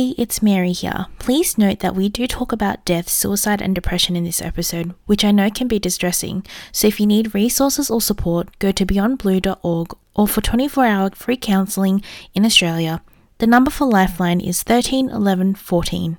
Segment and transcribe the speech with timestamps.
[0.00, 1.08] Hey, it's Mary here.
[1.18, 5.26] Please note that we do talk about death, suicide, and depression in this episode, which
[5.26, 6.42] I know can be distressing.
[6.72, 11.36] So if you need resources or support, go to beyondblue.org or for 24 hour free
[11.36, 12.02] counselling
[12.32, 13.02] in Australia.
[13.40, 16.16] The number for Lifeline is 13 11 14.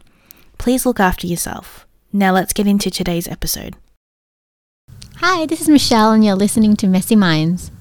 [0.59, 1.87] Please look after yourself.
[2.13, 3.77] Now let's get into today's episode.
[5.15, 7.71] Hi, this is Michelle, and you're listening to Messy Minds.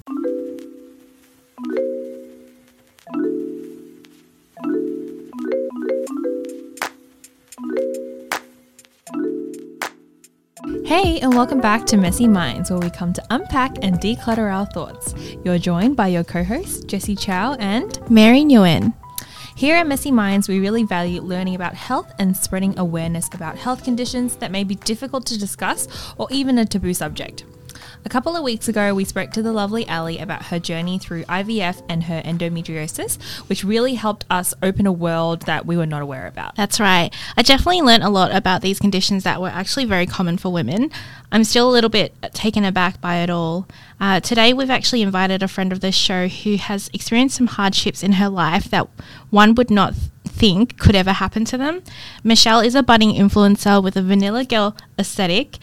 [10.85, 14.67] Hey, and welcome back to Messy Minds, where we come to unpack and declutter our
[14.67, 15.15] thoughts.
[15.43, 18.93] You're joined by your co hosts, Jessie Chow and Mary Nguyen.
[19.57, 23.85] Here at Messy Minds, we really value learning about health and spreading awareness about health
[23.85, 25.89] conditions that may be difficult to discuss
[26.19, 27.45] or even a taboo subject.
[28.03, 31.25] A couple of weeks ago, we spoke to the lovely Ali about her journey through
[31.25, 36.01] IVF and her endometriosis, which really helped us open a world that we were not
[36.01, 36.57] aware about.
[36.57, 37.15] That's right.
[37.37, 40.91] I definitely learned a lot about these conditions that were actually very common for women.
[41.31, 43.69] I'm still a little bit taken aback by it all.
[44.01, 48.03] Uh, today, we've actually invited a friend of the show who has experienced some hardships
[48.03, 48.89] in her life that
[49.29, 49.95] one would not
[50.25, 51.83] think could ever happen to them.
[52.25, 55.59] Michelle is a budding influencer with a vanilla girl aesthetic.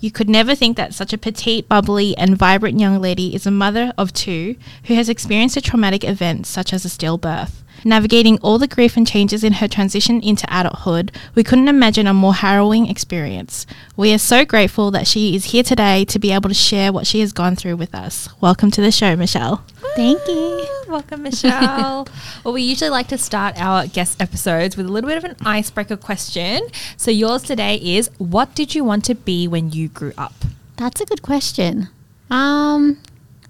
[0.00, 3.50] You could never think that such a petite, bubbly, and vibrant young lady is a
[3.50, 7.62] mother of two who has experienced a traumatic event such as a stillbirth.
[7.84, 12.14] Navigating all the grief and changes in her transition into adulthood, we couldn't imagine a
[12.14, 13.66] more harrowing experience.
[13.96, 17.06] We are so grateful that she is here today to be able to share what
[17.06, 18.28] she has gone through with us.
[18.40, 19.64] Welcome to the show, Michelle.
[19.94, 20.66] Thank you.
[20.88, 22.08] Welcome, Michelle.
[22.44, 25.36] well, we usually like to start our guest episodes with a little bit of an
[25.44, 26.62] icebreaker question.
[26.96, 30.34] So, yours today is What did you want to be when you grew up?
[30.76, 31.88] That's a good question.
[32.30, 32.98] Um,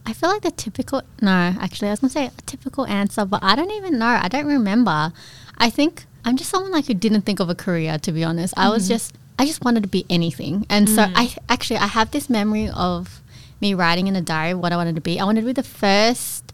[0.08, 1.02] I feel like the typical.
[1.20, 4.06] No, actually, I was gonna say a typical answer, but I don't even know.
[4.22, 5.12] I don't remember.
[5.58, 7.98] I think I'm just someone like who didn't think of a career.
[7.98, 9.14] To be honest, I was just.
[9.38, 13.20] I just wanted to be anything, and so I actually I have this memory of
[13.60, 15.20] me writing in a diary what I wanted to be.
[15.20, 16.52] I wanted to be the first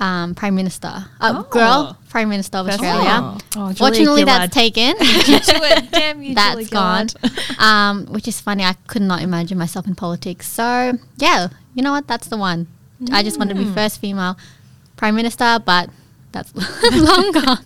[0.00, 0.88] um, prime minister,
[1.20, 1.42] uh, Oh.
[1.50, 3.20] girl prime minister of First- Australia.
[3.20, 3.38] Oh.
[3.56, 4.26] Oh, Fortunately, Gillard.
[4.50, 4.94] that's taken.
[5.92, 7.08] Damn you, That's gone.
[7.58, 8.64] Um, which is funny.
[8.64, 10.48] I could not imagine myself in politics.
[10.48, 12.06] So yeah, you know what?
[12.06, 12.66] That's the one.
[13.12, 14.36] I just wanted to be first female
[14.96, 15.90] prime minister, but
[16.32, 16.54] that's
[16.92, 17.64] long gone.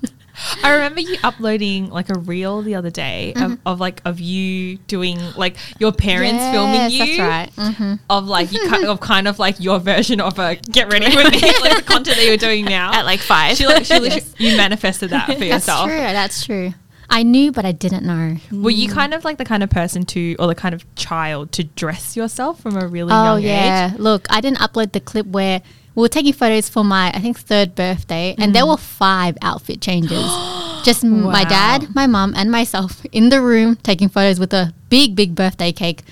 [0.65, 4.79] I remember you uploading like a reel the other day of, of like of you
[4.79, 7.17] doing like your parents filming you.
[7.17, 7.19] That's
[7.59, 7.73] right.
[7.75, 11.07] hmm Of like you kind of kind of like your version of a get ready
[11.17, 12.93] with me, like the content that you're doing now.
[12.93, 13.57] At like five.
[13.57, 15.89] she like she literally, you manifested that for That's yourself.
[15.89, 16.67] That's true.
[16.67, 16.75] That's true.
[17.13, 18.37] I knew, but I didn't know.
[18.51, 21.53] Were you kind of like the kind of person to, or the kind of child
[21.53, 23.93] to dress yourself from a really Oh young yeah.
[23.93, 23.99] age?
[23.99, 25.61] Look, I didn't upload the clip where
[25.95, 28.71] we were taking photos for my I think third birthday, and there mm.
[28.71, 30.25] were five outfit changes.
[30.85, 34.73] Just m my dad, my mum, and myself in the room taking photos with a
[34.89, 36.03] big, big birthday cake.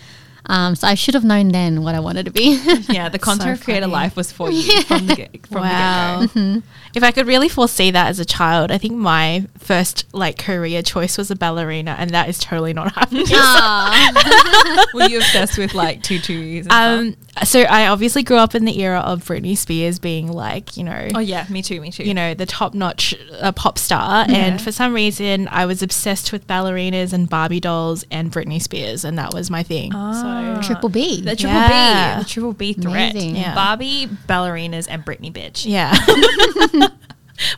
[0.50, 2.60] Um, so I should have known then what I wanted to be.
[2.90, 6.20] Yeah, the content So creator life was for you from the get, from wow.
[6.20, 6.62] the get-go.
[6.94, 10.82] If I could really foresee that as a child, I think my first like career
[10.82, 13.26] choice was a ballerina, and that is totally not happening.
[13.28, 14.86] Aw.
[14.94, 16.66] Were you obsessed with like tutus?
[16.68, 17.38] And stuff?
[17.38, 20.82] um, so I obviously grew up in the era of Britney Spears being like, you
[20.82, 22.02] know, Oh yeah, me too, me too.
[22.02, 24.26] you know, the top notch uh, pop star.
[24.28, 24.36] Yeah.
[24.36, 29.04] And for some reason, I was obsessed with ballerinas and Barbie dolls and Britney Spears,
[29.04, 29.92] and that was my thing.
[30.62, 31.20] Triple B.
[31.22, 32.16] the triple Yeah.
[32.18, 33.10] B, the triple B threat.
[33.12, 33.36] Amazing.
[33.36, 33.54] Yeah.
[33.54, 35.64] Barbie, ballerinas, and Britney bitch.
[35.66, 35.94] Yeah.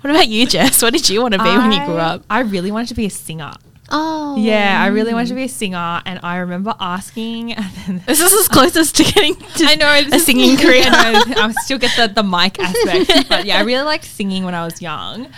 [0.00, 0.82] what about you, Jess?
[0.82, 2.24] What did you want to be when you grew I- up?
[2.30, 3.52] I really wanted to be a singer.
[3.90, 4.36] oh.
[4.38, 7.54] Yeah, I really wanted to be a singer, and I remember asking.
[8.06, 10.84] This is as closest to getting to I know a singing career.
[10.86, 11.42] I know.
[11.42, 14.64] I still get the, the mic aspect, but yeah, I really liked singing when I
[14.64, 15.28] was young,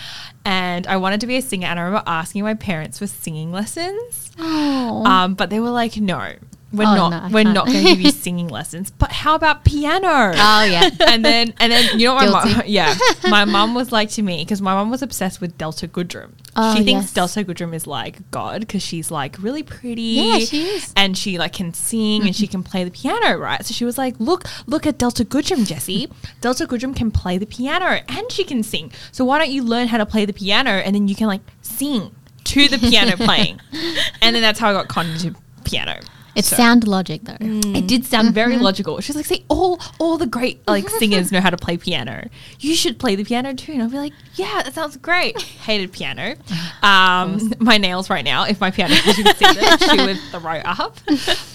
[0.45, 1.67] and I wanted to be a singer.
[1.67, 5.05] And I remember asking my parents for singing lessons, Oh.
[5.07, 6.35] um, but they were like, "No,
[6.77, 7.11] we're Oh, not.
[7.11, 8.91] no, we're can't." not going to give you singing lessons.
[8.91, 10.91] But how about piano?" oh yeah.
[11.09, 12.95] and then and then you know my mom, yeah
[13.29, 16.33] my mum was like to me because my mum was obsessed with Delta Goodrem.
[16.57, 17.13] Oh, she thinks yes.
[17.13, 20.03] Delta Goodrem is like God because she's like really pretty.
[20.03, 20.93] Yeah, she is.
[20.97, 22.53] and she like can sing and she mm-hmm.
[22.53, 23.65] can play the piano, right?
[23.65, 26.11] So she was like, "Look, look at Delta Goodrem, Jesse.
[26.41, 28.93] Delta Goodrem can play the piano and she can sing.
[29.13, 31.43] So why don't you learn how to play the piano and then you can like
[31.63, 33.61] sing to the piano playing?"
[34.23, 35.35] And then that's how I got conned into
[35.65, 36.01] piano.
[36.37, 37.37] It's So- sound logic though.
[37.41, 39.01] it did sound very logical.
[39.01, 42.29] She's like, "See, all all the great like singers know how to play piano.
[42.61, 45.93] You should play the piano too." And I'll be like, "Yeah, that sounds great." Hated
[45.93, 46.35] piano.
[46.85, 48.45] Um, my nails right now.
[48.45, 50.99] If my piano you can see them, she would throw up.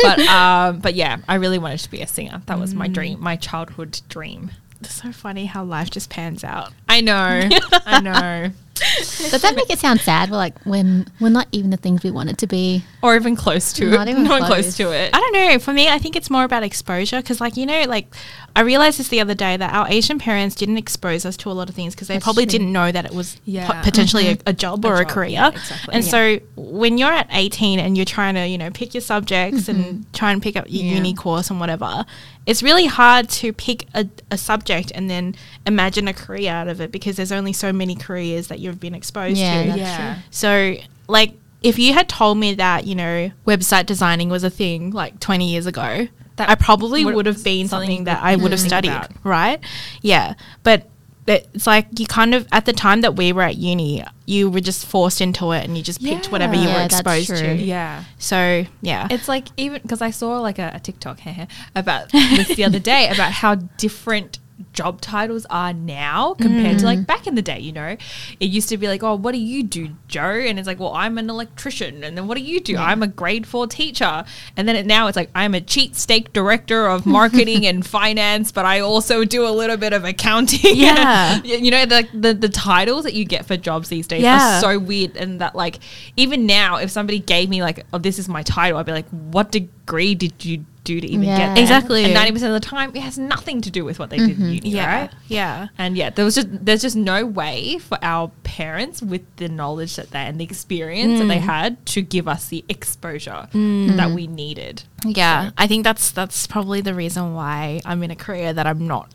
[0.02, 2.42] But um, but yeah, I really wanted to be a singer.
[2.48, 4.50] That was my dream, my childhood dream.
[4.82, 6.72] It's so funny how life just pans out.
[6.88, 7.48] I know,
[7.86, 8.52] I know.
[8.80, 10.30] Does that make it sound sad?
[10.31, 12.84] We're like when we're not even the things we wanted to be.
[13.02, 14.12] or even close to Not it.
[14.12, 14.78] even Not close close.
[14.78, 15.16] to it.
[15.16, 15.60] I don't know.
[15.60, 18.14] For me, I think it's more about exposure because, like, you know, like
[18.56, 21.54] I realized this the other day that our Asian parents didn't expose us to a
[21.54, 22.60] lot of things because they That's probably true.
[22.60, 23.72] didn't know that it was Yeah.
[23.72, 24.48] po- potentially mm-hmm.
[24.48, 25.30] a, a job or a, career.
[25.30, 25.94] yeah, exactly.
[25.94, 26.10] And Yeah.
[26.10, 29.84] so when you're at 18 and you're trying to, you know, pick your subjects and
[29.86, 30.02] mm-hmm.
[30.14, 30.96] try and pick up your Yeah.
[30.96, 32.06] uni course and whatever,
[32.50, 35.36] it's really hard to pick a, a subject and then
[35.68, 38.96] imagine a career out of it because there's only so many careers that you've been
[38.96, 39.68] exposed Yeah, to.
[39.69, 40.19] that's yeah.
[40.31, 40.75] So,
[41.07, 45.19] like, if you had told me that, you know, website designing was a thing like
[45.19, 46.07] 20 years ago,
[46.38, 49.12] That I probably would- would have been something something that I would have studied, about.
[49.24, 49.60] right?
[50.01, 50.34] Yeah.
[50.63, 50.88] But
[51.30, 54.60] it's like you kind of, at the time that we were at uni, you were
[54.62, 56.68] just forced into it and you just picked whatever you Yeah.
[56.68, 57.40] were Yeah, that's exposed true.
[57.40, 57.56] to.
[57.56, 58.04] Yeah.
[58.18, 59.08] So, yeah.
[59.12, 61.20] It's like even because I saw like a, a TikTok
[61.76, 64.40] about this the other day about how different
[64.74, 67.08] job titles are now compared to like mm.
[67.08, 67.60] back in the day.
[67.60, 67.98] You know,
[68.40, 70.22] it used to be like, oh, what do you do, Joe?
[70.22, 72.78] And it's like, well, I'm an electrician, and then what do you do?
[72.78, 74.26] I'm a grade four teacher,
[74.58, 78.52] and then it, now it's like I'm a cheat steak director of marketing and finance,
[78.52, 80.76] but I also do a little bit of accounting.
[80.76, 81.42] Yeah.
[81.44, 84.58] you know, the, the the titles that you get for jobs these days Yeah.
[84.58, 85.80] are so weird and that like
[86.18, 89.10] even now if somebody gave me like oh this is my title i'd be like
[89.10, 91.38] what degree did you do to even Yeah.
[91.38, 91.63] get there?
[91.63, 92.01] Exactly.
[92.06, 94.36] and 90% of the time it has nothing to do with what they did in
[94.36, 94.57] mm-hmm.
[94.59, 94.89] uni yeah.
[94.95, 95.68] right Yeah.
[95.77, 99.95] and yeah there was just there's just no way for our parents with the knowledge
[100.00, 101.51] that they and the experience that they mm.
[101.56, 103.95] had to give us the exposure mm.
[104.00, 108.15] that we needed Yeah, I think that's that's probably the reason why I'm in a
[108.25, 109.07] career that I'm not.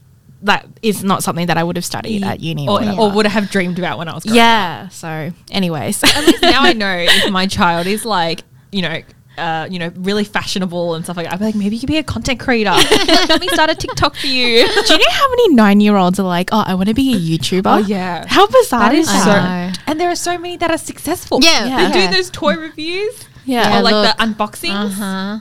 [0.43, 2.69] That is not something that I would have studied at uni.
[2.69, 4.89] or, Or, or would have dreamed about when i was growing yeah.
[4.89, 9.01] So, anyways, at least now I know if my child is like, you know,
[9.39, 11.33] uh, you know, really fashionable and stuff like that.
[11.35, 12.71] I'd be like, maybe you could be a content creator.
[13.29, 14.67] Let me start a TikTok for you.
[14.67, 17.13] Do you know how many nine year olds are like, oh, I want to be
[17.15, 17.63] a YouTuber?
[17.67, 18.25] Oh, yeah.
[18.29, 19.75] How bizarre That is that?
[19.77, 21.41] so, and there are so many that are successful.
[21.43, 21.77] Yeah, Yeah.
[21.89, 23.79] they're doing those toy reviews Yeah.
[23.79, 24.17] Or like look.
[24.17, 24.71] the unboxings.
[24.73, 25.39] Uh huh.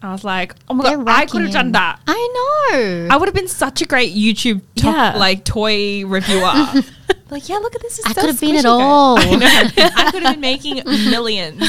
[0.00, 1.98] I was like, oh my They're god, I could have done that.
[2.06, 3.08] I know.
[3.10, 5.16] I would have been such a great YouTube top, Yeah.
[5.18, 6.42] like toy reviewer.
[7.30, 7.98] like, yeah, look at this.
[7.98, 8.64] It's I so could have been guys.
[8.64, 9.18] all.
[9.20, 9.92] I.
[9.96, 11.60] I could have been making millions.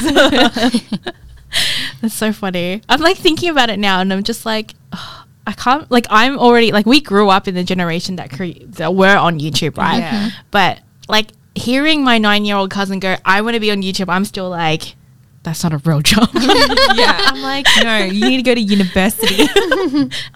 [2.00, 2.82] That's so funny.
[2.88, 5.90] I'm like thinking about it now, and I'm just like, ugh, I can't.
[5.90, 9.40] Like, I'm already like we grew up in the generation that cre- that were on
[9.40, 9.98] YouTube, right?
[9.98, 10.10] Yeah.
[10.12, 10.40] Mm-hmm.
[10.50, 14.08] But like hearing my nine year old cousin go, "I want to be on YouTube,"
[14.08, 14.94] I'm still like,
[15.42, 16.28] that's not a real job.
[16.34, 19.46] yeah, I'm like, no, you need to go to university.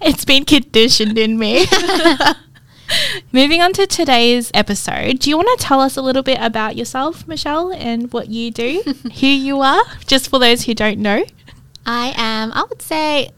[0.02, 1.66] it's been conditioned in me.
[3.32, 6.76] Moving on to today's episode, do you want to tell us a little bit about
[6.76, 8.82] yourself, Michelle, and what you do,
[9.20, 11.24] who you are, just for those who don't know?
[11.86, 13.30] I am, I would say,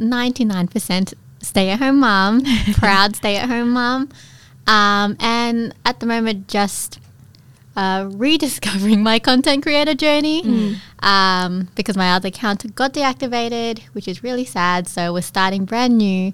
[0.00, 2.42] 99% stay at home mom,
[2.74, 4.08] proud stay at home mom.
[4.66, 6.98] Um, and at the moment, just
[7.76, 14.22] uh, rediscovering my content creator journey um, because my other account got deactivated, which is
[14.22, 14.88] really sad.
[14.88, 16.32] So we're starting brand new.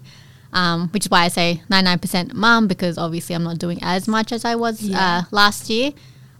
[0.54, 4.30] Um, which is why I say 99% mom because obviously I'm not doing as much
[4.32, 4.98] as I was Yeah.
[4.98, 5.90] uh, last year.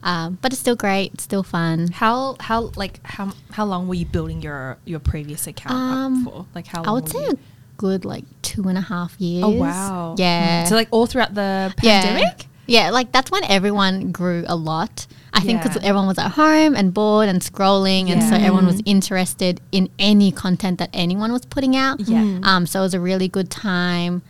[0.05, 1.89] Um, but it's still great, it's still fun.
[1.93, 6.47] How how like how how long were you building your your previous account Um, for?
[6.55, 7.37] Like how long I would say you- a
[7.79, 9.45] good like two and a half years.
[9.45, 10.15] Oh wow.
[10.19, 10.65] Yeah.
[10.67, 12.23] So like all throughout the pandemic?
[12.43, 15.07] Yeah, like that's when everyone grew a lot.
[15.33, 15.89] I think because Yeah.
[15.89, 20.31] everyone was at home and bored and scrolling, and so everyone was interested in any
[20.31, 21.99] content that anyone was putting out.
[22.01, 22.23] Yeah.
[22.23, 22.45] Mm.
[22.45, 24.23] Um, so it was a really good time.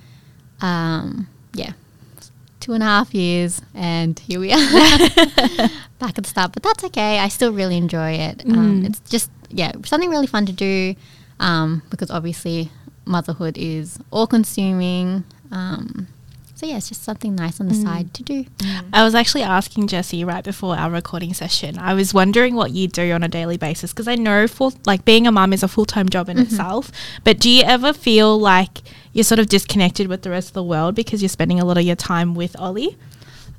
[0.63, 1.73] Um, yeah,
[2.61, 4.57] two and a half years, and here we are
[5.99, 6.53] back at the start.
[6.53, 7.19] But that's okay.
[7.19, 8.43] I still really enjoy it.
[8.47, 10.95] Um, it's just yeah, something really fun to do
[11.39, 12.71] um, because obviously
[13.05, 15.25] motherhood is all consuming.
[15.53, 16.09] Um,
[16.65, 18.47] so yeah, it's just something nice on the side to do.
[18.91, 21.79] I was actually asking Jesse right before our recording session.
[21.79, 25.05] I was wondering what you do on a daily basis because I know full like
[25.05, 26.91] being a mum is a full time job in itself.
[27.23, 28.79] But do you ever feel like
[29.13, 31.77] you're sort of disconnected with the rest of the world because you're spending a lot
[31.77, 32.97] of your time with Ollie?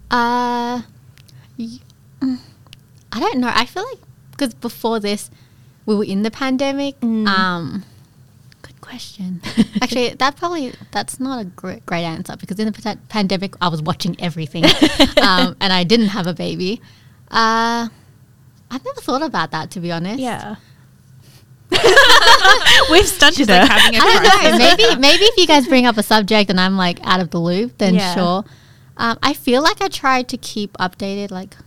[0.09, 0.81] Uh,
[1.59, 1.77] y-
[2.21, 2.39] mm,
[3.11, 3.51] I don't know.
[3.53, 3.99] I feel like
[4.31, 5.29] because before this,
[5.85, 6.95] we were in the pandemic.
[7.03, 7.94] Um, good
[8.95, 9.41] question.
[9.81, 13.67] Actually, that probably that's not a great, great answer because in the pa- pandemic, I
[13.67, 14.63] was watching everything,
[15.21, 16.81] um, and I didn't have a baby.
[17.29, 17.89] Uh,
[18.71, 20.19] I've never thought about that to be honest.
[20.19, 20.55] Yeah.
[22.91, 23.59] We've studied She's her.
[23.59, 24.57] like having a I don't know.
[24.57, 27.39] Maybe maybe if you guys bring up a subject and I'm like out of the
[27.39, 28.13] loop, then Yeah.
[28.15, 28.45] sure.
[28.97, 31.57] Um, I feel like I try to keep updated, like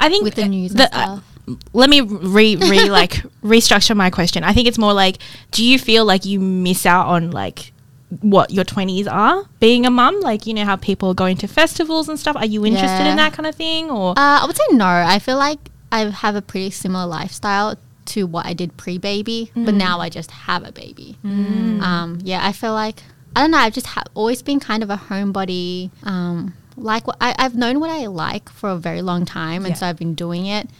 [0.00, 1.24] I think with the news and the- stuff.
[1.72, 4.44] Let me re, re like restructure my question.
[4.44, 5.18] I think it's more like,
[5.50, 7.72] do you feel like you miss out on like
[8.20, 11.46] what your 20s are being a mum like you know how people are going to
[11.46, 13.10] festivals and stuff are you interested Yeah.
[13.10, 14.86] in that kind of thing or Uh, I would say no.
[14.86, 15.58] I feel like
[15.92, 17.76] I have a pretty similar lifestyle
[18.06, 21.18] to what I did pre-baby, but now I just have a baby.
[21.22, 23.02] Um, yeah, I feel like
[23.36, 23.58] I don't know.
[23.58, 25.90] I've just ha- always been kind of a homebody.
[26.02, 29.74] Um, like what I, I've known what I like for a very long time, and
[29.74, 29.80] Yeah.
[29.80, 30.70] so I've been doing it.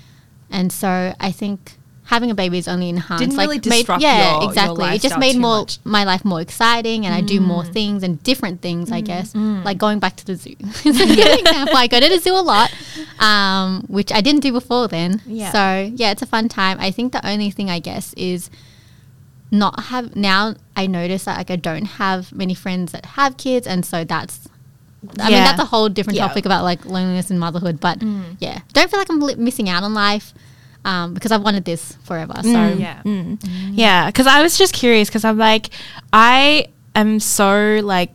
[0.51, 1.79] And so I think
[2.09, 3.23] having a baby is only enhanced.
[3.23, 4.87] Didn't like really made, yeah, your- your exactly.
[4.95, 5.79] it just made more much.
[5.85, 7.73] my life more exciting, and I do more mm.
[7.73, 8.91] things and different things.
[8.91, 9.63] I mm, guess mm.
[9.63, 10.57] like going back to the zoo.
[10.61, 11.77] It's a good example.
[11.77, 12.73] I go to the zoo a lot,
[13.19, 15.21] um, which I didn't do before then.
[15.27, 15.53] Yeah.
[15.53, 16.79] So yeah, it's a fun time.
[16.81, 18.49] I think the only thing I guess is
[19.51, 20.55] not have now.
[20.77, 24.49] I notice that like I don't have many friends that have kids, and so that's.
[25.21, 26.27] I mean that's a whole different Yeah.
[26.29, 28.03] topic about like loneliness and motherhood, but
[28.41, 30.35] yeah, don't feel like I'm li- missing out on life
[30.85, 32.35] um, because I've wanted this forever.
[32.43, 32.81] So Mm.
[32.81, 33.03] Yeah.
[33.73, 35.71] Yeah, because I was just curious because I'm like,
[36.13, 38.11] I am so like,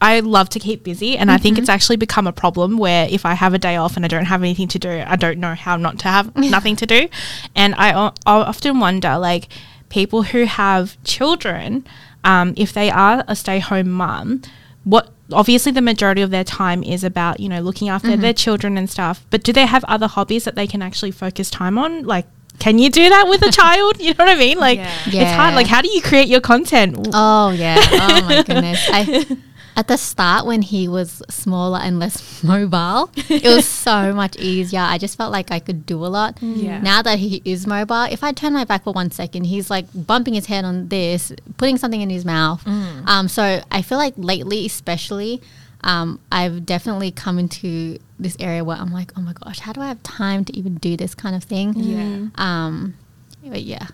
[0.00, 3.24] I love to keep busy, and I think it's actually become a problem where if
[3.24, 5.54] I have a day off and I don't have anything to do, I don't know
[5.54, 7.08] how not to have nothing to do,
[7.54, 9.48] and I, o- I often wonder like
[9.90, 11.86] people who have children,
[12.24, 14.42] um, if they are a stay-home mum,
[14.84, 18.22] what obviously the majority of their time is about you know looking after mm-hmm.
[18.22, 21.50] their children and stuff but do they have other hobbies that they can actually focus
[21.50, 22.04] time on?
[22.04, 22.26] Like
[22.58, 23.96] can you do that with a child?
[24.00, 24.58] You know what i mean?
[24.58, 25.22] Like Yeah.
[25.22, 25.54] it's hard.
[25.54, 27.08] Like how do you create your content?
[27.12, 27.76] Oh yeah.
[27.92, 28.86] Oh my goodness.
[28.90, 29.26] I,
[29.76, 34.80] at the start when he was smaller and less mobile, it was so much easier.
[34.80, 36.38] I just felt like I could do a lot.
[36.42, 36.80] Yeah.
[36.80, 39.86] Now that he is mobile, if I turn my back for one second, he's like
[39.94, 42.66] bumping his head on this, putting something in his mouth.
[42.66, 45.42] Um, so I feel like lately, especially,
[45.84, 49.80] um, I've definitely come into this area where I'm like, oh my gosh, how do
[49.80, 51.74] I have time to even do this kind of thing?
[51.76, 52.28] Yeah.
[52.36, 52.94] Um,
[53.44, 53.88] but yeah,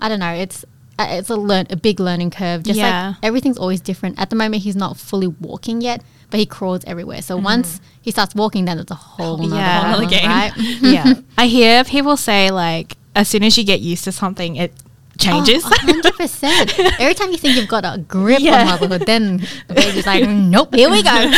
[0.00, 0.32] I don't know.
[0.32, 0.64] It's
[0.98, 2.62] it's a learn a big learning curve.
[2.62, 3.08] Just Yeah.
[3.08, 4.18] like everything's always different.
[4.18, 7.22] At the moment, he's not fully walking yet, but he crawls everywhere.
[7.22, 9.88] So once he starts walking, then it's a whole nother, Yeah.
[9.88, 10.28] Another game.
[10.28, 10.52] right?
[10.80, 14.72] yeah i hear people say like as soon as you get used to something it
[15.18, 16.76] changes Oh, hundred percent.
[17.00, 18.62] Every time you think you've got a grip Yeah.
[18.62, 21.30] on motherhood, then the baby's like, nope, here we go.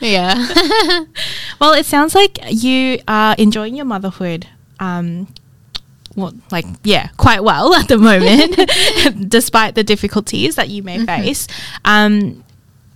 [0.00, 0.34] yeah.
[1.60, 4.46] well it sounds like you are enjoying your motherhood
[4.78, 5.26] um
[6.16, 11.46] well, like yeah, quite well at the moment, despite the difficulties that you may face.
[11.84, 12.44] Um,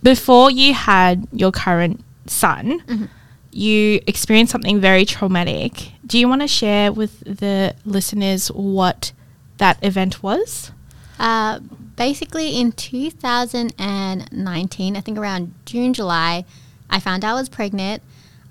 [0.03, 3.09] before you had your current son,
[3.51, 5.91] you experienced something very traumatic.
[6.05, 9.11] Do you want to share with the listeners what
[9.57, 10.71] that event was?
[11.19, 11.59] Uh,
[11.95, 16.45] basically, in 2019, I think around June, July,
[16.89, 18.01] I found out I was pregnant.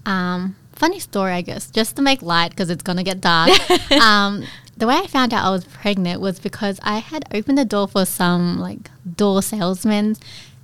[0.06, 3.50] Um, funny story, I guess, just to make light because it's going to get dark.
[3.92, 4.44] um,
[4.78, 7.86] the way I found out I was pregnant was because I had opened the door
[7.86, 10.16] for some like door salesmen,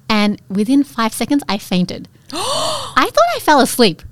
[0.08, 2.08] and within five seconds, I fainted.
[2.32, 4.02] I thought I fell asleep.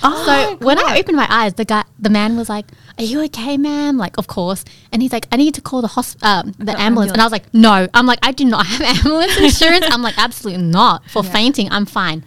[0.00, 2.64] so when I opened my eyes, the guy, the man was like,
[2.96, 4.64] "Are you okay, ma'am?" Like, of course.
[4.90, 7.32] And he's like, "I need to call the hosp- um, the, ambulance." And I was
[7.32, 11.22] like, "No." I'm like, "I do not have ambulance insurance." I'm like, "Absolutely not for
[11.22, 11.70] fainting.
[11.70, 12.24] I'm fine."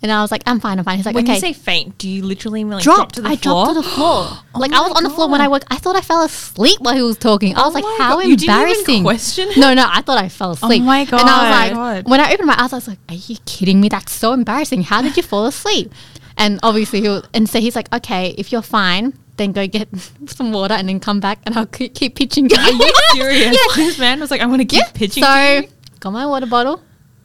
[0.00, 0.78] And I was like, "I'm fine.
[0.78, 2.96] I'm fine." He's like, When "Okay." you say faint, do you literally mean like drop
[2.96, 3.14] dropped.
[3.16, 3.64] to the I floor?
[3.64, 4.28] dropped to the floor.
[4.54, 5.64] like oh I my was on the floor when I woke.
[5.70, 7.56] I thought I fell asleep while he was talking.
[7.56, 8.24] I oh was like, "How God.
[8.26, 10.82] You didn't even embarrassing!" question No, no, I thought I fell oh asleep.
[10.82, 11.20] Oh my God.
[11.20, 11.72] And I was like,
[12.04, 12.10] God.
[12.10, 13.88] when I opened my eyes, I was like, "Are you kidding me?
[13.88, 14.82] That's so embarrassing.
[14.82, 15.92] How did you fall asleep?"
[16.36, 19.88] And obviously, he was, and so he's like, "Okay, if you're fine, then go get
[20.26, 23.56] some water and then come back, and I'll keep, keep pitching you." Are you serious?
[23.74, 25.68] This man was like, I'm going to keep pitching so to you.
[25.98, 26.80] got my water bottle,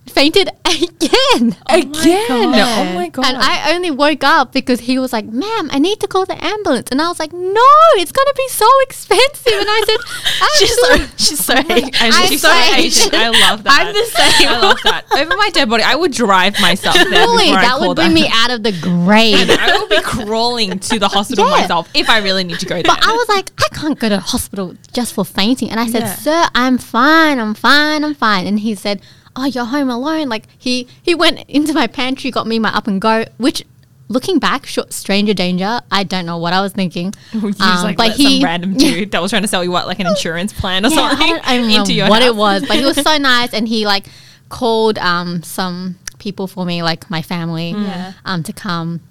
[0.08, 1.56] fainted again.
[1.70, 2.52] Oh again.
[2.52, 2.88] God.
[2.88, 3.26] Oh my god.
[3.26, 6.42] And I only woke up because he was like, "Ma'am, I need to call the
[6.44, 7.62] ambulance." And I was like, "No,
[7.98, 10.00] it's gonna be so expensive." And I said,
[10.60, 11.90] She's so she's so Asian.
[12.00, 13.08] I'm she's so so Asian.
[13.08, 13.16] Asian.
[13.16, 13.80] I love that.
[13.88, 14.50] I'm the same.
[14.50, 15.06] I love that.
[15.18, 18.08] Over my dead body, I would drive myself there Truly, before I that would bring
[18.08, 18.14] them.
[18.16, 19.50] me out of the grave.
[19.50, 21.62] I will be crawling to the hospital Yeah.
[21.62, 22.84] myself if I really need to go there.
[22.84, 25.70] But I was like, I can't go to hospital just for fainting.
[25.72, 26.16] And I said, Yeah.
[26.16, 28.48] Sir, I'm fine, I'm fine, I'm fine.
[28.48, 29.02] And he said,
[29.36, 30.30] Oh, you're home alone.
[30.30, 33.64] Like he he went into my pantry, got me my up and go, which
[34.10, 35.80] looking back, sh- stranger danger.
[35.92, 37.14] I don't know what I was thinking.
[37.32, 39.64] you just Um, like but let he- some random dude that was trying to sell
[39.64, 41.96] you what, like an insurance plan or Yeah, I something, don't, I don't into know
[41.96, 44.06] your what it was, but he was so nice, and he like
[44.50, 48.14] called um some people for me, like my family, Yeah.
[48.26, 49.02] um to come,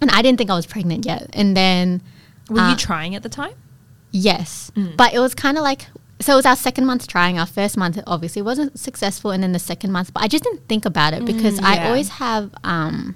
[0.00, 2.00] and I didn't think I was pregnant yet, and then
[2.50, 3.52] Were uh, you trying at the time?
[4.10, 5.86] yes, but it was kind of like.
[6.20, 7.38] So it was our second month trying.
[7.38, 10.12] Our first month obviously wasn't successful, and then the second month.
[10.12, 11.86] But I just didn't think about it because I yeah.
[11.86, 13.14] always have um,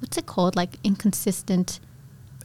[0.00, 0.56] what's it called?
[0.56, 1.80] Like inconsistent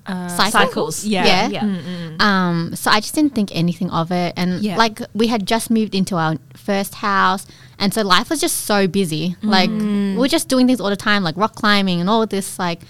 [0.08, 0.52] Uh, cycle.
[0.52, 1.06] cycles.
[1.06, 1.26] Yeah.
[1.26, 1.48] Yeah.
[1.62, 2.16] Yeah.
[2.20, 4.76] Um, so I just didn't think anything of it, and Yeah.
[4.78, 7.46] like we had just moved into our first house,
[7.78, 9.36] and so life was just so busy.
[9.44, 12.58] Like we are just doing things all the time, like rock climbing and all this
[12.60, 12.82] like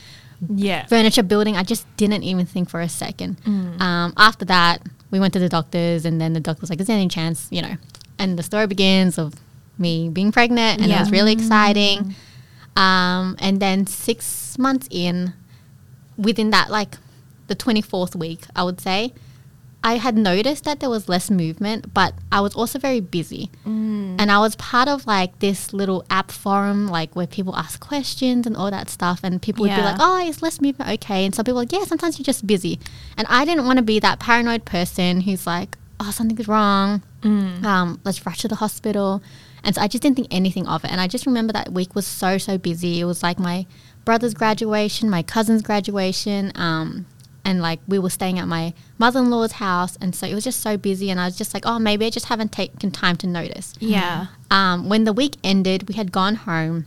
[0.67, 0.85] Yeah.
[0.87, 1.55] furniture building.
[1.57, 3.37] I just didn't even think for a second.
[3.79, 4.81] Um, after that,
[5.11, 7.47] we went to the doctors, and then the doctor was like, "Is there any chance?"
[7.51, 7.75] You know,
[8.17, 9.35] and the story begins of
[9.77, 12.15] me being pregnant, and it was really exciting.
[12.77, 15.33] Um, and then six months in,
[16.17, 16.97] within that like
[17.47, 19.13] the twenty fourth week, I would say.
[19.83, 23.49] I had noticed that there was less movement, but I was also very busy.
[24.19, 28.45] And I was part of like this little app forum, like where people ask questions
[28.45, 29.21] and all that stuff.
[29.23, 31.25] And people would be like, oh, is less movement okay?
[31.25, 32.79] And some people like, yeah, sometimes you're just busy.
[33.17, 37.01] And I didn't want to be that paranoid person who's like, oh, something's wrong.
[37.65, 39.23] Um, let's rush to the hospital.
[39.63, 40.91] And so I just didn't think anything of it.
[40.91, 42.99] And I just remember that week was so, so busy.
[42.99, 43.65] It was like my
[44.05, 46.51] brother's graduation, my cousin's graduation.
[46.55, 47.05] Um,
[47.43, 50.77] and like we were staying at my mother-in-law's house and so it was just so
[50.77, 53.73] busy and i was just like oh maybe i just haven't taken time to notice
[53.79, 54.27] Yeah.
[54.51, 56.85] um, when the week ended we had gone home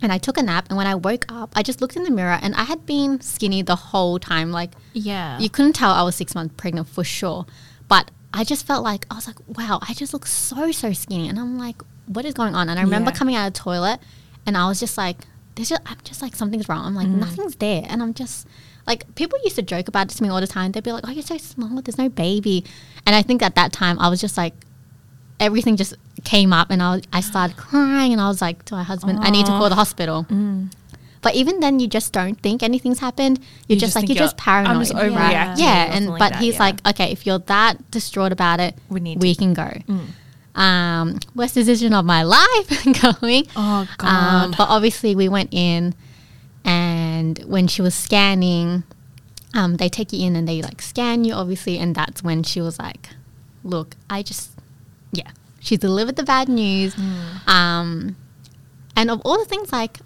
[0.00, 2.10] and i took a nap and when i woke up i just looked in the
[2.10, 5.38] mirror and i had been skinny the whole time like Yeah.
[5.40, 7.44] you couldn't tell i was six months pregnant for sure
[7.88, 11.28] but i just felt like i was like wow i just look so so skinny
[11.28, 13.16] and i'm like what is going on and i remember Yeah.
[13.16, 13.98] coming out of the toilet
[14.46, 15.16] and i was just like
[15.56, 18.46] there's just i'm just like something's wrong i'm like nothing's there and i'm just
[18.88, 21.04] like people used to joke about it to me all the time they'd be like
[21.06, 22.64] oh you're so small there's no baby
[23.06, 24.54] and i think at that time i was just like
[25.40, 28.74] everything just came up and I, was, I started crying and I was like to
[28.74, 30.26] my husband, I need to call the hospital.
[31.20, 33.38] But even then, you just don't think anything's happened.
[33.38, 34.76] You're You just, just like, you're just paranoid.
[34.76, 35.00] I'm just yeah.
[35.00, 36.60] overreacting Yeah, or and like but that, he's yeah.
[36.60, 39.68] like, okay, if you're that distraught about it, We need we can go.
[40.54, 42.68] Um, worst decision of my life
[43.02, 43.46] going.
[43.56, 44.44] Oh God.
[44.44, 45.94] Um, but obviously, we went in,
[46.68, 48.84] and when she was scanning,
[49.54, 52.60] um, they take you in and they like scan you, obviously, and that's when she
[52.60, 53.08] was like,
[53.64, 54.50] "Look, I just,
[55.12, 56.94] yeah." She delivered the bad news,
[57.46, 58.16] um,
[58.94, 59.98] and of all the things, like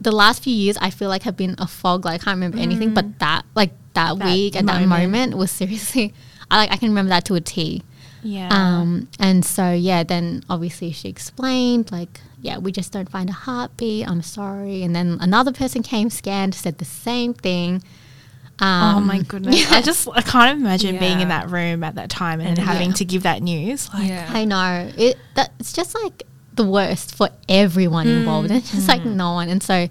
[0.00, 2.04] the last few years, I feel like have been a fog.
[2.04, 5.02] Like I can't remember anything, but that, like that, That week and that moment.
[5.12, 6.14] moment was seriously,
[6.50, 7.82] I like I can remember that to a T.
[8.22, 8.48] yeah.
[8.50, 13.32] Um, and so yeah, then obviously she explained like, yeah, we just don't find a
[13.32, 14.08] heartbeat.
[14.08, 14.82] I'm sorry.
[14.82, 17.82] And then another person came, scanned, said the same thing.
[18.60, 19.70] Um, oh my goodness.
[19.70, 22.90] I just I can't imagine being in that room at that time and, And having
[22.90, 22.96] yeah.
[22.96, 23.92] to give that news.
[23.92, 24.30] Like yeah.
[24.32, 25.16] I know it.
[25.34, 26.24] That it's just like
[26.54, 28.50] the worst for everyone involved.
[28.50, 29.48] It's just like no one.
[29.48, 29.88] And so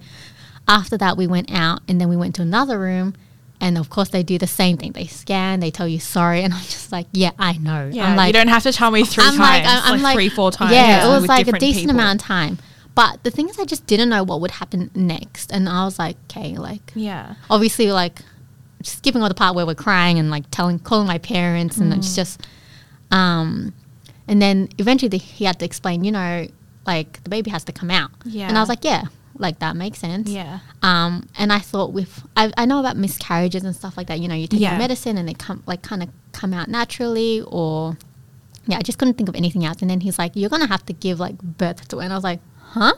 [0.68, 3.14] after that, we went out, and then we went to another room.
[3.60, 4.92] And of course, they do the same thing.
[4.92, 7.90] They scan, they tell you sorry, and I'm just like, yeah, I know.
[7.92, 9.40] yeah, I'm like, you don't have to tell me 3 I'm times.
[9.40, 11.86] like, I'm, I'm like like three, four times, Yeah, yeah, it was like a decent
[11.86, 11.96] people.
[11.96, 12.60] amount of time.
[12.94, 15.98] But the thing is, I just didn't know what would happen next, and I was
[16.00, 17.34] like, okay, like yeah.
[17.50, 18.20] obviously, like
[18.84, 21.98] skipping all the part where we're crying and like telling, calling my parents, and Mm.
[21.98, 22.42] it's just,
[23.12, 23.74] um,
[24.28, 26.48] and then eventually the, he had to explain, you know,
[26.86, 28.12] like the baby has to come out.
[28.24, 29.06] Yeah, and I was like, yeah,
[29.40, 30.30] like that makes sense.
[30.30, 30.60] Yeah.
[30.82, 34.20] Um, and I thought with I, I know about miscarriages and stuff like that.
[34.20, 34.78] You know, you take Yeah.
[34.78, 37.98] medicine and they come like kind of come out naturally, or
[38.68, 39.82] yeah, I just couldn't think of anything else.
[39.82, 42.16] And then he's like, "You're gonna have to give like birth to it," and I
[42.18, 42.94] was like, "Huh?"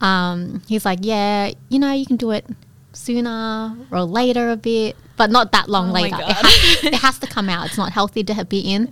[0.00, 2.46] Um, he's like, "Yeah, you know, you can do it
[2.92, 6.16] sooner or later a bit, but not that long Oh later.
[6.20, 7.66] It has, it has to come out.
[7.66, 8.90] It's not healthy to be in."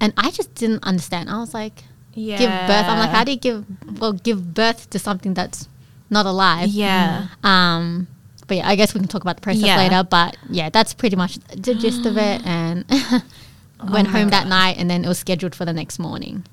[0.00, 1.30] And I just didn't understand.
[1.30, 1.84] I was like,
[2.14, 2.38] Yeah.
[2.38, 3.64] "Give birth." I'm like, "How do you give
[4.00, 5.68] well give birth to something that's
[6.12, 7.26] not alive?" Yeah.
[7.42, 8.06] Um,
[8.46, 9.76] but yeah, I guess we can talk about the process Yeah.
[9.78, 10.02] later.
[10.08, 12.44] But yeah, that's pretty much the gist of it.
[12.46, 12.84] And
[13.90, 16.44] went Oh home that night, and then it was scheduled for the next morning.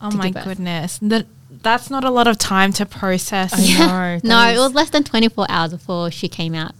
[0.00, 0.98] Oh my goodness.
[1.02, 1.26] That
[1.62, 3.52] that's not a lot of time to process.
[3.80, 4.28] I know.
[4.28, 6.72] no, it was less than 24 hours before she came out.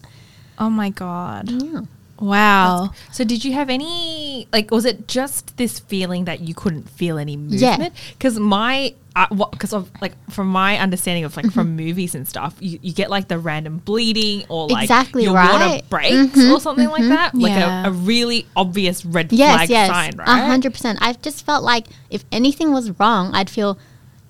[0.59, 1.51] Oh my god.
[1.51, 1.81] Yeah.
[2.19, 2.91] Wow.
[3.13, 7.19] So did you have any like was it just this feeling that you couldn't feel
[7.19, 7.61] any movement?
[7.61, 7.89] Yeah.
[8.13, 11.87] Because my uh, because of like from my understanding of like from mm-hmm.
[11.89, 15.65] movies and stuff, you, you get like the random bleeding or like Exactly your water
[15.65, 15.89] right.
[15.91, 17.11] breaks Mhm, or something like mm-hmm.
[17.11, 17.87] that, like Yeah.
[17.87, 20.47] a, a really obvious red Yes, flag yes, sign, a right?
[20.47, 20.99] hundred percent.
[21.03, 23.79] I've just felt like if anything was wrong, I'd feel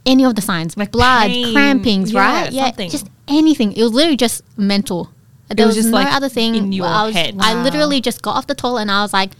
[0.05, 2.53] any of the signs, Like blood, pain, crampings, yeah, right?
[2.53, 2.91] Yeah, something.
[2.91, 3.73] just anything.
[3.73, 5.11] It was literally just mental.
[5.49, 6.55] There was was, just, no like, other thing.
[6.55, 7.37] in your I was, head.
[7.39, 7.63] I Wow.
[7.63, 9.31] literally just got off the toilet and I was like,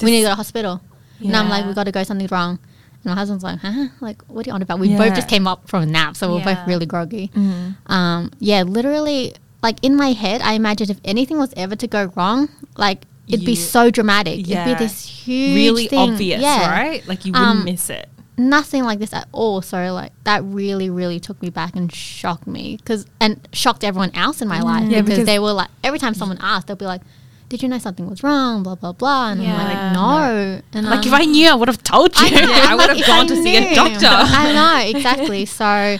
[0.00, 0.80] "We need to go to the hospital."
[1.20, 1.68] And I'm like, Yeah.
[1.68, 2.02] "We got to go.
[2.02, 2.58] Something's wrong."
[3.04, 3.88] And my husband's like, "Huh?
[4.00, 4.98] Like, what are you on about?" We Yeah.
[4.98, 6.54] both just came up from a nap, so we we're Yeah.
[6.54, 7.30] both really groggy.
[7.36, 7.92] Mm-hmm.
[7.92, 12.10] Um, yeah, literally, like in my head, I imagined if anything was ever to go
[12.16, 14.46] wrong, like it'd be so dramatic.
[14.48, 14.64] Yeah.
[14.66, 16.12] It'd be this huge, really thing.
[16.12, 16.70] obvious, Yeah.
[16.70, 17.06] right?
[17.06, 18.08] Like you wouldn't Um, miss it.
[18.48, 19.60] Nothing like this at all.
[19.62, 24.10] So like that really, really took me back and shocked me because and shocked everyone
[24.14, 26.76] else in my life Yeah, because, because- they were like every time someone asked, they'll
[26.76, 27.02] be like,
[27.48, 28.62] did you know something was wrong?
[28.62, 29.32] Blah blah blah.
[29.32, 30.62] And I'm like, no.
[30.72, 32.26] And Like um, if I knew, I would have told you.
[32.26, 34.06] I know, Yeah, I I'm would've gone I to see a doctor.
[34.06, 35.44] I know exactly.
[35.46, 35.98] So that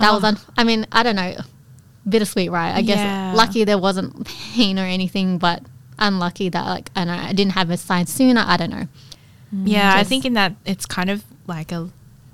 [0.00, 0.14] Oh.
[0.14, 0.24] was.
[0.24, 1.36] Un- I mean, I don't know.
[2.08, 2.74] Bittersweet, right?
[2.74, 3.32] I guess Yeah.
[3.34, 5.62] lucky there wasn't pain or anything, but
[5.98, 8.42] unlucky that like I know I didn't have a sign sooner.
[8.46, 8.88] I don't know.
[9.52, 11.90] Yeah, I think in that it's kind of like a.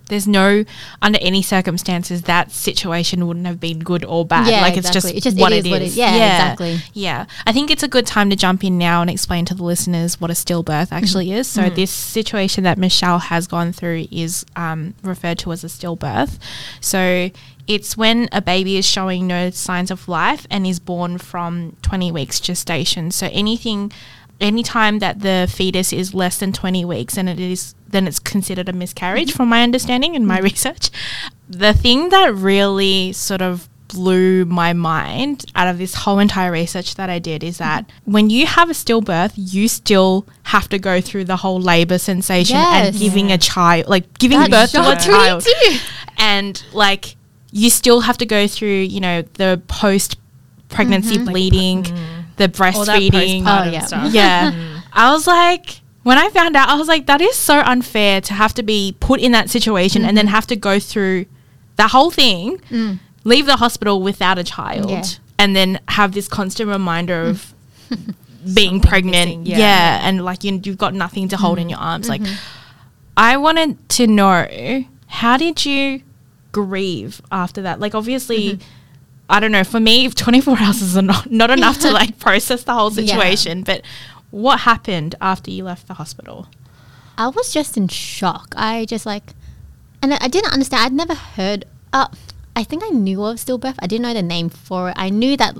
[0.09, 0.65] There's no
[1.01, 4.49] under any circumstances that situation wouldn't have been good or bad.
[4.49, 5.13] Yeah, like it's exactly.
[5.13, 6.81] just It just- what it it is what it- yeah, exactly.
[6.95, 9.63] Yeah, I think it's a good time to jump in now and explain to the
[9.63, 11.47] listeners what a stillbirth actually is.
[11.47, 16.41] So this situation that Michelle has gone through is um, referred to as a stillbirth.
[16.81, 17.31] So
[17.69, 22.11] it's when a baby is showing no signs of life and is born from 20
[22.11, 23.13] weeks gestation.
[23.13, 23.93] So anything
[24.41, 28.69] anytime that the fetus is less than 20 weeks and it is then it's considered
[28.69, 30.91] a miscarriage from my understanding and my research
[31.49, 36.95] the thing that really sort of blew my mind out of this whole entire research
[36.95, 41.01] that I did is that when you have a stillbirth you still have to go
[41.01, 42.99] through the whole labor sensation and Yes.
[43.03, 45.45] giving a child like giving That's birth to a child.
[46.19, 47.17] and like
[47.51, 50.17] you still have to go through you know the post
[50.69, 51.25] pregnancy Mm-hmm.
[51.31, 51.87] bleeding
[52.41, 53.85] the breastfeeding Oh, yeah.
[53.85, 54.13] stuff.
[54.13, 54.81] yeah.
[54.93, 58.33] I was like, when I found out, I was like, that is so unfair to
[58.35, 60.35] have to be put in that situation and then Mm-hmm.
[60.35, 61.27] have to go through
[61.77, 62.61] the whole thing,
[63.25, 64.91] leave the hospital without a child, Mm.
[64.91, 65.05] Yeah.
[65.39, 67.55] and then have this constant reminder of
[67.91, 69.29] being Something pregnant.
[69.29, 69.59] missing, Yeah.
[69.59, 70.01] yeah.
[70.09, 71.71] And like you, you've got nothing to hold in Mm.
[71.71, 72.09] your arms.
[72.09, 72.35] Like, Mm-hmm.
[73.17, 76.01] I wanted to know how did you
[76.53, 77.79] grieve after that?
[77.81, 78.55] Like, obviously.
[78.55, 78.63] Mm-hmm.
[79.31, 79.65] I don't know.
[79.65, 83.07] For me, 24 hours is not, not enough to like process the whole Yeah.
[83.07, 83.63] situation.
[83.63, 83.83] But
[84.31, 86.49] what happened after you left the hospital?
[87.17, 88.55] I was just in shock.
[88.57, 89.35] I just like,
[90.03, 90.83] and I I didn't understand.
[90.85, 91.65] I'd never heard.
[91.93, 92.09] Uh,
[92.57, 93.77] I think I knew of stillbirth.
[93.79, 94.95] I didn't know the name for it.
[94.97, 95.57] I knew that.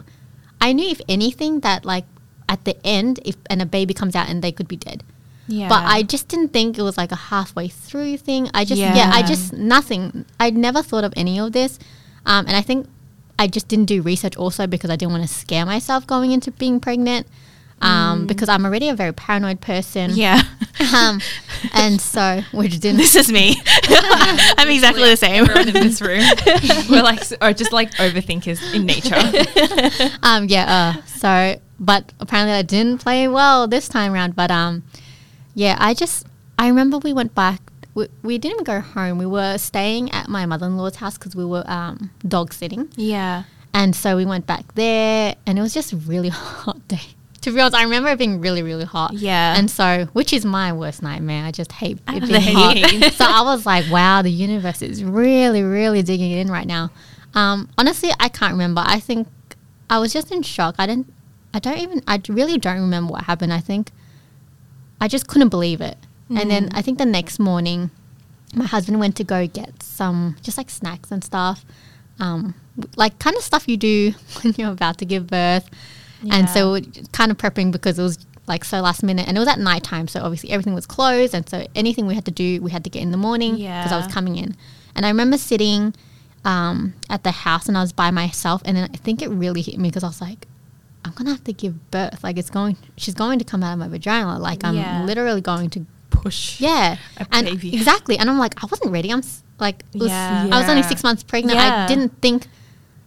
[0.61, 2.05] I knew if anything that like
[2.49, 5.03] at the end, if and a baby comes out and they could be dead.
[5.47, 5.69] Yeah.
[5.69, 8.49] But I just didn't think it was like a halfway through thing.
[8.55, 10.25] I just yeah, I just nothing.
[10.39, 11.79] I'd never thought of any of this,
[12.25, 12.87] um, and I think
[13.41, 16.51] I just didn't do research also because I didn't want to scare myself going into
[16.51, 17.27] being pregnant.
[17.83, 20.11] Um, because I'm already a very paranoid person.
[20.15, 20.43] yeah.
[20.95, 21.21] Um,
[21.75, 23.55] and so which didn't this is me.
[24.59, 25.45] I'm exactly the same.
[25.45, 26.25] Everyone in this room,
[26.91, 29.15] we're like, or just like overthinkers in nature.
[30.23, 34.83] um yeah uh, so but apparently I didn't play well this time around but um
[35.55, 36.27] yeah I just
[36.59, 37.61] I remember we went back
[38.01, 41.65] we, we didn't go home we were staying at my mother-in-law's house because we were
[41.67, 43.45] um dog sitting Yeah.
[43.75, 47.07] and so we went back there and it was just a really hot day
[47.43, 49.57] to be honest I remember it being really really hot Yeah.
[49.59, 53.43] and so which is my worst nightmare I just hate it being hot so I
[53.43, 56.91] was like wow the universe is really really digging in right now
[57.35, 59.29] um honestly I can't remember I think
[59.93, 60.77] I was just in shock.
[60.79, 61.13] I didn't.
[61.53, 62.01] I don't even.
[62.07, 63.53] I really don't remember what happened.
[63.53, 63.91] I think
[65.01, 65.99] I just couldn't believe it.
[66.39, 67.91] And then I think the next morning,
[68.55, 71.65] my husband went to go get some just like snacks and stuff,
[72.21, 72.55] um,
[72.97, 74.13] like kind of stuff you do
[74.43, 75.69] when you're about to give birth.
[76.31, 76.79] And so
[77.13, 79.83] kind of prepping because it was like so last minute, and it was at night
[79.83, 80.07] time.
[80.09, 82.91] So obviously everything was closed, and so anything we had to do, we had to
[82.91, 84.55] get in the morning because I was coming in.
[84.95, 85.95] And I remember sitting
[86.45, 88.61] um, at the house and I was by myself.
[88.65, 90.47] And then I think it really hit me because I was like,
[91.05, 92.23] I'm gonna have to give birth.
[92.23, 94.39] Like it's going, she's going to come out of my vagina.
[94.39, 95.03] Like I'm Yeah.
[95.05, 95.87] literally going to,
[96.23, 96.61] Push.
[96.61, 97.75] yeah, A and baby.
[97.75, 98.19] exactly.
[98.19, 99.11] And I'm like, I wasn't ready.
[99.11, 100.49] I'm s- like, was, Yeah.
[100.53, 101.59] I was only six months pregnant.
[101.59, 101.85] Yeah.
[101.85, 102.47] I didn't think,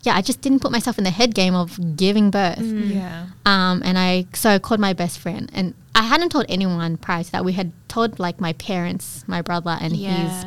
[0.02, 2.60] yeah, I just didn't put myself in the head game of giving birth.
[2.62, 3.28] Yeah.
[3.46, 7.24] Um, and I so I called my best friend, and I hadn't told anyone prior
[7.24, 7.46] to that.
[7.46, 10.46] We had told like my parents, my brother, and his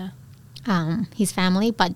[0.67, 1.95] um, his family, but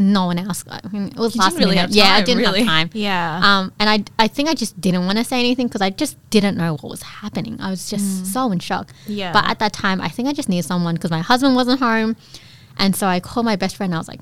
[0.00, 0.64] no one else.
[0.68, 1.90] I mean, it was You last really minute.
[1.92, 2.60] yeah, I didn't really.
[2.64, 2.90] have time.
[2.94, 3.40] Yeah.
[3.44, 6.16] Um, and I, I think I just didn't want to say anything because I just
[6.30, 7.58] didn't know what was happening.
[7.60, 8.92] I was just so in shock.
[9.06, 9.32] Yeah.
[9.32, 12.16] But at that time, I think I just needed someone because my husband wasn't home,
[12.78, 13.92] and so I called my best friend.
[13.92, 14.20] and I was like,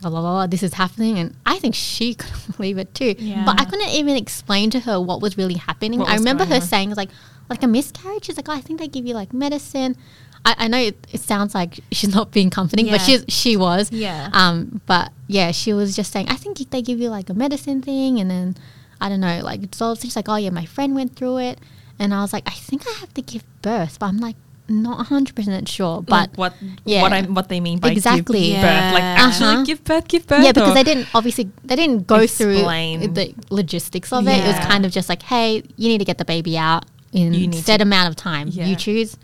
[0.00, 1.18] blah, blah, blah, this is happening.
[1.18, 3.14] And I think she couldn't believe it too.
[3.18, 3.44] Yeah.
[3.44, 6.00] But I couldn't even explain to her what was really happening.
[6.00, 6.60] What I remember her on.
[6.62, 7.10] saying, like,
[7.48, 8.24] like a miscarriage.
[8.26, 9.96] She's like, oh, I think they give you like medicine.
[10.44, 12.98] I, I know it, it sounds like she's not being comforting, but Yeah.
[12.98, 13.92] she's, she was.
[13.92, 14.30] Yeah.
[14.32, 17.82] Um, but yeah, she was just saying, I think they give you like a medicine
[17.82, 18.18] thing.
[18.18, 18.56] And then,
[19.00, 21.58] I don't know, like, it's all, she's like, oh yeah, my friend went through it.
[21.98, 25.08] And I was like, I think I have to give birth, but I'm like, not
[25.08, 26.00] 100% sure.
[26.00, 27.02] But Like what yeah.
[27.02, 28.52] what I what they mean by Exactly.
[28.52, 29.64] give birth, like actually Uh-huh.
[29.64, 30.44] give birth, give birth.
[30.44, 33.00] yeah, because they didn't obviously they didn't go Explain.
[33.00, 34.38] through the logistics of it.
[34.38, 37.34] It was kind of just like, hey, you need to get the baby out in
[37.34, 38.46] You need set to- amount of time.
[38.48, 38.66] Yeah.
[38.66, 39.16] You choose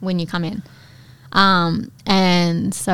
[0.00, 0.62] when you come in.
[1.32, 2.92] Um, and so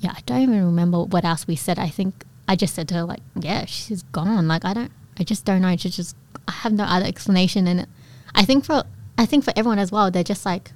[0.00, 1.78] yeah, I don't even remember what else we said.
[1.78, 4.46] I think I just said to her like, yeah, she's gone.
[4.48, 5.68] Like I don't, I just don't know.
[5.68, 6.16] It's just
[6.48, 7.86] I have no other explanation, and
[8.34, 8.84] I think for
[9.18, 10.72] I think for everyone as well, they're just like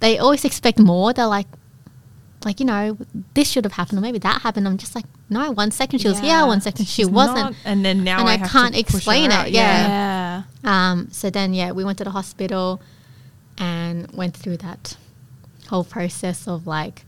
[0.00, 1.12] they always expect more.
[1.12, 1.46] They're like,
[2.44, 2.96] like you know,
[3.34, 4.66] this should have happened, or maybe that happened.
[4.66, 5.50] I'm just like, no.
[5.52, 7.36] One second she was here, one second she She's wasn't.
[7.36, 9.48] not, and then now And I, I have can't to push her explain out.
[9.48, 10.42] it, yeah.
[10.64, 10.90] Yeah.
[10.92, 12.80] Um, so then, yeah, we went to the hospital
[13.58, 14.96] and went through that
[15.68, 17.04] whole process of like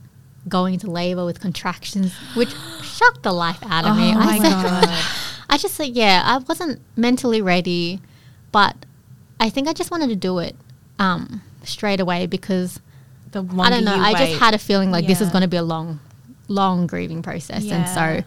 [0.48, 2.50] going into labor with contractions, which
[2.82, 4.12] shocked the life out of me.
[4.14, 4.88] Oh I my said, God.
[5.50, 8.00] I just said, yeah, I wasn't mentally ready,
[8.52, 8.76] but
[9.40, 10.54] I think I just wanted to do it
[10.98, 12.80] um, straight away because
[13.32, 13.96] The I don't know.
[13.96, 15.98] I just had a feeling like this is going to be a long,
[16.48, 18.24] long grieving process, and so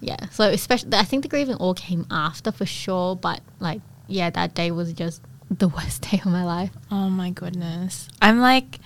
[0.00, 0.16] yeah.
[0.30, 4.54] So especially, I think the grieving all came after for sure, but like yeah, that
[4.54, 6.70] day was just the worst day of my life.
[6.90, 8.08] Oh my goodness.
[8.22, 8.78] I'm like,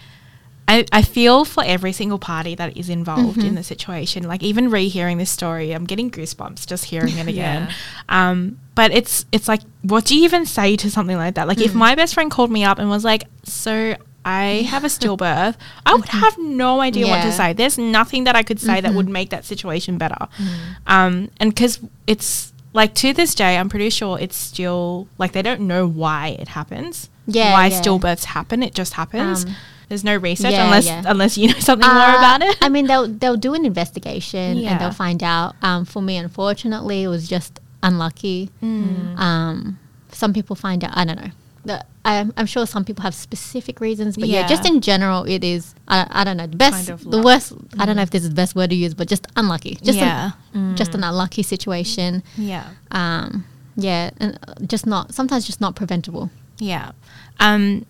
[0.67, 3.49] I, I feel for every single party that is involved Mm-hmm.
[3.49, 4.23] in the situation.
[4.27, 7.69] Like even rehearing this story, I'm getting goosebumps just hearing it again.
[7.69, 7.73] Yeah.
[8.09, 11.47] Um, but it's it's like, what do you even say to something like that?
[11.49, 11.67] Like Mm.
[11.67, 15.57] if my best friend called me up and was like, "So I have a stillbirth,"
[15.85, 17.27] I would have no idea what to Mm-hmm.
[17.29, 17.31] Yeah.
[17.31, 17.37] Mm-hmm.
[17.37, 17.53] say.
[17.53, 20.29] There's nothing that I could say that would make that situation better.
[20.87, 25.43] Um, and because it's like to this day, I'm pretty sure it's still like they
[25.43, 27.09] don't know why it happens.
[27.27, 27.81] Yeah, why yeah.
[27.81, 28.63] stillbirths happen.
[28.63, 29.47] It just happens.
[29.47, 29.57] Um,
[29.89, 31.03] There's no research yeah, unless yeah.
[31.07, 32.57] unless you know something more Uh, about it.
[32.61, 35.55] I mean, they'll they'll do an investigation and they'll find out.
[35.63, 38.51] Um, for me, unfortunately, it was just unlucky.
[38.63, 39.19] Mm.
[39.19, 39.79] Um,
[40.11, 40.97] some people find out.
[40.97, 41.31] I don't know.
[41.65, 44.47] The, I'm, I'm sure some people have specific reasons, but yeah, Yeah.
[44.47, 45.75] just in general, it is.
[45.89, 46.47] I, I don't know.
[46.47, 47.55] The best, Kind of the worst.
[47.79, 49.77] I don't know if this is the best word to use, but just unlucky.
[49.83, 52.23] Just yeah, an, just an unlucky situation.
[52.37, 53.47] yeah, Um,
[53.77, 56.31] yeah, and uh, just not sometimes just not preventable.
[56.59, 56.93] yeah.
[57.41, 57.87] Um,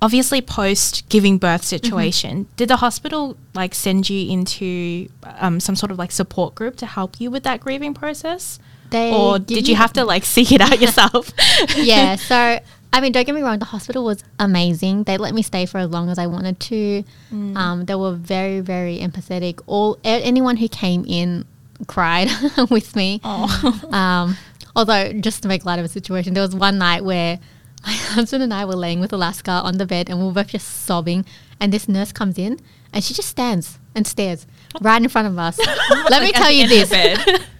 [0.00, 1.66] obviously, post giving birth Mm-hmm.
[1.84, 6.76] situation, did the hospital like send you into um, some sort of like support group
[6.76, 8.58] to help you with that grieving process,
[8.90, 11.32] They or did you have to like seek it out yourself?
[11.76, 12.16] yeah.
[12.16, 12.60] So
[12.92, 13.58] I mean, don't get me wrong.
[13.58, 15.04] The hospital was amazing.
[15.04, 17.04] They let me stay for as long as I wanted to.
[17.32, 17.56] Mm.
[17.56, 19.60] Um, they were very, very empathetic.
[19.66, 21.44] All anyone who came in
[21.86, 22.28] cried
[22.70, 23.20] with me.
[23.22, 23.88] Oh.
[23.92, 24.36] Um,
[24.74, 27.38] although, just to make light of a situation, there was one night where
[27.86, 30.48] my husband and I were laying with Alaska on the bed, and we were both
[30.48, 31.24] just sobbing.
[31.60, 32.58] And this nurse comes in,
[32.92, 34.46] and she just stands and stares
[34.80, 35.58] right in front of us.
[36.10, 36.90] Let me Like, at tell you this.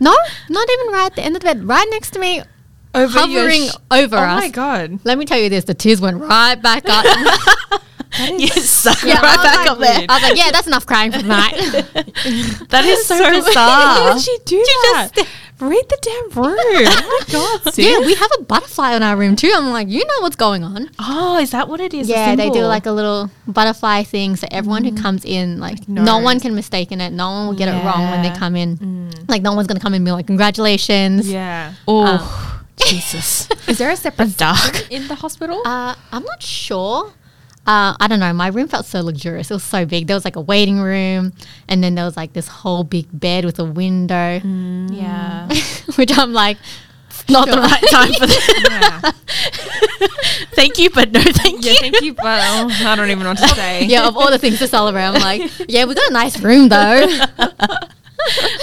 [0.01, 0.17] No,
[0.49, 2.43] not even right at the end of the bed, right next to me,
[2.95, 4.39] Over hovering sh- over oh us.
[4.39, 5.01] Oh my god.
[5.05, 7.05] Let me tell you this: the tears went right back up.
[8.19, 10.05] yes, so Yeah, right back up there.
[10.09, 11.55] I was like, "Yeah, that's enough crying for tonight."
[12.71, 14.15] That is so, Why bizarre.
[14.15, 15.11] did she do that?
[15.15, 15.29] Just,
[15.61, 16.57] Read the damn room.
[16.59, 17.85] oh my god, sis.
[17.85, 19.53] yeah, we have a butterfly in our room too.
[19.55, 20.91] I'm like, you know what's going on?
[20.99, 22.09] Oh, is that what it is?
[22.09, 25.03] Yeah, they do like a little butterfly thing, so everyone who mm-hmm.
[25.03, 26.25] comes in, like, no knows.
[26.25, 27.13] one can mistake in it.
[27.13, 28.79] No one will get it wrong when they come in.
[28.79, 29.29] Mm.
[29.29, 31.75] Like, no one's gonna come in and be like, "Congratulations." Yeah.
[31.87, 33.49] Oh, Jesus.
[33.69, 34.59] Is there a separate dark.
[34.59, 35.63] section in the hospital?
[35.67, 37.13] Uh, I'm not sure.
[37.67, 38.33] Uh, I don't know.
[38.33, 39.51] My room felt so luxurious.
[39.51, 40.07] It was so big.
[40.07, 41.33] There was like a waiting room,
[41.69, 45.49] and then there was like this whole big bed with a window, yeah.
[45.97, 46.57] which I'm like,
[47.29, 49.15] not the right time for that.
[50.01, 50.07] yeah.
[50.55, 51.79] thank you, but no thank yeah, you.
[51.79, 53.85] thank you, but oh, I don't even know what to say.
[53.85, 56.71] yeah, of all the things to celebrate, I'm like, yeah, we got a nice room
[56.71, 57.07] though.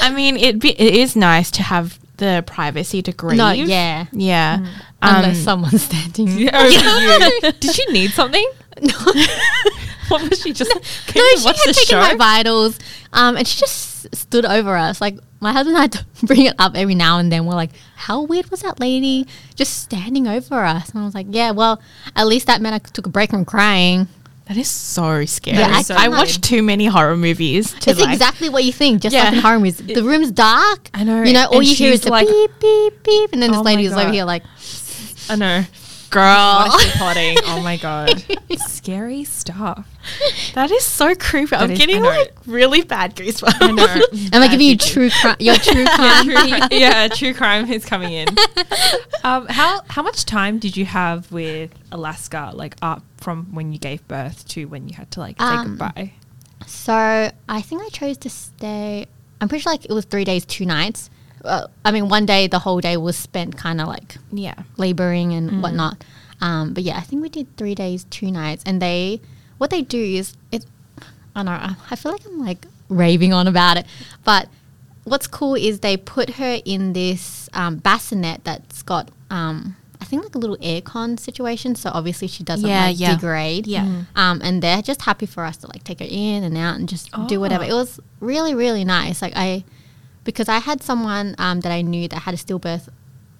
[0.01, 3.01] I mean, it be, it is nice to have the privacy
[3.37, 4.65] no, yeah, Yeah.
[5.01, 6.29] unless Um, someone's standing.
[6.53, 7.51] Over you.
[7.59, 8.45] Did she need something?
[10.09, 10.73] what was she just?
[10.73, 10.81] No,
[11.53, 11.99] to she had taken show?
[11.99, 12.79] my vitals,
[13.13, 15.01] um, and she just stood over us.
[15.01, 17.45] Like my husband had to bring it up every now and then.
[17.45, 21.27] We're like, "How weird was that lady just standing over us?" And I was like,
[21.29, 21.81] "Yeah, well,
[22.15, 24.07] at least that meant I took a break from crying."
[24.47, 25.57] That is so scary.
[25.57, 28.13] Yeah, I, I so I cannot- watched too many horror movies to It's like.
[28.13, 29.25] exactly what you think, just Yeah.
[29.25, 29.77] like in horror movies.
[29.77, 30.89] The room's dark.
[30.93, 33.51] I know, You know, all you hear is the like- beep, beep, beep, and then
[33.51, 34.43] this Oh lady is over here like,
[35.29, 35.63] I know.
[36.09, 36.67] girl.
[36.97, 37.37] Potting?
[37.45, 38.23] Oh my god.
[38.57, 39.85] Scary stuff.
[40.53, 41.53] that is so creepy.
[41.55, 43.57] I'm is- getting like really bad goosebumps.
[43.61, 44.29] I know.
[44.31, 45.35] "Am I giving you true crime?
[45.39, 46.25] Your true yeah, crime?"
[46.69, 48.27] true, yeah, true crime is coming in.
[49.25, 53.79] Um, how how much time did you have with Alaska, like up from when you
[53.79, 56.13] gave birth to when you had to like say Um, goodbye?
[56.65, 56.93] So
[57.49, 59.05] I think I chose to stay.
[59.41, 61.09] I'm pretty sure like it was three days, two nights.
[61.45, 64.55] Uh, I mean, one day the whole day was spent kind of like yeah.
[64.77, 65.61] laboring and Mm.
[65.61, 66.03] whatnot.
[66.41, 69.21] Um, but yeah, I think we did three days, two nights, and they
[69.57, 70.65] what they do is it.
[71.35, 71.75] I don't know.
[71.91, 73.85] I- feel like I'm like raving on about it,
[74.23, 74.49] but
[75.03, 79.09] what's cool is they put her in this um, bassinet that's got.
[79.29, 79.75] Um,
[80.07, 83.13] think like a little aircon situation, so obviously she doesn't Yeah, like yeah.
[83.15, 83.67] degrade.
[83.67, 83.85] Yeah.
[83.85, 84.05] Mhm.
[84.15, 86.87] Um, and they're just happy for us to like take her in and out and
[86.89, 87.63] just do whatever.
[87.63, 87.67] Oh.
[87.69, 89.21] It was really, really nice.
[89.21, 89.63] Like I,
[90.23, 92.89] because I had someone um, that I knew that had a stillbirth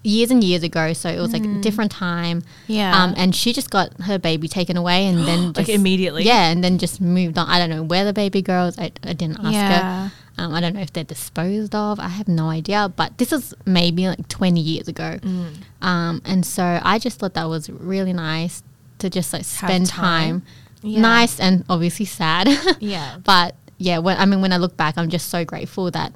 [0.04, 2.42] years and years ago, so it was like a different time.
[2.66, 2.96] Yeah.
[3.02, 6.22] Um, and she just got her baby taken away, and then Like immediately?
[6.24, 7.48] Yeah, and then just moved on.
[7.48, 8.78] I don't know where the baby girl is.
[8.78, 9.82] I, I didn't ask Yeah.
[10.08, 10.12] her.
[10.38, 11.98] Um, I don't know if they're disposed of.
[12.00, 12.92] I have no idea.
[12.94, 15.18] But this is maybe like 20 years ago.
[15.20, 15.54] Mm.
[15.82, 18.62] Um, and so I just thought that was really nice
[19.00, 20.40] to just like spend time.
[20.40, 20.42] time.
[20.82, 21.00] Yeah.
[21.00, 22.48] Nice and obviously sad.
[22.80, 23.18] Yeah.
[23.24, 26.12] but yeah, when I mean when I look back, I'm just so grateful that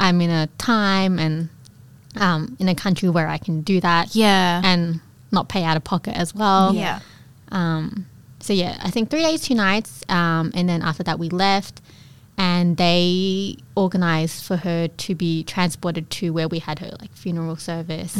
[0.00, 1.48] I'm in a time and
[2.16, 4.60] um, in a country where I can do that Yeah.
[4.64, 6.74] and not pay out of pocket as well.
[6.74, 7.00] yeah.
[7.52, 8.06] Um,
[8.40, 11.80] so yeah, I think three days, two nights, um, and then after that we left,
[12.38, 17.56] and they organized for her to be transported to where we had her like funeral
[17.56, 18.16] service.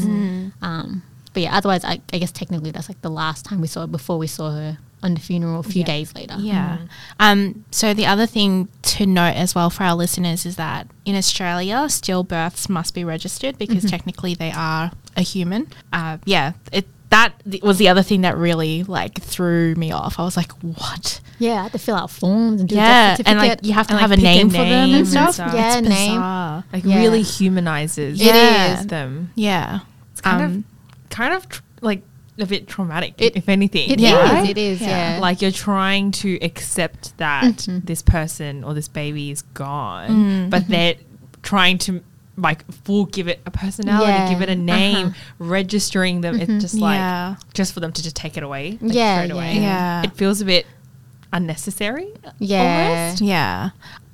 [0.63, 3.83] Um, but yeah, otherwise, I, I guess technically that's like the last time we saw
[3.83, 5.87] her before we saw her on the funeral a few Yeah.
[5.87, 6.35] days later.
[6.39, 6.79] Yeah.
[7.19, 11.15] Um, so the other thing to note as well for our listeners is that in
[11.17, 15.69] Australia, stillbirths must be registered because technically they are a human.
[15.93, 16.53] Uh, yeah.
[16.73, 20.19] It that was the other thing that really like threw me off.
[20.21, 21.21] I was like, what?
[21.41, 23.73] Yeah, I had to fill out forms and do a yeah, death and like you
[23.73, 25.35] have to And, have like, a pick a name for them name and and stuff.
[25.35, 25.53] stuff.
[25.55, 26.13] Yeah, it's name.
[26.13, 26.65] bizarre.
[26.73, 26.99] Like Yeah.
[26.99, 28.79] really humanizes It Yeah.
[28.81, 28.87] is.
[28.87, 29.33] them.
[29.35, 29.81] Yeah.
[30.13, 30.65] It's kind Um,
[31.01, 32.03] of kind of tr- like
[32.39, 33.91] a bit traumatic, It- if anything.
[33.91, 34.11] It is.
[34.11, 34.45] Yeah.
[34.45, 34.81] It is.
[34.81, 35.15] Yeah.
[35.15, 35.21] Yeah.
[35.21, 37.87] Like you're trying to accept that Mhm.
[37.87, 40.51] this person or this baby is gone, Mm.
[40.51, 40.95] but they're
[41.43, 42.03] trying to
[42.37, 44.29] like full give it a personality, Yeah.
[44.31, 45.15] give it a name, Uh-huh.
[45.39, 46.41] registering them.
[46.41, 47.35] It's just like yeah.
[47.53, 48.79] just for them to just take it away.
[48.81, 49.55] like, Yeah, straight away.
[49.57, 49.61] yeah.
[49.61, 50.03] Yeah.
[50.05, 50.67] It feels a bit
[51.33, 52.13] unnecessary.
[52.39, 53.05] yeah.
[53.07, 53.23] almost.
[53.23, 53.71] Yeah.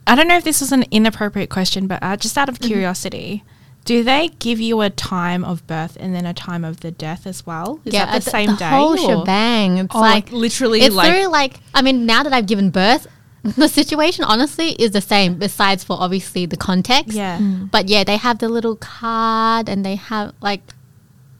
[0.07, 2.62] I don't know if this was an inappropriate question, but uh, just out Mm-hmm.
[2.64, 3.42] of curiosity,
[3.85, 7.26] do they give you a time of birth and then a time of the death
[7.26, 7.81] as well?
[7.85, 8.68] Is that the uh, same the day?
[8.70, 9.79] whole or- shebang.
[9.79, 13.07] It's Oh, like literally it's like literally like I mean, now that I've given birth,
[13.42, 15.38] the situation honestly is the same.
[15.38, 17.38] Besides for obviously the context, Yeah.
[17.40, 20.62] But yeah, they have the little card and they have like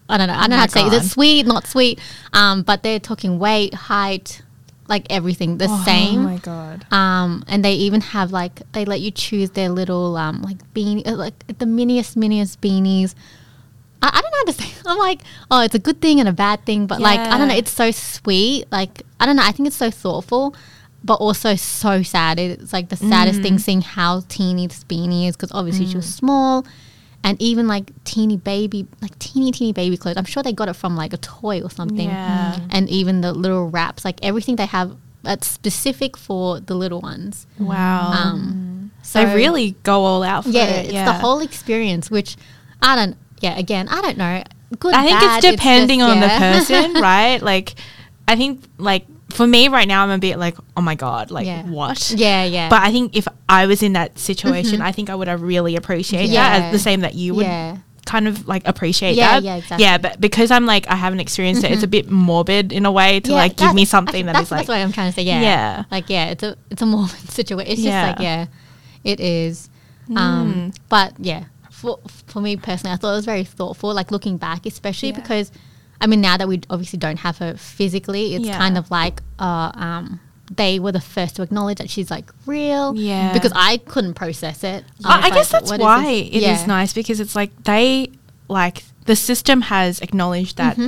[0.09, 0.35] I don't know.
[0.35, 0.87] I don't know how to say.
[0.87, 1.47] Is it sweet?
[1.47, 1.99] Not sweet.
[2.33, 4.41] Um, but they're talking weight, height,
[4.88, 6.20] like everything the Oh same.
[6.20, 6.87] Oh my god.
[6.92, 11.07] Um, and they even have like they let you choose their little um like beanie,
[11.07, 13.14] uh, like the miniest miniest beanies.
[14.03, 14.72] I, I don't know how to say.
[14.87, 15.20] I'm like,
[15.51, 17.57] oh, it's a good thing and a bad thing, but like I don't know.
[17.57, 18.66] It's so sweet.
[18.70, 19.44] Like I don't know.
[19.44, 20.55] I think it's so thoughtful,
[21.03, 22.38] but also so sad.
[22.38, 26.12] It's like the saddest thing seeing how teeny this beanie is because obviously she was
[26.12, 26.64] small.
[27.27, 30.17] And even like teeny baby, like teeny teeny baby clothes.
[30.17, 32.61] I'm sure they got it from like a toy or something Yeah.
[32.71, 37.49] and even the little wraps, like everything they have that's specific for the little ones.
[37.59, 38.12] Wow.
[38.12, 40.85] Um, so they really go all out for yeah, it.
[40.85, 41.03] it's yeah.
[41.03, 42.37] It's the whole experience, which
[42.81, 43.17] I don't.
[43.41, 44.45] Yeah, again, I don't know.
[44.79, 44.95] Good.
[44.95, 46.29] I think bad, it's depending just- on yeah.
[46.29, 47.43] the person, right?
[47.43, 47.75] Like,
[48.29, 51.47] I think like for me right now, I'm a bit like, oh my god, like
[51.47, 51.65] Yeah.
[51.65, 52.12] what?
[52.17, 52.69] yeah, yeah.
[52.69, 54.83] But I think if I was in that situation, mm-hmm.
[54.83, 56.65] I think I would have really appreciated Yeah.
[56.65, 59.43] as the same that you would yeah, kind of like appreciate Yeah, that.
[59.43, 59.85] yeah, yeah, exactly.
[59.85, 61.91] Yeah, but because I'm like I haven't experienced it, it's a mm-hmm.
[61.91, 64.69] bit morbid in a way to like give me something that that's, is like that's
[64.69, 65.23] what I'm trying to say.
[65.23, 65.85] Yeah, Yeah.
[65.91, 67.73] like yeah, it's a it's a morbid situation.
[67.73, 68.47] It's just like yeah,
[69.05, 69.69] it is.
[70.09, 70.17] Mm.
[70.17, 73.93] Um, but yeah, for for me personally, I thought it was very thoughtful.
[73.93, 75.51] Like looking back, especially because
[76.01, 78.59] I mean now that we obviously don't have her physically, it's Yeah.
[78.59, 80.21] kind of like uh um.
[80.49, 83.33] They were the first to acknowledge that she's like real, Yeah.
[83.33, 84.85] Because I couldn't process it.
[85.05, 86.29] I, I guess that's why this?
[86.29, 86.67] it is Yeah.
[86.67, 88.13] nice because it's like they
[88.47, 90.79] like the system has acknowledged that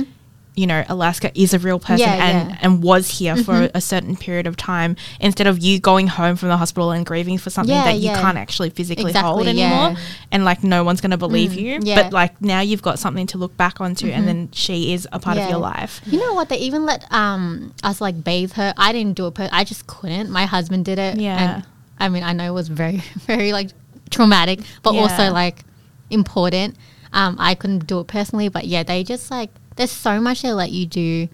[0.55, 2.19] you know Alaska is a real person Mm-hmm.
[2.19, 2.55] Yeah, and yeah.
[2.55, 2.65] Mm-hmm.
[2.65, 6.49] and was here for a certain period of time instead of you going home from
[6.49, 9.45] the hospital and grieving for something Yeah, that you can't actually physically Exactly, hold.
[9.45, 9.95] Mm, anymore
[10.31, 12.01] and like no one's going to believe you yeah.
[12.03, 15.19] but like now you've got something to look back onto and then she is a
[15.19, 16.49] part of your life You know what?
[16.49, 18.73] They even let um us like bathe her.
[18.77, 19.35] I didn't do it.
[19.35, 20.29] Per- I just couldn't.
[20.29, 21.17] My husband did it.
[21.17, 21.55] Yeah.
[21.55, 21.65] And
[21.99, 23.69] I mean, I know it was very, very like
[24.09, 25.63] traumatic, but also like
[26.09, 26.75] important.
[27.13, 29.49] Um, I couldn't do it personally, but yeah, they just like
[29.79, 31.27] there's so much they let you do,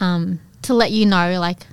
[0.00, 1.66] um, to let you know like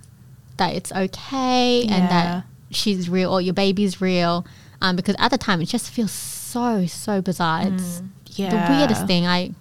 [0.57, 4.45] that it's okay and that she's real or your baby's real.
[4.81, 7.63] Um, because at the time it just feels so so bizarre.
[7.67, 8.01] It's
[8.37, 9.25] yeah the weirdest thing.
[9.25, 9.51] I,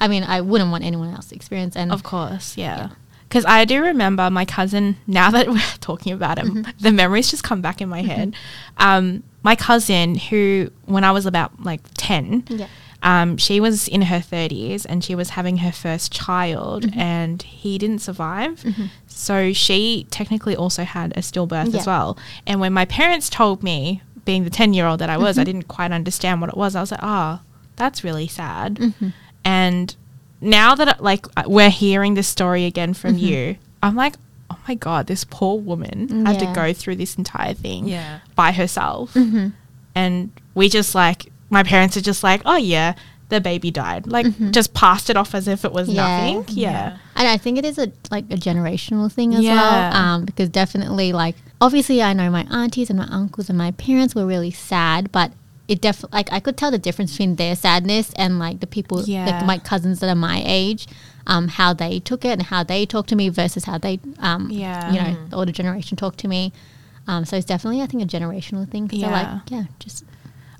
[0.00, 1.76] I mean, I wouldn't want anyone else to experience.
[1.76, 2.90] And Of course, yeah.
[3.28, 6.70] Because I do remember my cousin, now that we're talking about him, Mm-hmm.
[6.80, 8.34] the memories just come back in my head.
[8.78, 12.66] Um, my cousin, who, when I was about like 10, Yeah.
[13.04, 16.98] Um, she was in her 30s and she was having her first child Mm-hmm.
[16.98, 18.64] and he didn't survive.
[19.06, 21.80] So she technically also had a stillbirth Yeah.
[21.80, 22.18] as well.
[22.46, 25.22] And when my parents told me, being the 10 year old that I Mm-hmm.
[25.22, 26.74] was, I didn't quite understand what it was.
[26.74, 27.40] I was like, oh,
[27.76, 28.76] that's really sad.
[28.76, 29.08] Mm-hmm.
[29.44, 29.94] And
[30.40, 33.24] now that like uh, we're hearing this story again from Mm-hmm.
[33.26, 34.14] you, I'm like,
[34.50, 38.20] oh my god, this poor woman had to go through this entire thing Yeah.
[38.34, 39.48] by herself, Mm-hmm.
[39.94, 42.94] and we just like my parents are just like, oh yeah,
[43.30, 44.06] the baby died.
[44.06, 45.96] Like just passed it off as if it was Mm-hmm.
[45.96, 46.16] Yeah.
[46.34, 46.44] nothing.
[46.66, 46.98] Yeah.
[47.16, 49.54] And I think it is a like a generational thing as Yeah.
[49.54, 49.94] well.
[50.00, 54.14] Um, because definitely like obviously I know my aunties and my uncles and my parents
[54.14, 55.32] were really sad, but
[55.72, 59.02] it definitely like I could tell the difference between their sadness and like the people
[59.06, 59.24] Yeah.
[59.26, 60.86] like my cousins that are my age,
[61.26, 64.50] um, how they took it and how they talk to me versus how they um
[64.50, 64.90] Yeah.
[64.92, 66.52] you know, the older generation talk to me.
[67.06, 68.84] Um, so it's definitely I think a generational thing.
[68.90, 69.10] So Yeah.
[69.18, 70.04] like yeah, just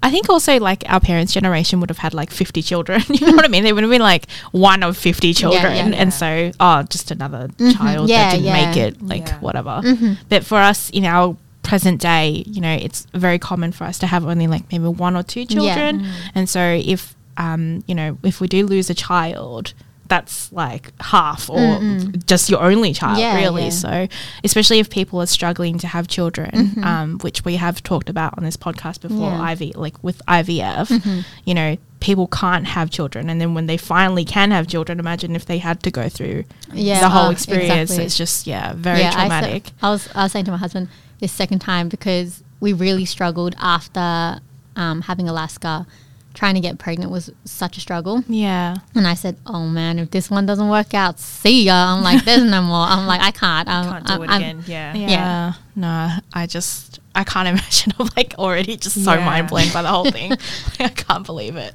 [0.05, 3.03] I think also like our parents' generation would have had like 50 children.
[3.09, 3.65] you know what I mean?
[3.65, 5.93] They would have been like one of 50 children.
[5.93, 5.99] yeah.
[5.99, 7.71] And so, oh, just another mm-hmm.
[7.71, 8.67] child Yeah, that didn't yeah.
[8.67, 9.39] make it, like Yeah.
[9.41, 9.81] whatever.
[9.83, 10.13] Mm-hmm.
[10.29, 14.07] But for us in our present day, you know, it's very common for us to
[14.07, 16.01] have only like maybe one or two children.
[16.01, 16.13] Mm.
[16.35, 19.73] And so if, um, you know, if we do lose a child,
[20.07, 21.81] that's like half or
[22.27, 23.65] just your only child, Yeah, really.
[23.65, 23.69] yeah.
[23.71, 24.09] So,
[24.45, 28.45] especially if people are struggling to have children, um, which we have talked about on
[28.45, 29.51] this podcast before, Yeah.
[29.53, 34.27] IV, like with IVF, you know, people can't have children, and then when they finally
[34.27, 37.91] can have children, imagine if they had to go through Yeah, the whole oh, experience.
[37.91, 38.05] exactly.
[38.05, 39.71] It's just yeah, very I traumatic.
[39.81, 40.89] I, was I was saying to my husband
[41.21, 44.41] this second time because we really struggled after
[44.77, 45.87] um, having Alaska.
[46.35, 50.11] Trying to get pregnant was such a struggle, yeah, and I said, "Oh man, if
[50.11, 53.31] this one doesn't work out, see ya." I'm like, "There's no more." I'm like, "I
[53.31, 54.65] can't." I'm, Can't do I'm- it I'm- again.
[54.67, 54.95] Yeah.
[54.95, 55.53] yeah, Yeah.
[55.77, 57.93] No, I just I can't imagine.
[58.01, 59.25] I'm like already just so Yeah.
[59.25, 60.33] mind blown by the whole thing.
[60.81, 61.75] I can't believe it.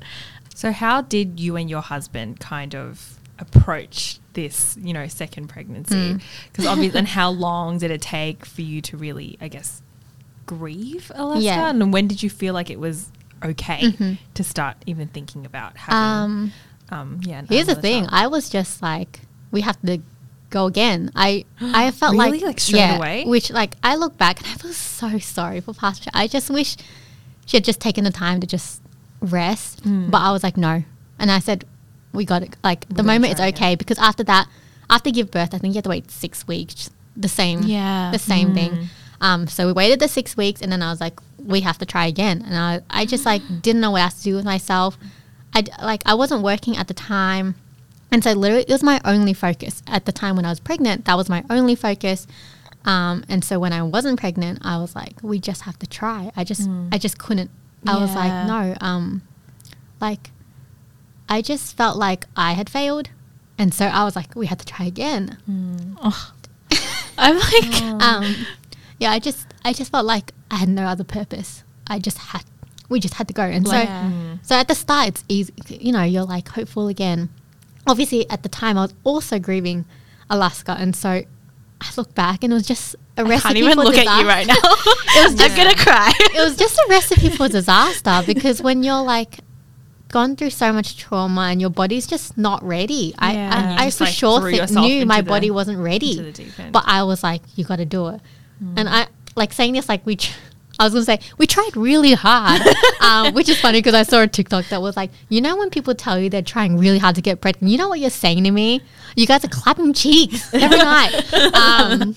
[0.54, 6.12] So how did you and your husband kind of approach this, you know, second pregnancy?
[6.14, 6.18] Hmm.
[6.52, 9.82] Because obviously, and how long did it take for you to really, I guess,
[10.46, 11.44] grieve Alaska?
[11.46, 11.70] Yeah.
[11.70, 13.10] And when did you feel like it was
[13.44, 16.54] okay to start even thinking about having, Um,
[16.90, 17.42] um, yeah.
[17.48, 18.14] here's the thing: child?
[18.14, 19.22] I was just like,
[19.52, 20.02] "We have to
[20.50, 22.40] go again." I I felt Really?
[22.40, 23.26] like Like, straight yeah, away?
[23.26, 26.10] Which like I look back and I feel so sorry for Pastor.
[26.14, 26.76] I just wish
[27.46, 28.82] she had just taken the time to just
[29.22, 29.82] rest.
[29.82, 30.10] Hmm.
[30.10, 30.84] But I was like, no,
[31.20, 31.66] and I said,
[32.14, 34.48] "We got it." Like the gonna moment it's okay because after that,
[34.90, 36.90] after give birth, I think you have to wait six weeks.
[37.16, 38.12] The same, Yeah.
[38.12, 38.88] the same thing.
[39.20, 41.86] Um, so we waited the six weeks, and then I was like, we have to
[41.86, 42.42] try again.
[42.46, 44.98] And I, I just like didn't know what else to do with myself.
[45.54, 47.56] I like I wasn't working at the time,
[48.12, 51.06] and so literally it was my only focus at the time when I was pregnant.
[51.06, 52.28] That was my only focus.
[52.86, 56.32] Um, and so when I wasn't pregnant, I was like, we just have to try.
[56.36, 57.52] I just, I just couldn't.
[57.86, 58.76] I was like, no.
[58.80, 59.22] Um,
[60.00, 60.32] like,
[61.28, 63.10] I just felt like I had failed,
[63.58, 65.38] and so I was like, we had to try again.
[66.02, 66.32] Oh,
[67.18, 68.36] I'm like, um,
[69.00, 71.64] yeah, I just I just felt like I had no other purpose.
[71.88, 72.44] I just had
[72.90, 74.38] we just had to go, and so Yeah.
[74.42, 75.54] so at the start it's easy.
[75.70, 77.30] You know, you're like hopeful again.
[77.88, 79.86] Obviously, at the time I was also grieving
[80.30, 83.74] Alaska, and so I look back and it was just a I recipe people I
[83.74, 84.12] can't even for look disaster.
[84.12, 84.56] at you right now.
[85.16, 86.12] It was I'm just gonna cry.
[86.20, 89.40] it was just a recipe for disaster because when you're like
[90.10, 93.14] gone through so much trauma and your body's just not ready.
[93.22, 93.76] Yeah.
[93.78, 94.40] I, I, I for like, sure
[94.72, 96.12] knew my the- body wasn't ready.
[96.12, 96.72] into the deep end.
[96.74, 98.22] But I was like, you got to do it.
[98.76, 100.16] And I like saying this like we.
[100.18, 100.38] Tr-
[100.82, 102.62] I was gonna say we tried really hard,
[103.02, 105.70] um, which is funny because I saw a TikTok that was like, you know, when
[105.70, 108.46] people tell you they're trying really hard to get pregnant, you know what you're saying
[108.46, 108.82] to me?
[109.18, 111.12] You guys are clapping cheeks every night.
[111.54, 112.14] Um,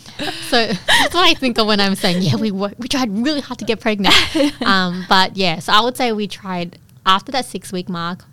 [0.49, 3.59] so that's what I think of when I'm saying, yeah, we we tried really hard
[3.59, 4.15] to get pregnant.
[4.63, 8.25] Um, but yeah, so I would say we tried after that six week mark.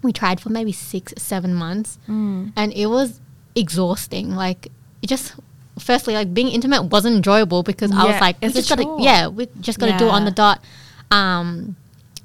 [0.00, 2.52] We tried for maybe six, seven months, Mm.
[2.56, 3.20] and it was
[3.54, 4.34] exhausting.
[4.34, 4.68] Like
[5.02, 5.34] it just,
[5.78, 9.00] firstly, like being intimate wasn't enjoyable because I was like, we just gotta, chore.
[9.00, 10.62] yeah, we just gotta do it on the dot.
[11.10, 11.76] Um,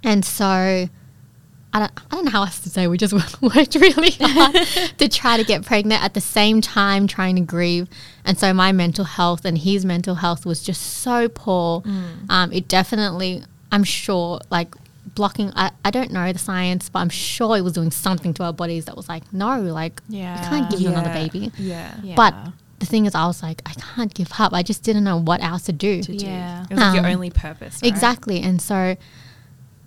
[0.04, 2.88] and so I don't, I don't know how else to say.
[2.88, 4.56] We just worked really hard
[4.98, 7.88] to try to get pregnant at the same time, trying to grieve.
[8.26, 11.82] And so my mental health and his mental health was just so poor.
[11.82, 12.30] Mm.
[12.30, 14.76] Um, it definitely, I'm sure, like
[15.16, 15.52] blocking.
[15.56, 18.54] I, I don't know the science, but I'm sure it was doing something to our
[18.54, 20.40] bodies that was like, no, like Yeah.
[20.40, 21.52] I can't give you another baby.
[21.58, 21.96] Yeah.
[22.04, 22.16] Yeah.
[22.16, 22.36] But
[22.84, 24.52] the thing is, I was like, I can't give up.
[24.54, 26.02] I just didn't know what else to do.
[26.04, 26.26] To do.
[26.26, 26.64] Yeah.
[26.70, 27.80] It was like your Um, only purpose.
[27.82, 27.92] right?
[27.92, 28.42] Exactly.
[28.42, 28.96] And so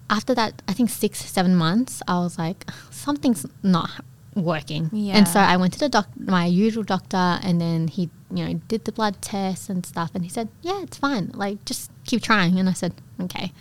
[0.09, 3.91] after that, I think six, seven months, I was like, something's not
[4.35, 4.91] working.
[4.93, 5.17] Yeah.
[5.17, 8.55] And so I went to the doc, my usual doctor, and then he, you know,
[8.69, 10.11] did the blood tests and stuff.
[10.15, 11.31] And he said, yeah, it's fine.
[11.35, 12.59] Like, just keep trying.
[12.59, 13.53] And I said, okay.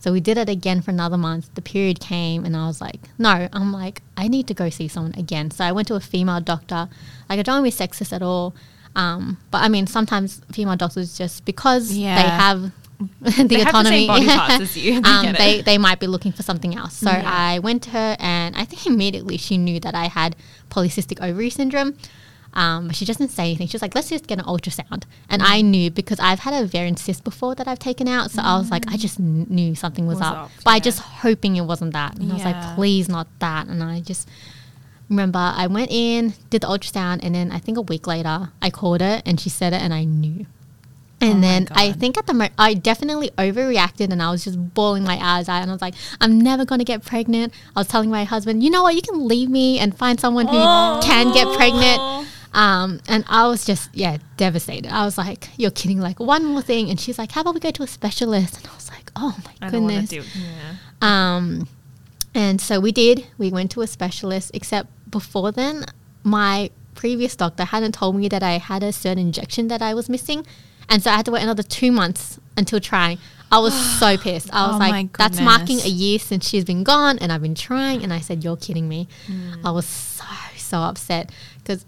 [0.00, 1.48] So we did it again for another month.
[1.54, 4.86] The period came, and I was like, no, I'm like, I need to go see
[4.88, 5.50] someone again.
[5.50, 6.88] So I went to a female doctor.
[7.28, 8.54] Like, I don't want to be sexist at all.
[8.96, 12.62] Um, but I mean, sometimes female doctors just because they have
[13.20, 15.00] the They have the autonomy, parts as you.
[15.00, 16.94] They um, they they might be looking for something else.
[16.94, 17.22] So Yeah.
[17.26, 20.36] I went to her, and I think immediately she knew that I had
[20.70, 21.96] polycystic ovary syndrome.
[22.56, 23.66] Um, but she just didn't say anything.
[23.66, 25.02] She was like, let's just get an ultrasound.
[25.28, 28.30] And I knew because I've had a ovarian cyst before that I've taken out.
[28.30, 30.36] So I was like, I just knew something was, Was up.
[30.36, 32.16] up, But I just hoping it wasn't that.
[32.16, 33.66] And I was like, please not that.
[33.66, 34.28] And I just
[35.14, 38.70] remember I went in, did the ultrasound, and then I think a week later I
[38.70, 40.46] called her and she said it and I knew.
[41.20, 44.74] And Oh then I think at the moment I definitely overreacted and I was just
[44.74, 47.54] bawling my eyes out and I was like, I'm never gonna get pregnant.
[47.74, 50.46] I was telling my husband, you know what, you can leave me and find someone
[50.46, 50.60] who
[51.02, 52.28] can get pregnant.
[52.54, 54.92] Um, and I was just yeah devastated.
[54.92, 57.60] I was like, "You're kidding!" Like one more thing, and she's like, "How about we
[57.60, 60.22] go to a specialist?" And I was like, "Oh my I goodness!" do.
[60.22, 60.76] Yeah.
[61.02, 61.66] Um,
[62.32, 63.26] and so we did.
[63.38, 64.52] We went to a specialist.
[64.54, 64.88] Except
[65.18, 65.76] before then,
[66.22, 70.06] my previous doctor hadn't told me that I had a certain injection that I was
[70.08, 70.40] missing,
[70.90, 73.18] and so I had to wait another two months until trying.
[73.50, 74.48] I was so pissed.
[74.52, 77.54] I was Oh like, "That's marking a year since she's been gone, and I've been
[77.68, 79.64] trying." And I said, "You're kidding me." Mm.
[79.64, 80.24] I was so
[80.56, 81.84] so upset because,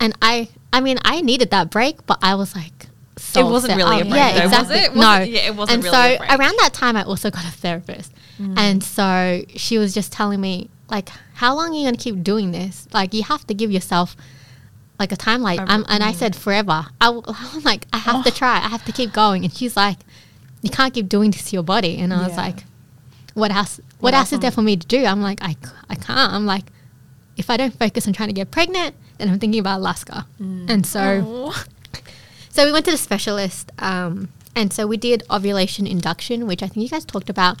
[0.00, 2.86] and I, I mean, I needed that break, but I was like.
[3.18, 3.84] So It wasn't upset.
[3.84, 4.78] really a Oh, break Yeah, though, was exactly.
[4.78, 4.84] it?
[4.92, 6.30] It no, wasn't- yeah, it wasn't and really so a break.
[6.38, 8.12] around that time, I also got a therapist,
[8.64, 12.22] and so she was just telling me like, "How long are you going to keep
[12.22, 12.86] doing this?
[12.92, 14.16] Like, you have to give yourself
[14.98, 17.22] like a timeline." A- Um, and I said, "Forever." I, am
[17.64, 18.56] like, "I have to try.
[18.56, 19.98] I have to keep going." And she's like,
[20.62, 22.64] "You can't keep doing this to your body." And I was like,
[23.34, 23.78] "What else?
[23.78, 25.56] What, What else is there for me to do?" I'm like, "I,
[25.88, 26.64] I can't." I'm like,
[27.36, 30.26] if I don't focus on trying to get pregnant, then I'm thinking about Alaska.
[30.40, 31.52] And so.
[32.50, 36.66] So we went to the specialist, um, and so we did ovulation induction, which I
[36.66, 37.60] think you guys talked about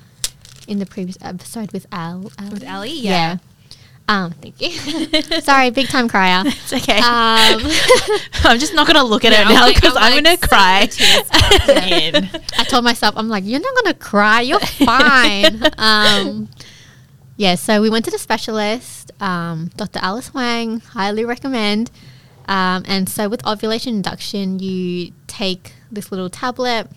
[0.68, 2.30] in the previous episode with Al.
[2.50, 2.92] With Ali?
[2.92, 3.10] yeah.
[3.10, 3.36] Yeah.
[4.10, 4.70] Um, thank you.
[5.42, 6.42] Sorry, big time crier.
[6.46, 6.96] It's okay.
[6.96, 7.60] Um,
[8.44, 10.40] I'm just not going to look at it I'm now like- because I'm I'm, like,
[10.40, 10.86] to cry.
[10.86, 12.40] the tears come in.
[12.58, 14.40] I told myself, I'm like, you're not gonna cry.
[14.40, 15.62] You're fine.
[15.76, 16.48] um,
[17.36, 17.54] yeah.
[17.56, 19.98] So we went to the specialist, um, Dr.
[20.00, 20.80] Alice Wang.
[20.80, 21.90] Highly recommend.
[22.48, 26.88] Um, and so with ovulation induction, you take this little tablet,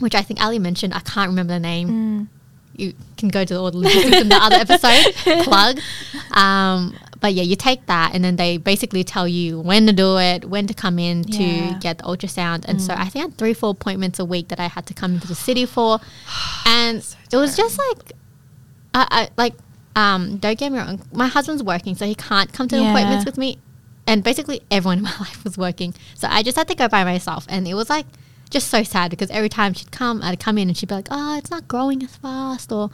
[0.00, 0.92] which I think Ali mentioned.
[0.92, 2.28] I can't remember the name.
[2.76, 5.14] You can go to all the links in the other episode.
[5.44, 5.78] Plug.
[6.32, 10.18] Um, but yeah, you take that, and then they basically tell you when to do
[10.18, 11.74] it, when to come in to Yeah.
[11.78, 12.64] get the ultrasound.
[12.66, 14.94] And so I think I had three, four appointments a week that I had to
[14.94, 16.00] come into the city for,
[16.66, 16.98] and
[17.30, 18.12] it was just like,
[18.94, 19.54] I, I like,
[19.94, 22.88] um, don't get me wrong, my husband's working, so he can't come to Yeah.
[22.90, 23.58] appointments with me,
[24.06, 27.04] and basically everyone in my life was working, so I just had to go by
[27.04, 28.06] myself, and it was like
[28.52, 31.08] just so sad because every time she'd come, I'd come in and she'd be like,
[31.10, 32.90] "Oh, it's not growing as fast," or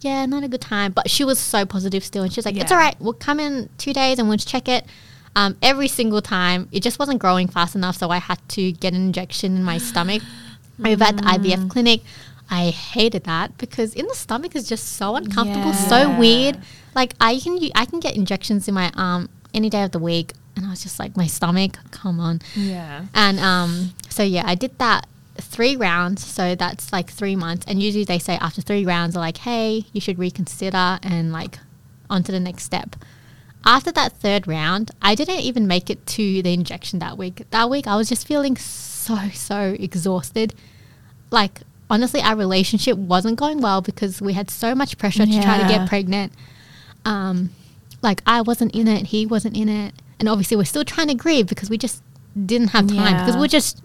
[0.00, 2.72] "Yeah, not a good time." But she was so positive still, and she's like, "It's
[2.72, 2.96] all right.
[3.00, 4.84] We'll come in two days and we'll check it."
[5.34, 8.94] Um, every single time, it just wasn't growing fast enough, so I had to get
[8.94, 10.22] an injection in my stomach
[10.84, 12.02] over at the IVF clinic.
[12.48, 16.58] I hated that because in the stomach is just so uncomfortable, so weird.
[16.94, 20.32] Like I can I can get injections in my arm any day of the week,
[20.56, 22.40] and I was just like, my stomach, come on.
[22.54, 23.06] Yeah.
[23.14, 25.06] And um, so yeah, I did that
[25.36, 26.24] three rounds.
[26.24, 27.66] So that's like three months.
[27.68, 31.58] And usually they say after three rounds, they're like, hey, you should reconsider and like
[32.08, 32.96] on to the next step.
[33.66, 37.42] After that third round, I didn't even make it to the injection that week.
[37.50, 40.54] That week, I was just feeling so, so exhausted.
[41.30, 41.60] Like,
[41.90, 45.68] honestly, our relationship wasn't going well because we had so much pressure to try to
[45.68, 46.32] get pregnant.
[47.04, 47.50] Um,
[48.00, 49.94] like, I wasn't in it, he wasn't in it.
[50.18, 52.02] And obviously, we're still trying to grieve because we just
[52.46, 53.82] didn't have time because we're just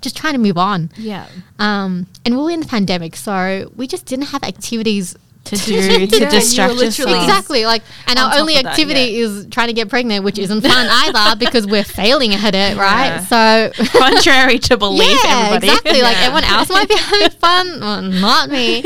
[0.00, 0.90] just trying to move on.
[0.96, 1.26] Yeah.
[1.58, 6.06] Um, and we were in the pandemic, so we just didn't have activities to do
[6.06, 7.10] to were distract yourself.
[7.22, 7.64] Exactly.
[7.64, 10.60] Like, and On our only of that, activity is trying to get pregnant, which isn't
[10.60, 13.20] fun either because we're failing at it, right?
[13.28, 15.68] So, Contrary to belief, yeah, everybody.
[15.68, 16.02] exactly.
[16.02, 18.84] Like everyone else might be having fun, well, not me.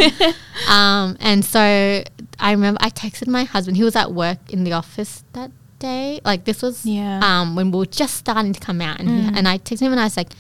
[0.69, 3.77] Um, and so I remember I texted my husband.
[3.77, 5.51] He was at work in the office that
[5.81, 6.21] day.
[6.25, 7.21] Like this was Yeah.
[7.23, 9.93] um, when we were just starting to come out, and he, and I texted him
[9.93, 10.31] and I was like,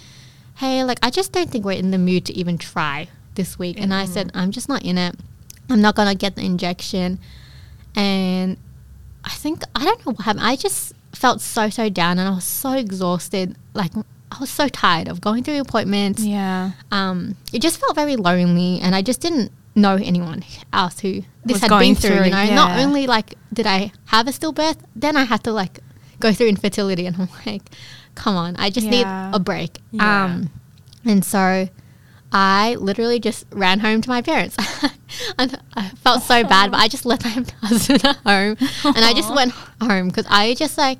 [0.56, 3.80] "Hey, like I just don't think we're in the mood to even try this week."
[3.80, 5.14] And I said, "I'm just not in it.
[5.70, 7.18] I'm not gonna get the injection."
[7.96, 8.56] And
[9.24, 10.44] I think I don't know what happened.
[10.44, 13.56] I just felt so so down, and I was so exhausted.
[13.72, 16.22] Like I was so tired of going through appointments.
[16.22, 16.72] yeah.
[16.90, 21.54] Um, it just felt very lonely, and I just didn't know anyone else who this
[21.54, 22.16] Was had going been through.
[22.16, 25.42] through You know, it, not only like did I have a stillbirth, then I had
[25.44, 25.80] to like
[26.20, 27.62] go through infertility, and I'm like,
[28.14, 28.90] come on, I just Yeah.
[29.30, 29.78] need a break.
[29.92, 30.24] Yeah.
[30.24, 30.50] Um,
[31.04, 31.68] and so
[32.32, 34.56] I literally just ran home to my parents.
[35.38, 39.12] and I felt so bad, but I just left my husband at home and I
[39.14, 40.98] just went home because I just like,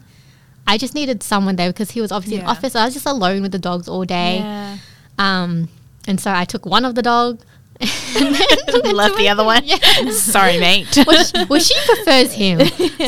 [0.66, 2.50] I just needed someone there because he was obviously in Yeah.
[2.50, 2.74] office.
[2.76, 4.38] I was just alone with the dogs all day.
[4.38, 4.78] Yeah.
[5.18, 5.68] Um,
[6.06, 7.40] and so I took one of the dog
[7.80, 9.62] and then Left the other one.
[9.64, 9.76] Yeah.
[10.10, 10.86] Sorry, mate.
[11.06, 12.60] well, she, well, she prefers him.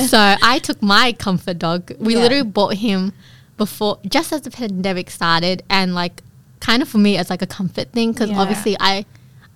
[0.09, 1.93] So I took my comfort dog.
[2.01, 2.23] We Yeah.
[2.23, 3.13] literally bought him
[3.57, 6.23] before, just as the pandemic started, and like
[6.61, 8.39] kind of for me as like a comfort thing because Yeah.
[8.41, 9.05] obviously I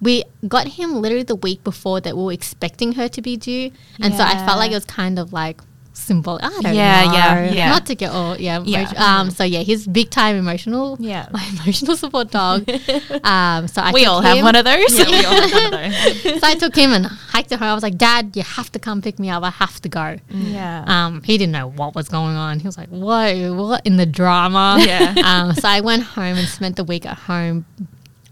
[0.03, 3.71] we got him literally the week before that we were expecting her to be due,
[4.01, 5.61] and so I felt like it was kind of like
[6.01, 6.39] symbol.
[6.43, 7.13] I don't Yeah, know.
[7.13, 7.69] yeah, yeah.
[7.69, 8.63] Not to get all yeah.
[8.65, 8.91] Yeah.
[8.97, 9.31] Um.
[9.31, 10.97] So yeah, he's big time emotional.
[10.99, 11.29] Yeah.
[11.33, 12.69] My emotional support dog.
[13.25, 13.69] um.
[13.69, 14.99] So I we took all have one of those.
[14.99, 16.41] Yeah, we all have one of those.
[16.41, 17.69] so I took him and hiked to home.
[17.69, 19.43] I was like, Dad, you have to come pick me up.
[19.43, 20.17] I have to go.
[20.31, 20.85] yeah.
[20.87, 22.61] Um, he didn't know what was going on.
[22.61, 23.37] He was like, "What?
[23.55, 25.15] What in the drama?" Yeah.
[25.25, 27.65] um, so I went home and spent the week at home,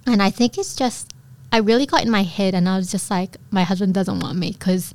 [0.07, 1.13] and I think it's just
[1.53, 4.37] I really got in my head, and I was just like, my husband doesn't want
[4.39, 4.95] me because,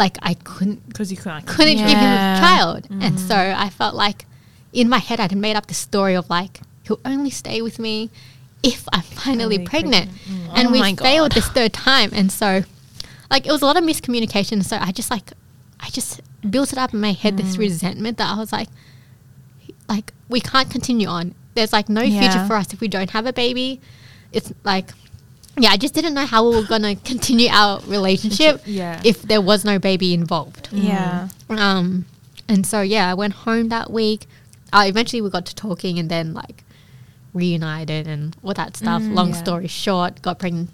[0.00, 1.46] like, I couldn't Because you can't.
[1.46, 2.36] couldn't give him Yeah.
[2.36, 3.28] a child, and mm-hmm.
[3.28, 4.26] so I felt like
[4.72, 8.10] in my head I'd made up the story of like he'll only stay with me
[8.62, 10.50] if I'm finally Finally pregnant, pregnant.
[10.50, 10.58] Mm.
[10.58, 11.36] and Oh we failed God.
[11.36, 12.64] this third time, and so
[13.30, 14.64] like it was a lot of miscommunication.
[14.64, 15.28] So I just like
[15.80, 16.20] I just
[16.54, 17.60] built it up in my head this mm.
[17.60, 18.68] resentment that I was like,
[19.88, 21.34] like we can't continue on.
[21.54, 23.80] There's like no future for us if we don't have a baby.
[24.32, 24.90] It's like.
[25.60, 29.00] Yeah, I just didn't know how we were gonna continue our relationship Yeah.
[29.04, 30.68] if there was no baby involved.
[30.72, 31.28] yeah.
[31.48, 32.06] Um,
[32.48, 34.26] and so yeah, I went home that week.
[34.72, 36.64] Uh, eventually, we got to talking, and then like
[37.34, 39.02] reunited and all that stuff.
[39.02, 39.36] Mm, Long yeah.
[39.36, 40.70] story short, got pregnant.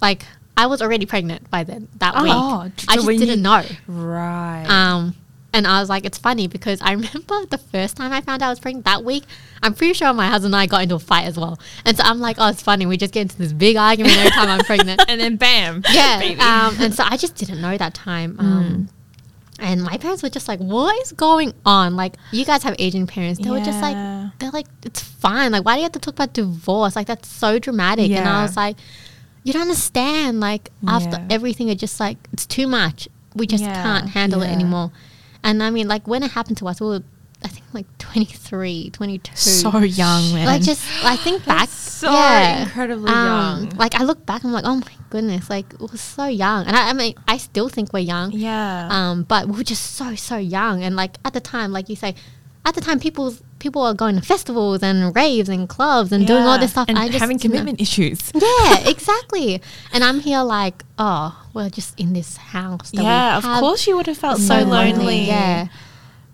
[0.00, 0.24] Like
[0.56, 2.32] I was already pregnant by then that week.
[2.34, 3.62] Oh, I just didn't you- know.
[3.86, 4.66] Right.
[4.68, 5.14] Um,
[5.54, 8.48] and I was like, it's funny because I remember the first time I found out
[8.48, 9.24] I was pregnant that week.
[9.62, 11.58] I'm pretty sure my husband and I got into a fight as well.
[11.86, 12.84] And so I'm like, oh, it's funny.
[12.84, 15.02] We just get into this big argument every time I'm pregnant.
[15.08, 15.82] and then bam.
[15.90, 16.18] yeah.
[16.68, 18.36] Um, and so I just didn't know that time.
[18.38, 18.88] Um,
[19.60, 21.94] and my parents were just like, "What is going on?
[21.94, 23.38] Like, you guys have Asian parents.
[23.40, 23.96] They were just like,
[24.40, 25.52] they're like, it's fine.
[25.52, 26.96] Like, why do you have to talk about divorce?
[26.96, 28.76] Like, that's so dramatic." And I was like,
[29.44, 30.40] "You don't understand.
[30.40, 31.26] Like, after Yeah.
[31.30, 33.08] everything, it's just like it's too much.
[33.36, 33.80] We just Yeah.
[33.82, 34.90] can't handle it anymore."
[35.44, 37.02] And I mean, like, when it happened to us, we were,
[37.44, 39.36] I think, like 23, 22.
[39.36, 40.46] So young, man.
[40.46, 43.68] Like, just I think back, so yeah, incredibly um, young.
[43.76, 46.88] Like, I look back, I'm like, oh my goodness, like we're so young, and I,
[46.88, 48.88] I mean, I still think we're young, yeah.
[48.90, 51.96] um, but we were just so so young, and like at the time, like you
[51.96, 52.14] say,
[52.64, 53.34] at the time, people
[53.64, 56.86] people are going to festivals and raves and clubs and doing all this stuff.
[56.88, 58.20] and I just having commitment issues.
[58.46, 59.62] Yeah, exactly.
[59.92, 62.90] and I'm here like, oh, we're just in this house.
[62.92, 65.20] Yeah, of course you would have felt so so lonely.
[65.22, 65.68] Yeah.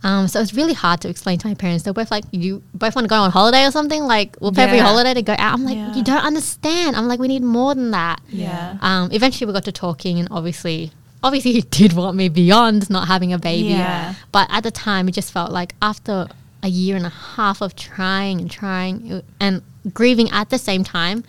[0.02, 1.84] Um, so it's really hard to explain to my parents.
[1.84, 4.02] They're both like, you both want to go on holiday or something?
[4.02, 5.52] Like, we'll pay for your holiday to go out.
[5.54, 5.94] I'm like, Yeah.
[5.94, 6.96] you don't understand.
[6.96, 8.18] I'm like, we need more than that.
[8.30, 8.78] Yeah.
[8.80, 10.90] Um, eventually we got to talking and obviously,
[11.22, 13.68] obviously he did want me beyond not having a baby.
[13.68, 14.14] Yeah.
[14.32, 16.28] But at the time, it just felt like after
[16.62, 19.62] a year and a half of trying and trying and
[19.94, 21.24] grieving at the same time,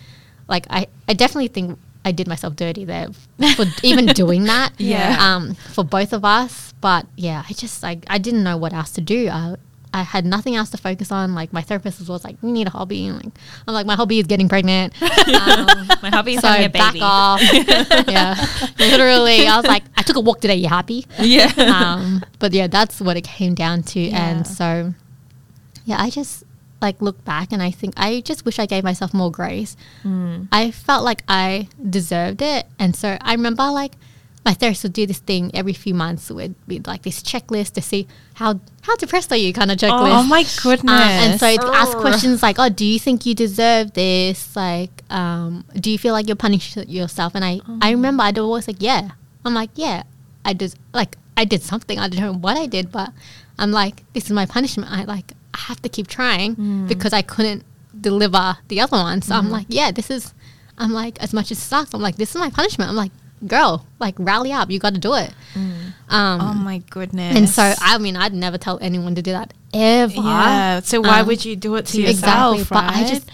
[0.48, 3.08] like I, I definitely think I did myself dirty there
[3.56, 4.74] for even doing that.
[4.78, 5.18] Yeah.
[5.20, 6.74] Um, for both of us.
[6.82, 9.30] But yeah, I just like I didn't know what else to do.
[9.30, 9.56] I,
[9.94, 11.36] I had nothing else to focus on.
[11.36, 13.34] Like my therapist was always like, "You need a hobby." And like
[13.68, 14.94] I'm like, my hobby is getting pregnant.
[15.02, 17.40] Um, My hobby is so having a back off.
[18.08, 18.36] yeah,
[18.80, 19.48] literally.
[19.48, 20.56] I was like, I took a walk today.
[20.56, 21.06] You happy?
[21.20, 21.52] Yeah.
[21.58, 24.00] um, but yeah, that's what it came down to.
[24.00, 24.30] Yeah.
[24.30, 24.94] And so,
[25.86, 26.44] yeah, I just
[26.82, 29.78] like look back and I think I just wish I gave myself more grace.
[30.04, 30.48] Mm.
[30.52, 33.94] I felt like I deserved it, and so I remember like
[34.44, 37.82] my therapist would do this thing every few months with, with like this checklist to
[37.82, 40.20] see how how depressed are you kind of checklist.
[40.20, 40.92] Oh my goodness.
[40.92, 44.56] Um, and so to ask questions like, "Oh, do you think you deserve this?
[44.56, 48.68] Like, um, do you feel like you're punishing yourself?" And I, I remember I'd always
[48.68, 49.12] like, "Yeah."
[49.46, 50.04] I'm like, "Yeah,
[50.44, 52.00] I did." Like, I did something.
[52.00, 53.14] I don't know what I did, but
[53.60, 57.22] I'm like, "This is my punishment." I like, I have to keep trying because I
[57.22, 57.64] couldn't
[58.00, 59.22] deliver the other one.
[59.22, 60.34] So I'm like, "Yeah, this is."
[60.78, 63.12] I'm like, as much as it sucks, I'm like, "This is my punishment." I'm like,
[63.46, 64.72] "Girl, like, rally up.
[64.72, 65.32] You got to do it."
[66.10, 67.36] Um, oh my goodness.
[67.38, 70.14] and so, I mean, I'd never tell anyone to do that ever.
[70.14, 70.80] yeah.
[70.82, 72.56] So why Um, would you do it to yourself?
[72.56, 72.70] exactly yourself?
[72.70, 73.08] but i right?
[73.08, 73.30] just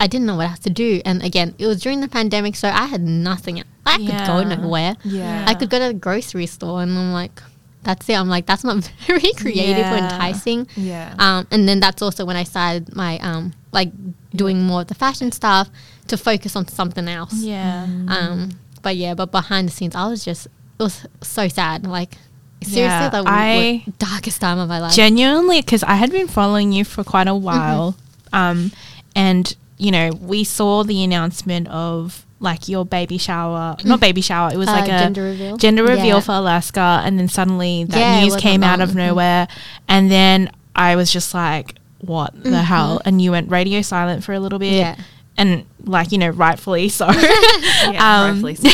[0.00, 2.68] I didn't know what else to do and again it was during the pandemic so
[2.68, 5.44] i had nothing i could go nowhere Yeah.
[5.48, 7.42] i could go to the grocery store and i'm like
[7.86, 8.14] that's it.
[8.14, 8.76] I'm like that's not
[9.06, 10.68] very creative or enticing.
[10.76, 11.14] Yeah.
[11.18, 13.90] um, and then that's also when i started my um, like
[14.34, 15.70] doing more of the fashion stuff
[16.08, 17.32] to focus on something else.
[17.34, 17.84] Yeah.
[18.08, 18.50] um,
[18.82, 20.46] but yeah but behind the scenes i was just
[20.78, 21.86] it was so sad.
[21.86, 22.18] Like
[22.62, 23.54] seriously Yeah, the I-
[23.86, 24.92] w- darkest time of my life.
[24.94, 27.44] Genuinely because I had been following you for quite a Mm-hmm.
[27.44, 27.96] while,
[28.34, 28.72] um,
[29.14, 34.50] and you know we saw the announcement of like your baby shower, not baby shower.
[34.52, 35.56] It was Uh, like a gender reveal?
[35.56, 36.20] gender reveal Yeah.
[36.20, 38.94] for Alaska, and then suddenly that Yeah, news came out of Mhm.
[38.96, 39.48] nowhere,
[39.88, 42.64] and then I was just like, "What the Mm-hmm.
[42.64, 44.96] hell?" And you went radio silent for a little bit, Yeah.
[45.38, 47.06] and like you know, rightfully so.
[47.10, 48.70] Yeah, Um, rightfully so.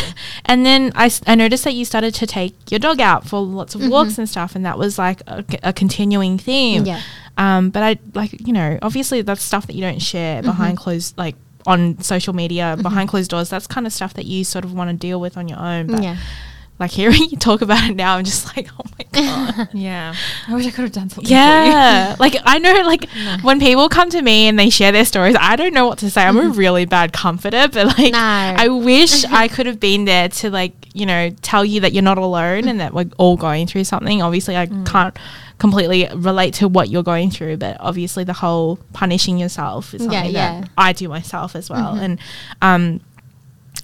[0.46, 3.74] And then I, I noticed that you started to take your dog out for lots
[3.76, 6.84] of walks and stuff, and that was like a, a continuing theme.
[6.84, 7.00] Yeah.
[7.38, 11.16] Um, but I like you know obviously that's stuff that you don't share behind closed
[11.16, 11.34] like
[11.66, 12.82] on social media mm-hmm.
[12.82, 13.48] behind closed doors.
[13.48, 15.88] That's kind of stuff that you sort of want to deal with on your own.
[15.88, 16.16] But Yeah.
[16.78, 19.04] like hearing you talk about it now, I'm just like, oh my
[19.56, 19.68] god.
[19.72, 20.14] Yeah.
[20.48, 21.30] I wish I could have done something.
[21.30, 23.08] Yeah, like I know, like
[23.42, 26.10] when people come to me and they share their stories, I don't know what to
[26.10, 26.22] say.
[26.22, 26.58] I'm a mm-hmm.
[26.58, 28.18] really bad comforter, but like No.
[28.18, 32.02] I wish I could have been there to like you know tell you that you're
[32.02, 34.22] not alone and that we're all going through something.
[34.22, 34.86] Obviously, I mm.
[34.86, 35.16] can't
[35.58, 40.32] completely relate to what you're going through, but obviously the whole punishing yourself is something
[40.32, 40.60] yeah.
[40.60, 42.18] that I do myself as well, and
[42.60, 43.00] um.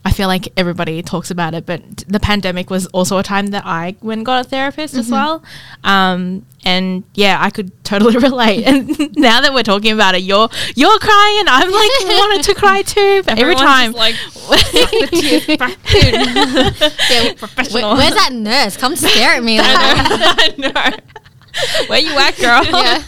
[0.04, 3.66] I feel like everybody talks about it, but the pandemic was also a time that
[3.66, 5.42] I went and got a therapist as well.
[5.84, 8.64] Um, and yeah, I could totally relate.
[8.64, 12.54] And now that we're talking about it, you're you're crying, and I'm like wanted to
[12.54, 13.22] cry too.
[13.24, 15.76] But every time, like the tears back.
[15.92, 17.82] Yeah, Professional.
[17.90, 18.76] Where, where's that nurse?
[18.76, 19.58] Come stare at me.
[19.58, 21.17] Like, I know.
[21.88, 22.64] Where you at, girl?
[22.82, 23.02] yeah.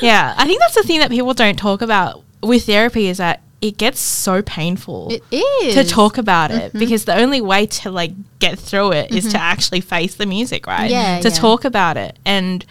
[0.00, 3.42] yeah, I think that's the thing that people don't talk about with therapy is that
[3.60, 5.08] it gets so painful.
[5.12, 5.74] It is.
[5.74, 9.40] to talk about it because the only way to like get through it is to
[9.40, 10.90] actually face the music, right?
[10.90, 11.34] Yeah, To yeah.
[11.34, 12.64] talk about it, and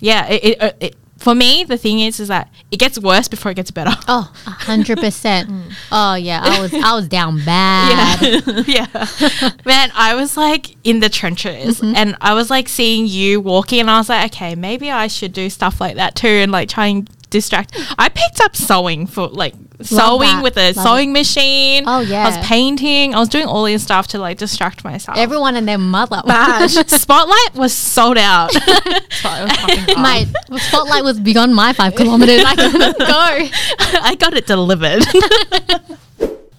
[0.00, 3.28] yeah, it, it, uh, it for me the thing is is that it gets worse
[3.28, 3.92] before it gets better.
[4.08, 5.48] Oh, a hundred percent.
[5.58, 5.72] Mm.
[5.92, 8.20] Oh yeah, I was I was down bad.
[8.20, 9.50] yeah, yeah.
[9.64, 11.94] man, I was like in the trenches, mm-hmm.
[11.96, 15.32] and I was like seeing you walking, and I was like, okay, maybe I should
[15.32, 17.78] do stuff like that too, and like try and distract.
[17.98, 20.42] I picked up sewing for like sewing that.
[20.42, 21.84] with a Love sewing machine.
[21.86, 23.14] Oh, yeah, I was painting.
[23.14, 25.16] I was doing all this stuff to like distract myself.
[25.18, 26.22] Everyone and their mother.
[26.26, 26.74] Bash.
[26.86, 28.50] Spotlight was sold out.
[28.54, 29.96] I was.
[30.52, 32.42] Mate, spotlight was beyond my five kilometers.
[32.44, 33.98] I couldn't go.
[34.02, 35.04] I got it delivered.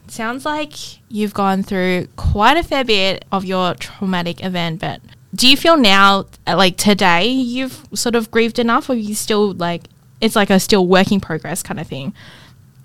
[0.08, 0.74] Sounds like
[1.10, 5.02] you've gone through quite a fair bit of your traumatic event, but
[5.36, 9.84] do you feel now, like today, you've sort of grieved enough, or you still like
[10.22, 12.14] it's like a still work in progress kind of thing?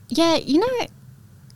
[0.08, 0.86] Yeah, you know,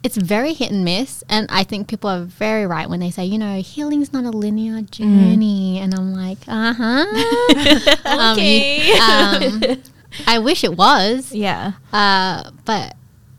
[0.02, 3.24] it's very hit and miss, and I think people are very right when they say,
[3.24, 8.32] you know, healing's not a linear journey, and I'm like, uh huh.
[8.32, 8.92] Okay.
[8.98, 9.82] um,
[10.26, 11.32] I wish it was.
[11.32, 11.72] Yeah.
[11.92, 12.94] Uh, but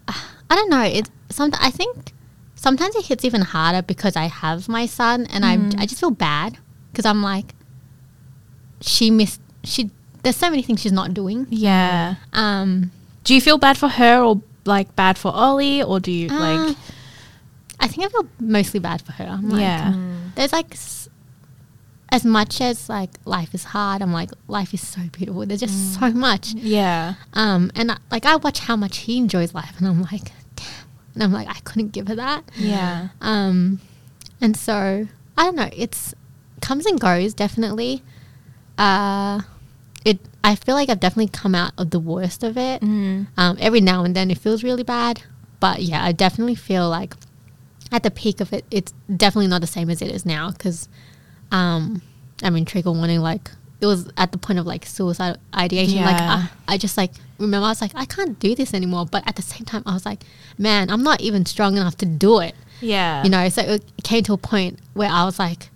[0.07, 0.13] uh,
[0.49, 0.83] I don't know.
[0.83, 2.13] It's some I think
[2.55, 6.11] sometimes it hits even harder because I have my son, and I I just feel
[6.11, 6.57] bad
[6.91, 7.53] because I'm like,
[8.81, 9.91] she missed she.
[10.23, 11.47] There's so many things she's not doing.
[11.49, 12.15] Yeah.
[12.33, 12.91] Um,
[13.23, 16.39] Do you feel bad for her or like bad for Ollie, or do you uh,
[16.39, 16.77] like?
[17.79, 19.23] I think I feel mostly bad for her.
[19.25, 19.93] I'm like, yeah.
[20.35, 21.07] there's like s-
[22.11, 24.01] as much as like life is hard.
[24.01, 25.45] I'm like life is so beautiful.
[25.45, 26.53] There's just so much.
[26.53, 27.13] Yeah.
[27.33, 30.65] Um, and I, like I watch how much he enjoys life, and I'm like, damn.
[31.13, 32.43] And I'm like, I couldn't give her that.
[32.57, 33.09] Yeah.
[33.21, 33.79] Um,
[34.41, 35.07] and so
[35.37, 35.69] I don't know.
[35.73, 36.13] It's
[36.61, 37.33] comes and goes.
[37.33, 38.03] Definitely.
[38.77, 39.41] Uh,
[40.05, 40.19] it.
[40.43, 42.81] I feel like I've definitely come out of the worst of it.
[42.81, 43.27] Mm.
[43.37, 45.23] Um, every now and then it feels really bad,
[45.59, 47.13] but yeah, I definitely feel like
[47.91, 50.51] at the peak of it, it's definitely not the same as it is now.
[50.51, 50.87] Because,
[51.51, 52.01] um,
[52.43, 53.19] I mean, trigger warning.
[53.19, 56.03] Like it was at the point of like suicide ideation.
[56.03, 59.05] Like I, I just like remember I was like I can't do this anymore.
[59.05, 60.23] But at the same time, I was like,
[60.57, 62.55] man, I'm not even strong enough to do it.
[62.81, 63.23] Yeah.
[63.23, 65.69] You know, so it came to a point where I was like,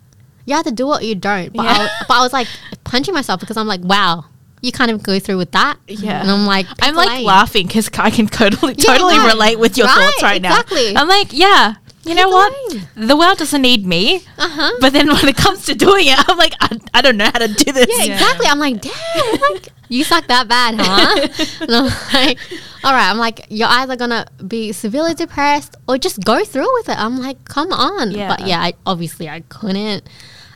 [0.46, 1.54] you either do it or you don't.
[1.54, 1.72] But, Yeah.
[1.90, 2.48] I, but I was like
[2.84, 4.26] punching myself because I'm like, wow,
[4.62, 5.78] you kind of go through with that.
[5.88, 6.22] Yeah.
[6.22, 7.26] And I'm like, I'm like lane.
[7.26, 9.34] laughing because I can totally, Yeah, totally right.
[9.34, 10.52] relate with your Right, thoughts right now.
[10.52, 10.94] exactly.
[10.94, 11.02] now.
[11.02, 11.76] I'm like, yeah,
[12.06, 12.54] you know what?
[12.96, 14.18] The world doesn't need me.
[14.38, 14.72] Uh-huh.
[14.82, 17.40] But then when it comes to doing it, I'm like, I, I don't know how
[17.40, 17.88] to do this.
[17.90, 18.14] Yeah, Yeah.
[18.14, 18.48] exactly.
[18.48, 21.28] I'm like, damn, like you suck that bad, huh?
[21.62, 22.40] and I'm like,
[22.84, 23.10] all right.
[23.10, 26.98] I'm like, you're either gonna be severely depressed or just go through with it.
[27.00, 28.12] I'm like, come on.
[28.12, 28.28] Yeah.
[28.28, 30.04] But yeah, I, obviously I couldn't.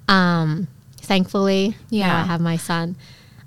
[0.07, 0.67] Um,
[1.01, 2.23] thankfully, yeah, Yeah.
[2.23, 2.95] I have my son.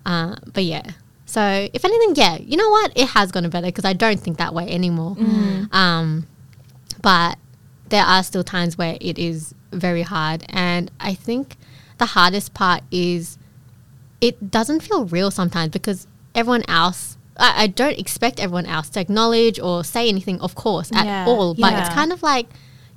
[0.07, 0.83] Uh, but yeah.
[1.27, 2.93] So if anything, yeah, you know what?
[2.97, 5.17] It has gotten better because I don't think that way anymore.
[5.73, 6.27] Um,
[7.03, 7.39] but
[7.89, 11.57] there are still times where it is very hard, and I think
[11.99, 13.39] the hardest part is
[14.21, 19.01] it doesn't feel real sometimes because everyone else I, I don't expect everyone else to
[19.01, 22.47] acknowledge or say anything of course at Yeah, all but it's kind of like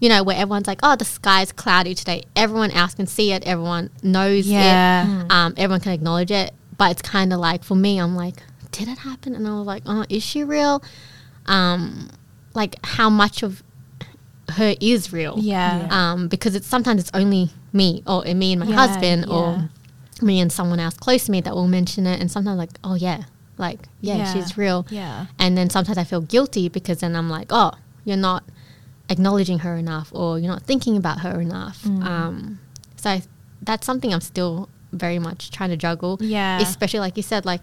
[0.03, 2.19] you know where everyone's like oh the sky's cloudy today.
[2.35, 3.41] Everyone else can see it.
[3.53, 5.23] Everyone knows Yeah.
[5.25, 6.53] it um, everyone can acknowledge it.
[6.77, 8.37] But it's kind of like for me i'm like
[8.71, 9.33] did it happen?
[9.35, 10.83] And i was like oh is she real?
[11.45, 12.09] Um,
[12.53, 13.63] like how much of
[14.57, 15.35] her is real?
[15.39, 15.87] Yeah.
[15.89, 19.33] um, because it's sometimes it's only me or me and my Yeah, husband yeah.
[19.33, 19.69] or
[20.21, 22.19] me and someone else close to me that will mention it.
[22.19, 23.23] And sometimes like oh yeah.
[23.57, 24.33] Like yeah, Yeah.
[24.33, 24.85] she's real.
[24.89, 25.27] Yeah.
[25.39, 27.71] and then sometimes i feel guilty because then i'm like oh
[28.05, 28.43] you're not
[29.09, 32.03] acknowledging her enough or you're not thinking about her enough Mm.
[32.05, 32.59] um,
[32.95, 33.21] So I,
[33.61, 36.17] that's something I'm still very much trying to juggle.
[36.21, 36.59] Yeah.
[36.61, 37.61] Especially like you said, like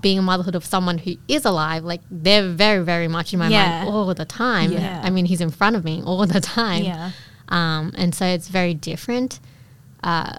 [0.00, 3.48] being a motherhood of someone who is alive, like they're very, very much in my
[3.48, 3.84] Yeah.
[3.84, 4.72] mind all the time.
[4.72, 5.00] Yeah.
[5.04, 6.84] I mean, he's in front of me all the time.
[6.84, 7.10] Yeah.
[7.48, 9.40] Um, and so it's very different.
[10.02, 10.34] Uh,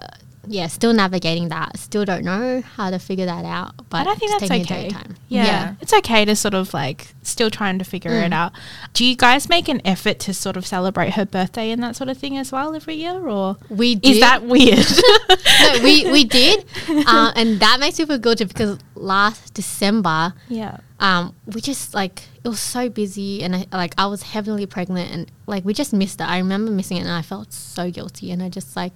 [0.48, 1.76] yeah, still navigating that.
[1.78, 3.74] Still don't know how to figure that out.
[3.90, 4.88] But, I think that's taking a day okay.
[4.90, 5.16] time.
[5.28, 5.74] Yeah.
[5.80, 8.26] It's okay to sort of like still trying to figure Mm.
[8.26, 8.52] it out.
[8.94, 12.08] Do you guys make an effort to sort of celebrate her birthday and that sort
[12.08, 14.12] of thing as well every year or We did.
[14.16, 14.78] is that weird?
[15.60, 16.64] no, we, we did.
[16.88, 20.78] Uh, and that makes me feel guilty because last December, yeah.
[21.00, 25.10] um, we just like it was so busy and I, like I was heavily pregnant
[25.12, 26.24] and like we just missed it.
[26.28, 28.94] I remember missing it and I felt so guilty and I just like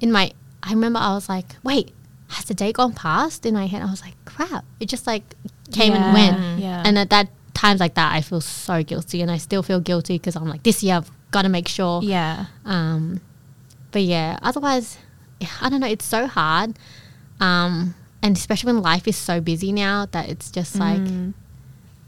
[0.00, 0.32] in my
[0.62, 1.92] I remember I was like, wait,
[2.28, 3.44] has the day gone past?
[3.46, 4.64] In my head, I was like, crap.
[4.80, 5.22] It just like
[5.72, 6.60] came and went.
[6.60, 6.82] yeah.
[6.84, 10.14] And at that times like that, I feel so guilty and I still feel guilty
[10.18, 12.02] because I'm like, this year I've got to make sure.
[12.02, 12.46] Yeah.
[12.64, 13.20] Um,
[13.90, 14.98] but yeah, otherwise,
[15.60, 15.86] I don't know.
[15.88, 16.78] It's so hard,
[17.40, 21.34] um, and especially when life is so busy now that it's just like Mm.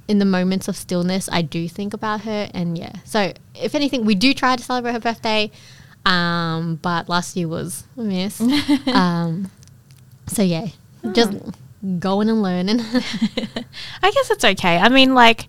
[0.06, 2.48] in the moments of stillness, I do think about her.
[2.54, 5.50] And yeah, so if anything, we do try to celebrate her birthday,
[6.06, 8.40] um, but last year was a miss.
[8.86, 9.50] um,
[10.26, 10.68] so yeah,
[11.12, 11.32] just
[11.98, 12.80] going and learning.
[14.02, 14.78] I guess it's okay.
[14.78, 15.48] I mean, like,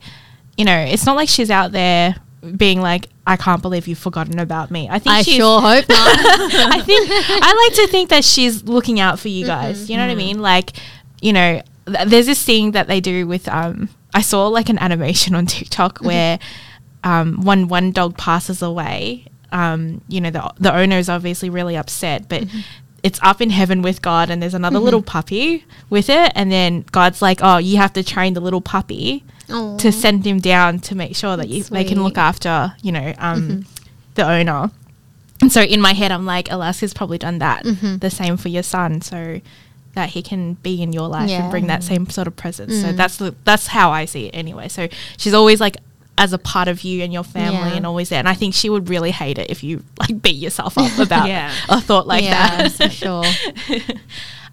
[0.58, 2.16] you know, it's not like she's out there
[2.58, 4.88] being like, I can't believe you've forgotten about me.
[4.89, 5.97] I think I sure hope not.
[6.20, 9.89] I think I like to think that she's looking out for you guys.
[9.89, 10.39] You know what I mean?
[10.39, 10.74] Like,
[11.22, 14.78] you know, th- there's this thing that they do with um I saw like an
[14.78, 16.38] animation on TikTok where
[17.03, 19.26] um when one dog passes away,
[19.56, 22.60] um, you know, the the owner is obviously really upset, but mm-hmm.
[23.03, 25.08] it's up in heaven with God and there's another little mm-hmm.
[25.08, 29.24] puppy with it and then God's like, "Oh, you have to train the little puppy
[29.49, 29.78] Aw.
[29.78, 33.14] to send him down to make sure that you, they can look after, you know,
[33.18, 33.62] um, mm-hmm.
[34.16, 34.72] the owner.
[35.41, 37.64] And so in my head, I'm like, Alaska's probably done that
[37.99, 39.39] the same for your son, so
[39.93, 41.43] that he can be in your life Yeah.
[41.43, 42.82] and bring that same sort of presence.
[42.82, 42.97] So mm.
[42.97, 44.68] that's the, that's how I see it anyway.
[44.68, 45.78] So she's always like
[46.18, 47.76] as a part of you and your family Yeah.
[47.76, 48.20] and always there.
[48.20, 51.28] And I think she would really hate it if you like beat yourself up about
[51.30, 51.53] Yeah.
[51.70, 52.72] a thought like yeah, that.
[52.72, 53.24] for sure.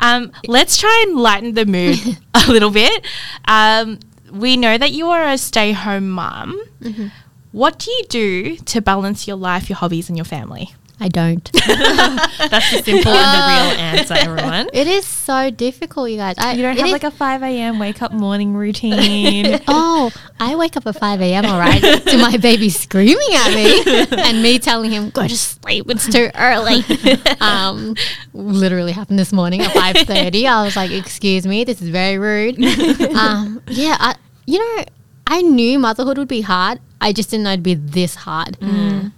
[0.01, 1.97] Um, let's try and lighten the mood
[2.35, 3.07] a little bit.
[3.47, 4.01] Um,
[4.33, 6.61] we know that you are a stay home mum.
[6.81, 7.07] Mm-hmm.
[7.53, 10.75] What do you do to balance your life, your hobbies, and your family?
[11.03, 11.51] I don't.
[11.53, 14.69] That's the simple and the real answer, everyone.
[14.73, 16.37] It is so difficult, you guys.
[16.39, 17.81] I, You don't have is- like a 5 a.m.
[17.81, 19.59] wake up morning routine.
[19.69, 24.07] oh, I wake up at 5 a.m., all right, to my baby screaming at me
[24.17, 26.85] and me telling him, go to sleep, it's too early.
[27.41, 27.97] um,
[28.33, 30.47] literally happened this morning at 5.30.
[30.47, 32.63] I was like, excuse me, this is very rude.
[33.17, 34.15] um, yeah, I,
[34.47, 34.85] you know,
[35.27, 36.79] I knew motherhood would be hard.
[37.03, 38.57] I just didn't know it'd be this hard.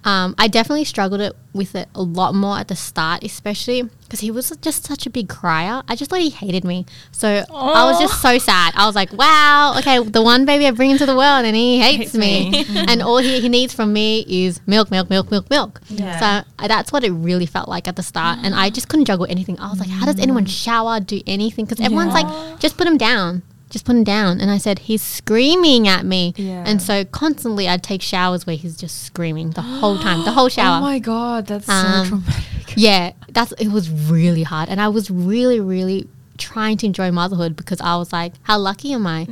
[0.04, 4.20] Um, I definitely struggled it with it a lot more at the start, especially because
[4.20, 5.82] he was just such a big crier.
[5.88, 6.84] I just thought he hated me.
[7.12, 8.72] So I was just so sad.
[8.74, 11.78] I was like, wow, okay, the one baby I bring into the world and he
[11.78, 12.50] hates, Hates me.
[12.50, 12.64] me.
[12.88, 15.80] and all he, he needs from me is milk, milk, milk, milk, milk.
[15.88, 16.18] Yeah.
[16.18, 18.38] So uh, that's what it really felt like at the start.
[18.42, 19.58] And I just couldn't juggle anything.
[19.60, 21.66] I was like, how does anyone shower, do anything?
[21.66, 23.42] Because everyone's like, just put him down.
[23.74, 24.40] Just put him down.
[24.40, 26.32] And I said, he's screaming at me.
[26.36, 26.62] Yeah.
[26.64, 30.48] And so constantly I'd take showers where he's just screaming the whole time, the whole
[30.58, 30.78] shower.
[30.78, 32.74] Oh my god, that's Um, so traumatic.
[32.76, 36.08] Yeah, that's it was really hard, and I was really, really
[36.38, 39.24] trying to enjoy motherhood because I was like, how lucky am I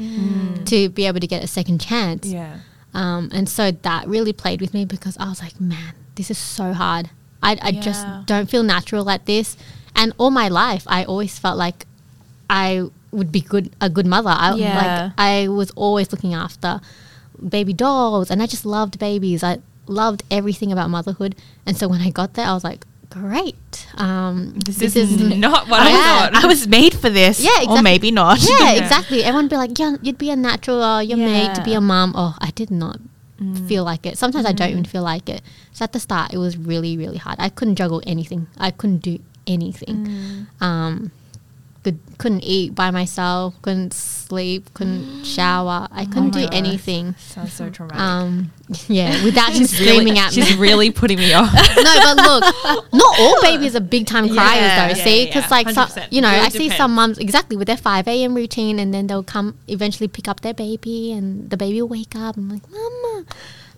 [0.66, 2.26] to be able to get a second chance?
[2.26, 2.58] Yeah.
[2.94, 6.38] Um, and so that really played with me because I was like, man, this is
[6.38, 7.10] so hard.
[7.42, 7.80] I, I Yeah.
[7.80, 9.56] just don't feel natural at this.
[9.96, 11.86] And all my life, I always felt like
[12.50, 14.30] I would be good a good mother.
[14.30, 14.76] I Yeah.
[14.82, 16.80] like I was always looking after
[17.48, 19.42] baby dolls, and I just loved babies.
[19.44, 21.34] I loved everything about motherhood.
[21.66, 23.86] And so when I got there, I was like, great.
[23.96, 25.88] Um, This, is, not what Yeah.
[25.88, 26.44] I thought.
[26.44, 27.40] I was made for this.
[27.40, 28.38] Yeah, Or maybe not.
[28.40, 28.82] yeah, Yeah.
[28.82, 29.22] exactly.
[29.24, 32.12] Everyone be like, yeah, you'd be a natural, or you're made to be a mom.
[32.16, 32.98] Oh, I did not
[33.66, 34.16] feel like it.
[34.16, 35.42] Sometimes I don't even feel like it.
[35.72, 37.36] So at the start, it was really, really hard.
[37.40, 38.46] I couldn't juggle anything.
[38.56, 40.46] I couldn't do anything.
[40.60, 41.10] Um,
[41.84, 43.54] could, couldn't eat by myself.
[43.62, 44.72] Couldn't sleep.
[44.74, 45.88] Couldn't shower.
[45.90, 46.54] I couldn't my do gosh.
[46.54, 47.14] anything.
[47.18, 48.00] Sounds so traumatic.
[48.00, 48.52] Um,
[48.86, 50.42] yeah, without him screaming at me.
[50.42, 51.52] She's really putting me off.
[51.76, 54.94] no, but look, not all babies are big time criers Yeah, though.
[54.98, 55.50] yeah, see, because yeah.
[55.50, 56.76] like some, you know, Really I see depends.
[56.76, 58.34] some mums exactly with their five a.m.
[58.34, 62.14] routine, and then they'll come eventually pick up their baby, and the baby will wake
[62.14, 62.36] up.
[62.36, 63.24] I'm like, Mama.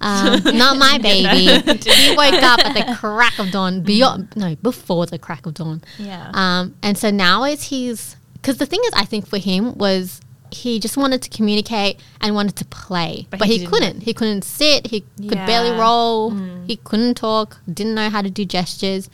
[0.00, 1.46] Um, not my baby.
[1.88, 3.80] he woke up at the crack of dawn.
[3.82, 5.82] Beyond no, before the crack of dawn.
[5.98, 6.30] Yeah.
[6.34, 10.20] Um, and so now it's he's because the thing is, I think for him was
[10.50, 14.02] he just wanted to communicate and wanted to play, but, But he, he couldn't.
[14.02, 14.86] He couldn't sit.
[14.88, 15.80] He could barely Yeah.
[15.80, 16.30] roll.
[16.66, 17.58] He couldn't talk.
[17.72, 19.08] Didn't know how to do gestures.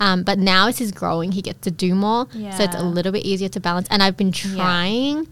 [0.00, 3.10] Um, but now as he's growing, he gets to do more, so it's a little
[3.10, 3.88] bit easier to balance.
[3.90, 5.26] And I've been trying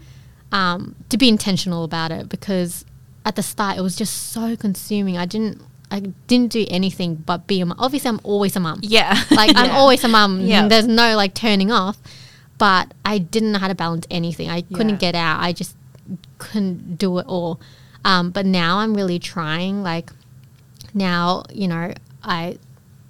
[0.51, 2.83] um, to be intentional about it because
[3.27, 5.17] at the start it was just so consuming.
[5.17, 5.61] I didn't.
[5.89, 7.77] I didn't do anything but be a mom.
[7.79, 8.79] Obviously, I'm always a mom.
[8.81, 9.13] Yeah.
[9.31, 9.77] Like I'm Yeah.
[9.77, 10.41] always a mum.
[10.41, 10.67] Yeah.
[10.67, 11.97] There's no like turning off.
[12.57, 14.49] But I didn't know how to balance anything.
[14.49, 15.05] I couldn't Yeah.
[15.11, 15.39] get out.
[15.41, 15.75] I just
[16.39, 17.59] couldn't do it all.
[18.03, 19.83] Um, but now I'm really trying.
[19.83, 20.09] Like
[20.93, 22.57] now, you know, I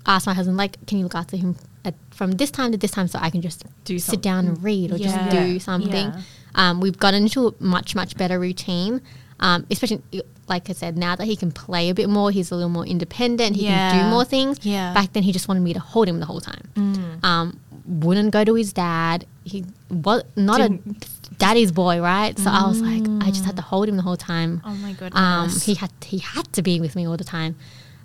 [0.05, 1.55] asked my husband, like, can you look after him
[1.85, 4.63] at, from this time to this time so I can just Do sit down and
[4.63, 5.07] read or Yeah.
[5.07, 6.13] just do something.
[6.55, 9.01] Um, we've gotten into a much much better routine.
[9.39, 10.01] Um, especially
[10.47, 12.85] like I said, now that he can play a bit more, he's a little more
[12.85, 13.55] independent.
[13.55, 14.59] He can do more things.
[14.63, 14.93] Yeah.
[14.93, 16.69] Back then, he just wanted me to hold him the whole time.
[16.75, 17.23] Mm.
[17.23, 19.25] Um, wouldn't go to his dad.
[19.43, 22.37] He was not Didn't- a daddy's boy, right?
[22.39, 24.61] So I was like, I just had to hold him the whole time.
[24.65, 25.15] Oh my goodness.
[25.21, 27.55] Um, he had he had to be with me all the time.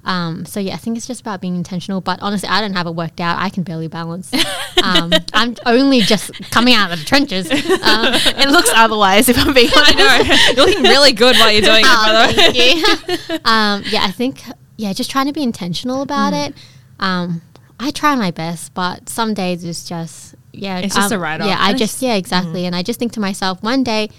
[0.05, 2.00] Um, so yeah, I think it's just about being intentional.
[2.00, 3.38] But honestly, I don't have it worked out.
[3.38, 4.32] I can barely balance.
[4.82, 7.48] um, I'm only just coming out of the trenches.
[7.82, 9.94] Um, it looks otherwise if I'm being honest.
[9.98, 10.34] I know.
[10.57, 12.53] You're looking really good while you're doing it, oh, the way.
[12.53, 13.34] thank you.
[13.44, 14.42] um, yeah, I think
[14.76, 16.48] yeah, just trying to be intentional about Mm.
[16.48, 16.55] it.
[17.00, 17.42] Um,
[17.80, 21.48] I try my best, but some days it's just yeah, It's just um, a write-off.
[21.48, 22.66] Yeah, I just yeah, exactly.
[22.66, 24.11] And I just think to myself, one day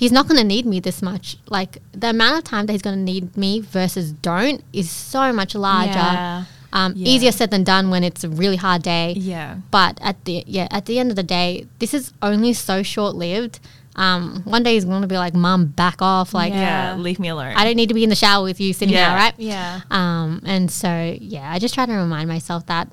[0.00, 1.36] he's not going to need me this much.
[1.56, 5.32] Like the amount of time that he's going to need me versus don't is so
[5.40, 5.92] much larger.
[5.92, 6.44] Yeah.
[6.72, 7.08] Um, Yeah.
[7.12, 9.12] Easier said than done when it's a really hard day.
[9.32, 9.56] Yeah.
[9.70, 13.14] But at the yeah, at the end of the day, this is only so short
[13.14, 13.60] lived.
[13.96, 16.94] Um, one day he's going to be like, "Mom, back off!" Like, Yeah.
[16.96, 17.54] Leave me alone.
[17.56, 19.08] I don't need to be in the shower with you sitting Yeah.
[19.08, 19.34] there, right?
[19.36, 19.80] Yeah.
[19.90, 20.90] Um, and so
[21.20, 22.86] yeah, I just try to remind myself that,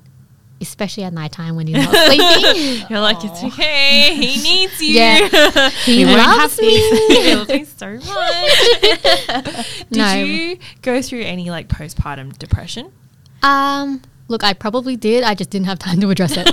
[0.60, 2.86] especially at nighttime when he's not sleeping.
[2.90, 4.14] You're like, it's okay.
[4.14, 4.88] He needs you.
[4.94, 5.68] Yeah.
[5.84, 6.76] he won't loves me.
[7.08, 9.86] he loves me so much.
[9.90, 10.14] Did No.
[10.14, 12.92] you go through any like postpartum depression?
[13.42, 15.22] um, look, I probably did.
[15.24, 16.46] I just didn't have time to address it.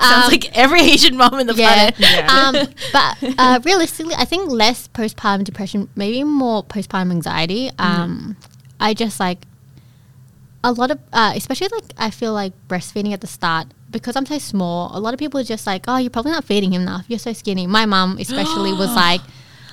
[0.00, 1.90] Sounds like every Asian mom in the Um, yeah.
[1.90, 1.94] planet.
[1.98, 2.26] Yeah.
[2.48, 2.56] Um,
[2.92, 7.70] but uh, realistically, I think less postpartum depression, maybe more postpartum anxiety.
[7.78, 8.36] Um,
[8.80, 9.38] I just like
[10.70, 14.26] a lot of, uh, especially like I feel like breastfeeding at the start because I'm
[14.26, 14.90] so small.
[14.96, 17.04] A lot of people are just like, "Oh, you're probably not feeding him enough.
[17.08, 19.20] You're so skinny." My mom, especially, was like.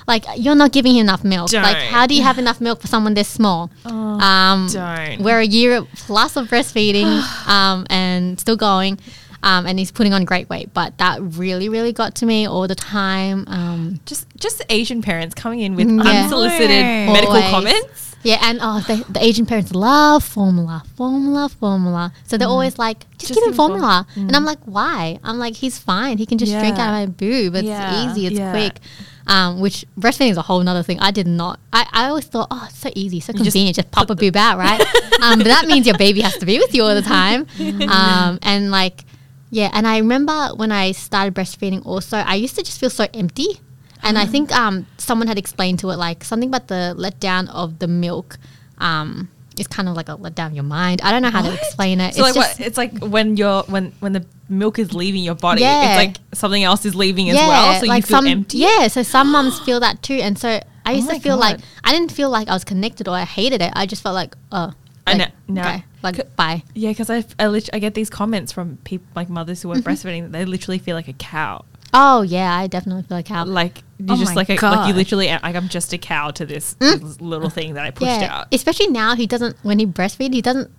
[0.06, 1.54] Like you're not giving him enough milk.
[1.54, 1.88] Like Don't.
[1.96, 3.72] how do you have enough milk for someone this small?
[3.86, 5.22] um, don't.
[5.24, 7.08] We're a year plus of breastfeeding
[7.48, 9.00] um, and still going,
[9.44, 10.74] um, and he's putting on great weight.
[10.74, 13.46] But that really, really got to me all the time.
[13.48, 16.24] Um, Just just Asian parents coming in with Mm, yeah.
[16.24, 17.14] unsolicited No.
[17.14, 18.13] medical comments.
[18.24, 22.14] Yeah, and oh, the, the Asian parents love formula, formula, formula.
[22.26, 24.08] So they're always like, just, Just give him formula.
[24.16, 25.20] And I'm like, why?
[25.24, 26.18] I'm like, he's fine.
[26.18, 27.56] He can just drink out of my boob.
[27.56, 28.06] It's Yeah.
[28.06, 28.28] easy.
[28.28, 28.52] It's Yeah.
[28.52, 28.80] quick.
[29.28, 31.00] Um, which breastfeeding is a whole other thing.
[31.00, 31.60] I did not.
[31.72, 33.76] I, I always thought, oh, it's so easy, so just convenient.
[33.78, 34.82] Just, pop a boob out, right?
[35.22, 37.46] um, but that means your baby has to be with you all the time.
[37.90, 39.06] Um, and like,
[39.50, 39.70] yeah.
[39.74, 43.60] And I remember when I started breastfeeding, also, I used to just feel so empty.
[44.04, 47.80] And I think um, someone had explained to it like something about the letdown of
[47.80, 48.38] the milk.
[48.78, 51.00] Um, is kind of like a letdown of your mind.
[51.04, 52.16] I don't know how to explain it.
[52.16, 52.68] So it's like just, what?
[52.68, 55.62] It's like when you're when when the milk is leaving your body.
[55.62, 56.00] Yeah.
[56.02, 57.80] It's like something else is leaving as well.
[57.80, 58.58] So you feel some, empty.
[58.58, 61.60] Yeah, so some mums feel that too, and so I used my to feel like
[61.84, 63.72] I didn't feel like I was connected or I hated it.
[63.76, 64.74] I just felt like, oh,
[65.06, 65.62] I know- no.
[65.62, 66.64] okay, like C- bye.
[66.74, 69.76] Yeah, because I, I, lit- I get these comments from people like mothers who are
[69.76, 69.88] Mm-hmm.
[69.88, 71.64] breastfeeding that they literally feel like a cow.
[71.94, 73.46] Oh yeah, I definitely feel like how.
[73.46, 76.46] Like you Oh just like a, like you literally like I'm just a cow to
[76.46, 78.22] this, this little thing that I pushed Mm.
[78.22, 78.48] yeah, out.
[78.52, 80.70] especially now he doesn't when he breastfeeds he doesn't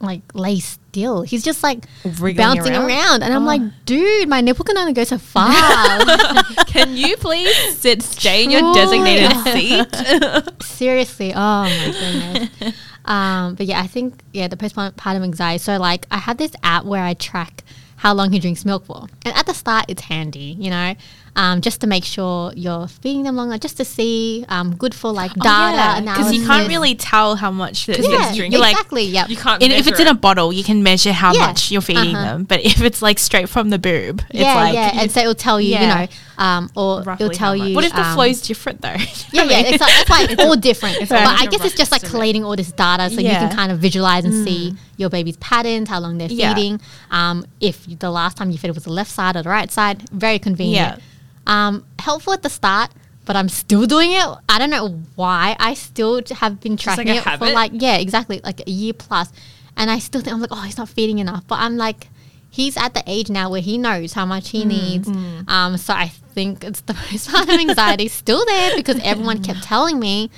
[0.00, 1.22] like lay still.
[1.22, 2.90] He's just like Wriggling bouncing around?
[2.90, 3.46] around, and I'm Oh.
[3.46, 5.48] like, dude, my nipple can only go so far.
[6.66, 10.62] Can you please sit, stay in your designated seat?
[10.62, 12.74] Seriously, oh my goodness.
[13.06, 15.58] um, but yeah, I think yeah, the postpartum anxiety.
[15.62, 17.62] So like, I have this app where I track
[18.04, 20.94] how long he drinks milk for, and at the start, it's handy, you know,
[21.36, 25.12] um, just to make sure you're feeding them longer, just to see, um, good for
[25.12, 26.32] like data because analysis.
[26.38, 28.60] you can't really tell how much That because he's yeah, drinking.
[28.60, 29.04] like- exactly.
[29.04, 29.28] Yep.
[29.30, 29.62] you can't.
[29.62, 31.46] in, if it's measure in a bottle, you can measure how Yeah.
[31.46, 32.24] much you're feeding Uh-huh.
[32.24, 32.44] them.
[32.44, 35.34] But if it's like straight from the boob, it's yeah, like yeah, and so it'll
[35.34, 35.80] tell you, Yeah.
[35.80, 36.12] you know,
[36.44, 37.74] um, or Roughly it'll tell you.
[37.74, 38.94] what if the um, flow's different though?
[39.34, 40.98] Yeah, yeah, it's like, that's why it's all different.
[41.00, 43.72] It's but I guess it's just like collating all this data so you can kind
[43.72, 46.54] of visualize and see your baby's patterns, how long they're Yeah.
[46.54, 46.80] feeding.
[47.10, 49.70] Um, if the last time you fed it was the left side or the right
[49.72, 51.00] side, very convenient.
[51.46, 52.90] Um, helpful at the start,
[53.24, 54.26] but I'm still doing it.
[54.48, 55.56] I don't know why.
[55.58, 59.32] I still have been tracking a it for like yeah, exactly, like a year plus,
[59.76, 61.46] and I still think I'm like, oh, he's not feeding enough.
[61.46, 62.08] But I'm like.
[62.50, 65.08] He's at the age now where he knows how much he needs.
[65.48, 69.62] Um, so I think it's the most part of anxiety still there because everyone kept
[69.64, 70.30] telling me,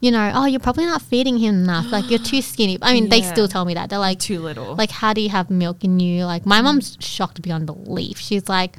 [0.00, 1.90] you know, oh, you're probably not feeding him enough.
[1.90, 2.78] Like you're too skinny.
[2.80, 3.90] I mean, they still tell me that.
[3.90, 4.76] They're like, Too little.
[4.76, 6.24] like, how do you have milk in you?
[6.26, 8.18] Like, my mom's shocked beyond belief.
[8.18, 8.76] She's like,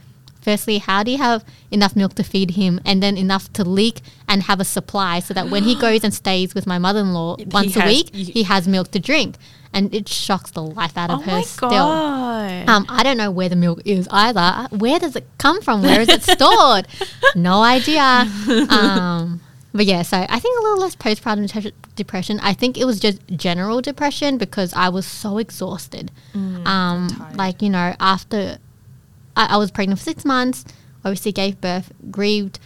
[0.48, 1.40] firstly, how do you have
[1.78, 3.98] enough milk to feed him and then enough to leak
[4.30, 7.12] and have a supply so that when he goes and stays with my mother in
[7.20, 9.32] law once a week, he has milk to drink?
[9.78, 11.70] And it shocks the life out of Oh her still.
[12.74, 14.48] Um, I don't know where the milk is either.
[14.84, 15.82] Where does it come from?
[15.82, 16.88] Where is it stored?
[17.36, 18.02] no idea.
[18.70, 19.42] Um,
[19.74, 22.40] but yeah, so I think a little less postpartum te- depression.
[22.42, 26.10] I think it was just general depression because I was so exhausted.
[26.34, 28.58] um, like you know, after
[29.36, 30.66] I, I was pregnant for six months,
[31.04, 32.60] obviously gave birth, grieved,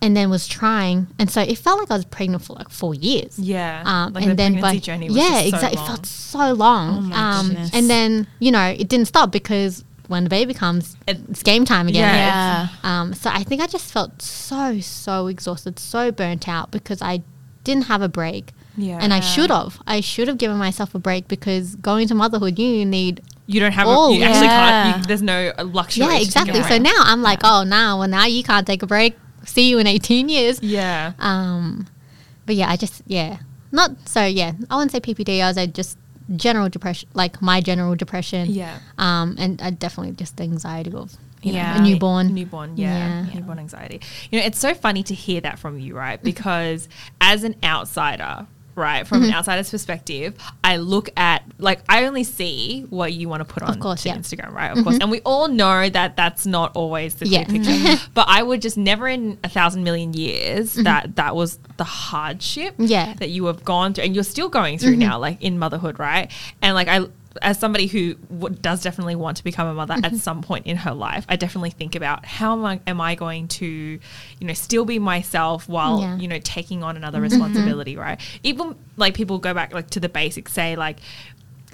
[0.00, 2.94] and then was trying, and so it felt like I was pregnant for like four
[2.94, 3.38] years.
[3.38, 3.82] yeah.
[3.84, 5.76] Um, like and the then pregnancy by journey was yeah, so exactly.
[5.76, 5.84] long.
[5.84, 6.98] It felt so long.
[6.98, 10.96] Oh my um, and then you know it didn't stop because when the baby comes,
[11.06, 12.14] it's game time again.
[12.14, 12.68] Yeah.
[12.68, 13.00] yeah.
[13.00, 17.22] Um, so I think I just felt so so exhausted, so burnt out because I
[17.64, 18.52] didn't have a break.
[18.76, 18.98] Yeah.
[19.00, 19.80] And I should have.
[19.86, 23.20] I should have given myself a break because going to motherhood, you need
[23.50, 23.88] You don't have.
[23.88, 24.82] Oh, a, you actually yeah.
[24.92, 24.98] can't.
[24.98, 26.04] You, there's no luxury.
[26.04, 26.62] yeah to take a exactly.
[26.64, 29.16] So now I'm like, oh, now well now you can't take a break.
[29.46, 30.62] See you in 18 years.
[30.62, 31.14] Yeah.
[31.18, 31.86] Um,
[32.44, 33.38] but yeah, I just yeah,
[33.72, 34.52] not so yeah.
[34.68, 35.42] I wouldn't say PPD.
[35.42, 35.96] I was like just
[36.36, 38.50] general depression, like my general depression.
[38.50, 38.78] Yeah.
[38.98, 41.78] Um, and I definitely just the anxiety of you know, Yeah.
[41.78, 42.34] a newborn.
[42.34, 43.34] Newborn, yeah, Yeah.
[43.34, 44.00] newborn anxiety.
[44.30, 46.22] You know, it's so funny to hear that from you, right?
[46.22, 46.88] Because
[47.20, 48.46] as an outsider,
[48.78, 49.30] right, from Mm-hmm.
[49.30, 53.62] an outsider's perspective, I look at like I only see what you want to put
[53.62, 54.14] on course, to yeah.
[54.16, 54.20] Mm-hmm.
[54.22, 54.76] Instagram, right?
[54.76, 57.44] Of course, and we all know that that's not always the Yeah.
[57.44, 58.02] picture.
[58.14, 60.84] but I would just never in a thousand million years Mm-hmm.
[60.84, 63.14] that that was the hardship Yeah.
[63.14, 66.30] that you have gone through, and you're still going through now, like in motherhood, right?
[66.62, 67.06] And like I
[67.42, 70.16] as somebody who w- does definitely want to become a mother at mm-hmm.
[70.16, 73.48] some point in her life, I definitely think about how am I, am I going
[73.48, 76.16] to, you know, still be myself while Yeah.
[76.16, 77.24] you know taking on another mm-hmm.
[77.24, 78.20] responsibility, right?
[78.42, 80.98] Even like people go back like to the basics, say like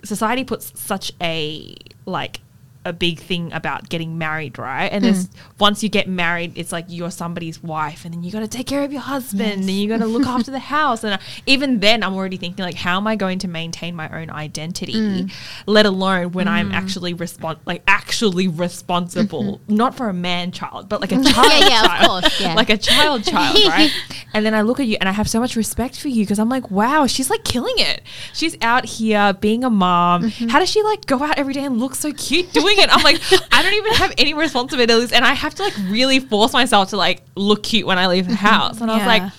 [0.04, 1.74] society puts such a
[2.06, 2.40] like
[2.84, 4.86] a big thing about getting married, right?
[4.86, 5.38] And there's hmm.
[5.58, 8.66] once you get married, it's like you're somebody's wife, and then you got to take
[8.66, 11.04] care of your husband, and you got to look after the house.
[11.04, 14.08] And uh, even then, I'm already thinking like, how am I going to maintain my
[14.08, 14.92] own identity?
[14.92, 15.26] Hmm.
[15.66, 16.74] Let alone when I'm hmm.
[16.74, 19.76] actually respon like actually responsible, mm-hmm.
[19.76, 22.54] not for a man child, but like a child, Yeah, yeah, of child, course, yeah.
[22.54, 23.90] like a child child, right?
[24.32, 26.38] and then I look at you, and I have so much respect for you because
[26.38, 28.02] I'm like, wow, she's like killing it.
[28.32, 30.24] She's out here being a mom.
[30.24, 30.48] Mm-hmm.
[30.48, 32.88] How does she like go out every day and look so cute doing it?
[32.94, 33.20] I'm like,
[33.52, 36.96] I don't even have any responsibilities, and I have to like really force myself to
[36.96, 38.80] like look cute when I leave the house.
[38.80, 39.32] And I was like.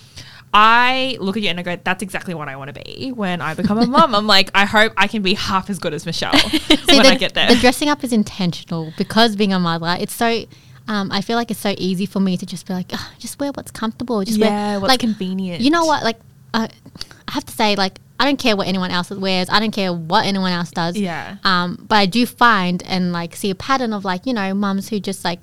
[0.58, 3.42] I look at you and I go, that's exactly what I want to be when
[3.42, 4.14] I become a mom.
[4.14, 7.08] I'm like, I hope I can be half as good as Michelle See, when the,
[7.10, 7.48] I get there.
[7.48, 10.46] the dressing up is intentional because being a mother, it's so.
[10.88, 13.38] Um, I feel like it's so easy for me to just be like, "Ugh, just
[13.38, 14.24] wear what's comfortable.
[14.24, 15.60] Just Yeah, wear what's like convenient.
[15.60, 16.02] You know what?
[16.04, 16.20] Like,
[16.54, 16.68] uh,
[17.28, 19.48] I have to say, like, I don't care what anyone else wears.
[19.50, 20.96] I don't care what anyone else does.
[20.96, 21.36] Yeah.
[21.44, 24.88] Um, but I do find and like see a pattern of like you know mums
[24.88, 25.40] who just like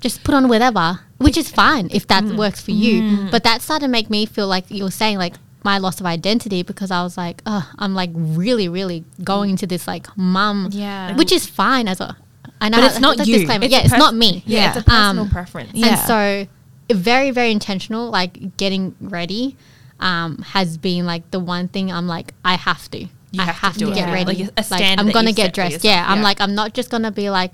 [0.00, 3.28] just put on whatever, which is fine if that works for you.
[3.30, 6.06] But that started to make me feel like you were saying like my loss of
[6.06, 10.68] identity because I was like, oh, I'm like really, really going into this like mum,
[10.72, 11.16] Yeah.
[11.16, 12.16] which is fine as a.
[12.60, 13.38] I know But it's not you.
[13.38, 13.64] disclaimer.
[13.64, 14.42] It's yeah, a it's not me.
[14.46, 15.70] Yeah, it's a Um, personal preference.
[15.74, 15.86] Yeah.
[15.88, 16.46] and so,
[16.94, 19.56] very, very intentional, like getting ready
[20.00, 22.98] um, has been like the one thing I'm like, I have to.
[23.30, 23.94] You I have to have to, it.
[23.94, 24.14] get Yeah.
[24.14, 24.48] ready.
[24.56, 25.72] Like standard I'm gonna get dressed.
[25.84, 25.84] yourself.
[25.94, 27.52] Yeah, I'm like, I'm not just gonna be like,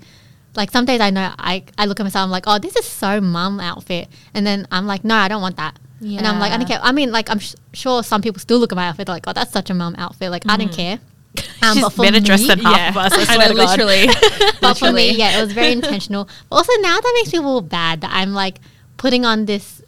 [0.55, 2.85] like some days I know I, I look at myself, I'm like, oh, this is
[2.85, 4.07] so mum outfit.
[4.33, 5.77] And then I'm like, no, I don't want that.
[6.01, 6.79] And I'm like, I don't care.
[6.83, 9.27] I mean, like, I'm sh- sure some people still look at my outfit, they're like,
[9.27, 10.29] oh, that's such a mum outfit.
[10.29, 10.99] Like, I don't care.
[11.63, 13.13] Um, She's better dressed than half of us.
[13.13, 14.07] I I swear know, to literally.
[14.61, 16.29] but for me, yeah, it was very intentional.
[16.49, 18.59] But also now that makes me feel bad that I'm like
[18.97, 19.81] putting on this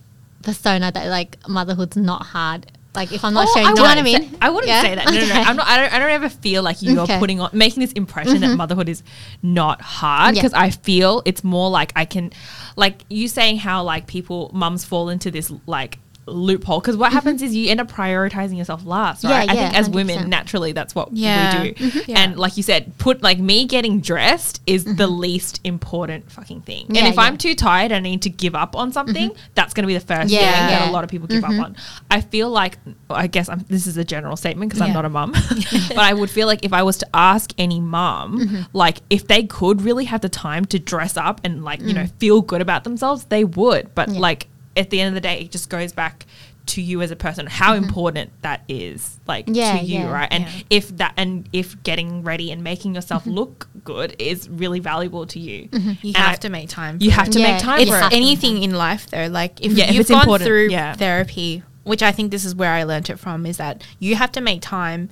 [0.48, 2.66] persona that like motherhood's not hard.
[2.96, 4.22] Like if I'm not Oh, showing, do you know what I mean?
[4.32, 4.82] say- I wouldn't Yeah?
[4.82, 5.06] say that.
[5.06, 5.34] No, no, no.
[5.50, 5.68] I'm not.
[5.68, 5.94] I don't.
[5.94, 7.14] I don't ever feel like you're Okay.
[7.14, 7.20] Mm-hmm.
[7.20, 9.04] putting on making this impression that motherhood is
[9.44, 10.42] not hard Yeah.
[10.42, 12.32] because I feel it's more like I can,
[12.76, 16.80] like you saying how like people mums fall into this like loophole.
[16.80, 19.28] Because what happens is you end up prioritizing yourself last Mm-hmm.
[19.32, 20.28] Yeah, right i think as women 100%.
[20.28, 21.64] naturally that's what Yeah.
[21.64, 21.86] we do.
[21.90, 22.12] Mm-hmm.
[22.12, 22.20] Yeah.
[22.20, 26.86] and like you said put like me getting dressed is the least important fucking thing.
[26.90, 29.84] And if i'm too tired and I need to give up on something that's going
[29.84, 31.76] to be the first thing that a lot of people give up on.
[32.12, 32.78] I feel like
[33.10, 35.32] i guess I'm, this is a general statement because i'm not a mum
[35.90, 39.44] but i would feel like if i was to ask any mum like if they
[39.44, 42.84] could really have the time to dress up and like you know feel good about
[42.84, 43.94] themselves they would.
[43.96, 44.48] But like
[44.78, 46.26] at the end of the day it just goes back
[46.68, 47.86] to you as a person how mm-hmm.
[47.86, 50.12] important that is like Yeah, to you yeah.
[50.12, 50.62] right and Yeah.
[50.70, 53.36] if that and if getting ready and making yourself mm-hmm.
[53.36, 55.90] look good is really valuable to you mm-hmm.
[56.02, 56.98] You And have I- to make time.
[57.00, 57.32] you have it.
[57.32, 59.28] to make time It's for it anything in life though.
[59.28, 62.84] Like if you've it's gone important, through therapy which I think this is where I
[62.84, 65.10] learnt it from, is that you have to make time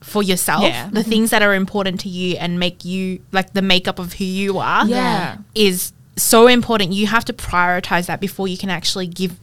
[0.00, 4.00] for yourself, the things that are important to you, and make you like the makeup
[4.00, 4.84] of who you are.
[4.86, 5.36] Yeah.
[5.54, 6.92] is so important.
[6.92, 9.36] You have to prioritize that before you can actually give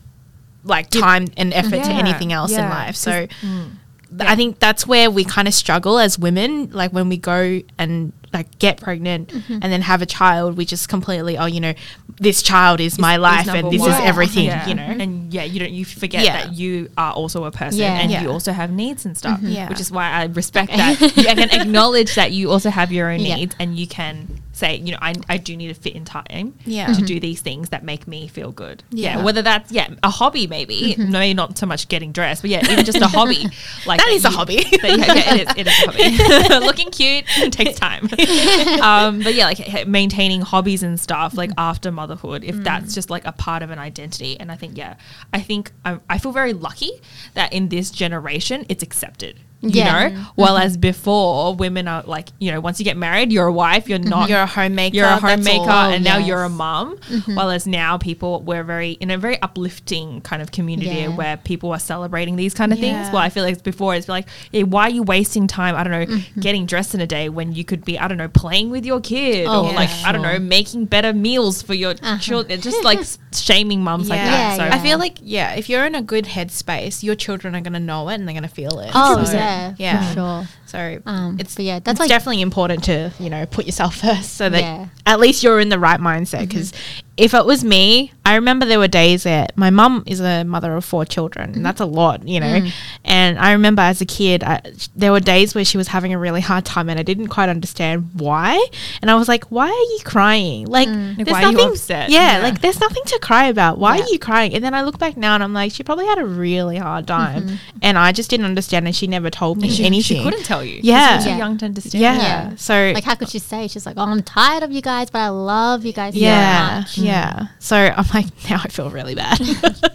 [0.64, 2.95] like time and effort to anything else in life.
[2.95, 3.72] So Mm.
[4.18, 6.69] th- I think that's where we kind of struggle as women.
[6.72, 9.53] Like when we go and like get pregnant Mm-hmm.
[9.62, 11.74] and then have a child, we just completely, oh, you know,
[12.20, 13.91] this child is my life and this one.
[13.91, 14.68] is everything, Yeah.
[14.68, 14.84] you know.
[14.84, 16.45] And yeah, you don't you forget Yeah.
[16.45, 17.99] that you are also a person Yeah.
[17.99, 18.22] and Yeah.
[18.24, 19.40] you also have needs and stuff.
[19.40, 19.48] Mm-hmm.
[19.57, 19.70] Yeah.
[19.70, 20.99] Which is why I respect that.
[21.18, 23.36] You can acknowledge that you also have your own Yeah.
[23.36, 26.53] needs and you can say, you know, I, I do need to fit in time
[26.66, 26.86] Yeah.
[26.88, 27.06] to mm-hmm.
[27.06, 28.84] do these things that make me feel good.
[28.91, 29.18] Yeah.
[29.18, 29.24] Yeah.
[29.24, 30.95] Whether that's yeah, a hobby maybe.
[30.98, 31.12] Mm-hmm.
[31.12, 33.48] Maybe not so much getting dressed, but yeah, even just a hobby.
[33.86, 34.64] Like That is a hobby.
[34.64, 35.53] that- yeah, yeah, it is.
[35.57, 36.66] It is a hobby.
[36.66, 38.07] Looking cute takes time.
[38.81, 43.26] um, but yeah, like maintaining hobbies and stuff, like after motherhood, if that's just like
[43.26, 44.39] a part of an identity.
[44.39, 44.95] And I think, yeah,
[45.34, 46.91] I think I, I feel very lucky
[47.34, 49.39] that in this generation, it's accepted.
[49.70, 50.10] You Yeah.
[50.10, 53.54] know, while as before, women are like, you know, once you get married, you're a
[53.54, 54.96] wife, you're not You're a homemaker.
[54.96, 55.92] you're a homemaker all.
[55.92, 60.42] and now you're a mom whereas now people we're very in a very uplifting kind
[60.42, 61.08] of community Yeah.
[61.10, 64.28] where people are celebrating these kind of things well i feel like before it's like
[64.52, 66.40] yeah, why are you wasting time i don't know Mm-hmm.
[66.42, 69.00] getting dressed in a day when you could be i don't know playing with your
[69.02, 70.04] kid Oh, or like yeah.
[70.10, 72.18] i don't know making better meals for your Uh-huh.
[72.20, 73.00] children just like
[73.34, 76.26] shaming moms like that Yeah, so I feel like yeah, if you're in a good
[76.26, 78.92] headspace, your children are gonna know it and they're gonna feel it.
[78.94, 80.07] Oh So, yeah, yeah.
[80.10, 80.48] for sure.
[80.65, 84.36] So Um, it's yeah, that's it's like definitely important to you know put yourself first
[84.36, 84.88] so that Yeah.
[85.06, 86.41] at least you're in the right mindset.
[86.48, 86.73] Because
[87.18, 90.76] if it was me, I remember there were days that my mum is a mother
[90.76, 92.60] of four children, and that's a lot, you know.
[92.60, 92.72] Mm.
[93.06, 94.62] And I remember as a kid, I,
[94.96, 97.48] there were days where she was having a really hard time, and I didn't quite
[97.48, 98.66] understand why.
[99.02, 100.66] And I was like, "Why are you crying?
[100.66, 101.18] Like, mm.
[101.18, 102.10] Like, there's why are you nothing- upset?
[102.10, 102.44] Yeah, Yeah.
[102.44, 103.78] like there's nothing to cry about.
[103.78, 104.04] Why Yeah.
[104.04, 106.18] are you crying?" And then I look back now, and I'm like, she probably had
[106.18, 107.48] a really hard mm-hmm.
[107.48, 110.64] time, and I just didn't understand, and she never told me she, she couldn't tell
[110.66, 111.14] you 'cause Yeah.
[111.14, 111.38] you're too Yeah.
[111.38, 112.18] young to understand Yeah.
[112.18, 112.50] Yeah.
[112.58, 115.20] So like how could she say she's like, oh, I'm tired of you guys, but
[115.20, 116.98] I love you guys so yeah, much.
[117.06, 117.48] Yeah.
[117.60, 119.40] So I'm like, now I feel really bad.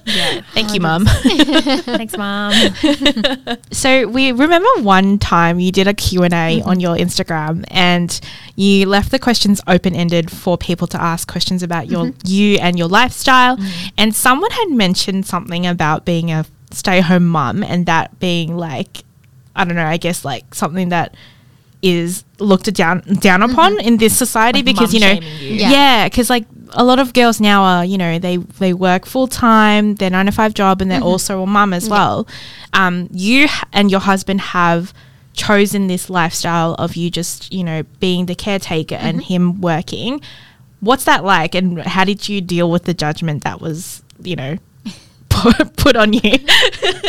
[0.07, 1.05] yeah Thank you, mum.
[1.85, 2.53] thanks mom
[3.73, 6.69] so we remember one time you did a Q&A Mm-hmm.
[6.69, 8.19] on your Instagram and
[8.57, 12.19] you left the questions open-ended for people to ask questions about your Mm-hmm.
[12.25, 13.59] you and your lifestyle
[13.99, 19.03] and someone had mentioned something about being a stay-home mum and that being like
[19.57, 21.15] I don't know, I guess like something that
[21.83, 25.21] is looked down down upon in this society Like because you know you.
[25.21, 25.55] Mm-hmm.
[25.57, 25.71] Yeah.
[25.71, 29.27] yeah because like a lot of girls now are you know they they work full
[29.27, 32.27] time their nine to five job and they're also a mum as well.
[32.73, 34.93] Um you and your husband have
[35.33, 40.21] chosen this lifestyle of you just you know being the caretaker and him working.
[40.81, 44.57] What's that like and how did you deal with the judgment that was you know
[45.29, 46.21] put, put on you?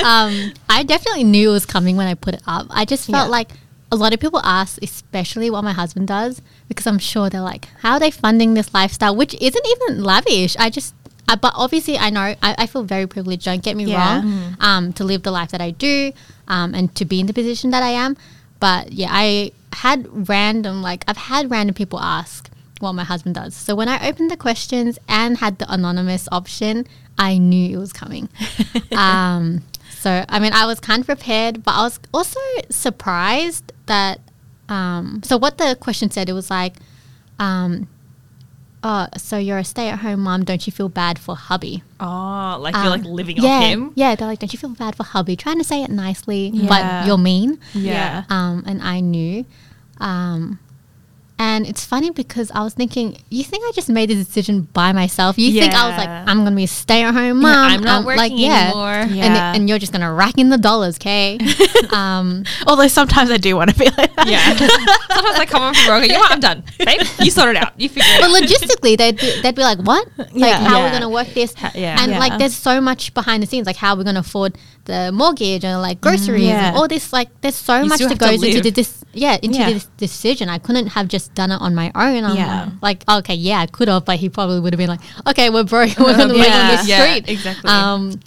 [0.04, 2.66] Um, I definitely knew it was coming when I put it up.
[2.72, 3.32] I just felt Yeah.
[3.32, 3.50] like
[3.92, 7.68] a lot of people ask, especially what my husband does, because I'm sure they're like,
[7.80, 10.56] how are they funding this lifestyle, which isn't even lavish.
[10.58, 10.96] I just,
[11.28, 13.46] I, but obviously, I know I, I feel very privileged.
[13.46, 14.22] Don't get me Yeah.
[14.22, 16.14] wrong, um, to live the life that I do,
[16.48, 18.16] um, and to be in the position that I am.
[18.60, 22.50] But yeah, I had random, like I've had random people ask
[22.80, 23.56] what my husband does.
[23.56, 26.88] So when I opened the questions and had the anonymous option,
[27.18, 28.30] I knew it was coming.
[28.96, 29.64] um,
[30.00, 32.40] so I mean, I was kind of prepared, but I was also
[32.70, 34.20] surprised that.
[34.70, 36.76] Um, so what the question said, it was like,
[37.40, 37.88] um,
[38.84, 40.46] "Oh, so you're a stay-at-home mom?
[40.46, 43.92] Don't you feel bad for hubby?" oh like you're like Um, living yeah, off him
[43.96, 46.70] Yeah, they're like, "Don't you feel bad for hubby?" Trying to say it nicely, Yeah.
[46.70, 47.60] but you're mean.
[47.74, 49.46] yeah Um, and I knew.
[50.00, 50.58] Um,
[51.42, 54.92] and it's funny because I was thinking, you think I just made the decision by
[54.92, 55.40] myself?
[55.40, 57.72] You think I was like, I'm going to be a stay at home Yeah, mom?
[57.72, 58.90] I'm not um, working anymore.
[58.94, 59.54] And, Yeah.
[59.56, 61.40] and you're just going to rack in the dollars, okay?
[61.92, 64.56] um, although sometimes I do want to be like that Yeah.
[65.16, 66.04] Sometimes I come home from work.
[66.08, 66.32] You know what?
[66.32, 66.64] I'm done.
[66.78, 67.74] Babe, you sort it out.
[67.80, 68.44] You figure it but out.
[68.44, 70.08] logistically, they'd be, they'd be like, what?
[70.18, 70.60] Like, Yeah.
[70.60, 70.90] how are we Yeah.
[70.92, 71.56] going to work this?
[71.56, 71.98] Ha- yeah.
[72.02, 72.20] And Yeah.
[72.20, 75.12] like, there's so much behind the scenes, like how are we're going to afford the
[75.12, 76.70] mortgage and like groceries Yeah.
[76.70, 77.14] and all this.
[77.14, 79.70] Like, there's so You much that have to goes into this yeah into Yeah.
[79.74, 80.50] this decision.
[80.50, 82.24] I couldn't have just done it on my own.
[82.24, 82.70] I'm Yeah.
[82.82, 85.64] like, okay, yeah, I could have, but he probably would have been like, okay, we're
[85.64, 86.82] broke, we're going to live on Yeah.
[86.82, 87.30] the Yeah, street.
[87.30, 87.70] exactly.
[87.70, 88.20] Um,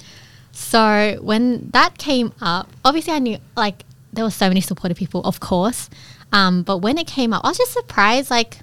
[0.52, 5.22] so when that came up, obviously I knew like there were so many supportive people,
[5.24, 5.90] of course.
[6.32, 8.30] Um, but when it came up, I was just surprised.
[8.30, 8.58] Like,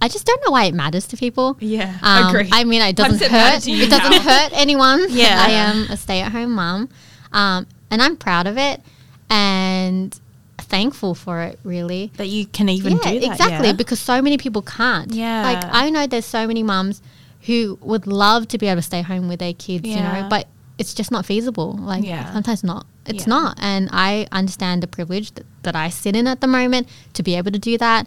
[0.00, 1.56] I just don't know why it matters to people.
[1.60, 2.48] Yeah, Um, agree.
[2.52, 3.66] I mean, it doesn't it hurt.
[3.66, 5.06] It doesn't hurt anyone.
[5.10, 5.42] Yeah.
[5.46, 6.88] I am a stay-at-home mom,
[7.34, 8.80] um, and I'm proud of it
[9.28, 10.18] and
[10.58, 11.58] thankful for it.
[11.64, 13.74] Really, that you can even yeah, do that exactly yeah?
[13.74, 15.12] because so many people can't.
[15.12, 15.42] Yeah.
[15.42, 17.02] like I know there's so many mums
[17.42, 19.96] who would love to be able to stay home with their kids, yeah.
[19.96, 20.46] you know, but
[20.78, 21.74] it's just not feasible.
[21.74, 22.32] Like Yeah.
[22.32, 22.86] sometimes not.
[23.06, 23.34] It's Yeah.
[23.34, 23.58] not.
[23.60, 27.34] And I understand the privilege that, that I sit in at the moment to be
[27.36, 28.06] able to do that.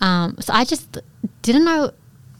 [0.00, 0.98] Um, so I just
[1.42, 1.90] didn't know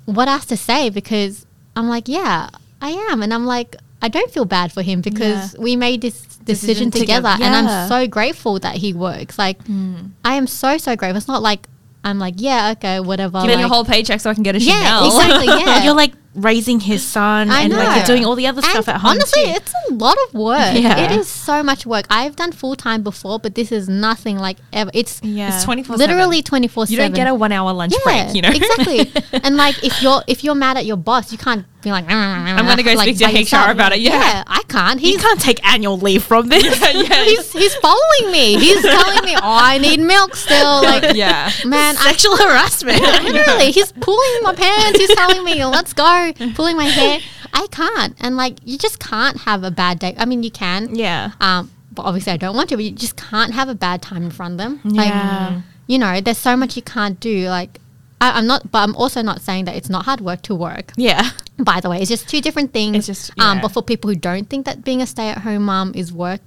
[0.05, 1.45] what else to say because
[1.75, 2.51] I'm like, yeah,
[2.81, 3.23] I am.
[3.23, 6.91] And I'm like, I don't feel bad for him because we made this decision, Decision
[6.93, 7.45] together, together.
[7.45, 9.39] and I'm so grateful that he works.
[9.39, 9.97] Like, hmm.
[10.25, 11.17] I am so, so grateful.
[11.19, 11.67] It's not like
[12.05, 13.41] I'm like, yeah, okay, whatever.
[13.41, 15.07] Give me like- your whole paycheck so I can get a yeah, Chanel.
[15.07, 15.47] exactly.
[15.65, 15.85] Yeah.
[15.85, 18.89] You're like raising his son I and like you're doing all the other And stuff
[18.89, 19.11] at home.
[19.11, 19.51] Honestly, too.
[19.51, 20.75] it's a lot of work.
[20.75, 20.97] Yeah.
[21.13, 22.05] It is so much work.
[22.11, 24.91] I've done full time before, but this is nothing like ever.
[24.93, 25.55] It's yeah.
[25.55, 28.51] It's 24 literally twenty four You don't get a one hour lunch break, you know?
[28.51, 29.11] exactly.
[29.43, 32.11] and like if you're if you're mad at your boss, you can't be like mm,
[32.11, 34.01] mm, I'm gonna go like, speak to HR about it.
[34.01, 34.45] Yeah.
[34.47, 35.01] I can't.
[35.01, 36.81] You He's can't take annual leave from this.
[36.83, 37.25] yeah.
[37.25, 38.59] he's he's following me.
[38.59, 40.83] He's telling me, oh, I need milk still.
[40.83, 41.51] Like yeah.
[41.65, 43.01] man, I Sexual harassment.
[43.01, 44.99] Literally, he's pulling my pants.
[44.99, 47.21] He's telling me, "Let's go," pulling my hair.
[47.53, 50.15] I can't, and like you just can't have a bad day.
[50.19, 51.33] I mean, you can, yeah.
[51.41, 52.77] um, but obviously I don't want to.
[52.77, 54.81] But you just can't have a bad time in front of them.
[54.85, 55.63] Yeah.
[55.87, 57.49] You know, there's so much you can't do.
[57.49, 57.81] Like,
[58.21, 60.93] I, I'm not, but I'm also not saying that it's not hard work to work.
[60.97, 61.31] Yeah.
[61.59, 62.97] By the way, it's just two different things.
[62.97, 66.13] It's just- um, but for people who don't think that being a stay-at-home mom is
[66.13, 66.41] work,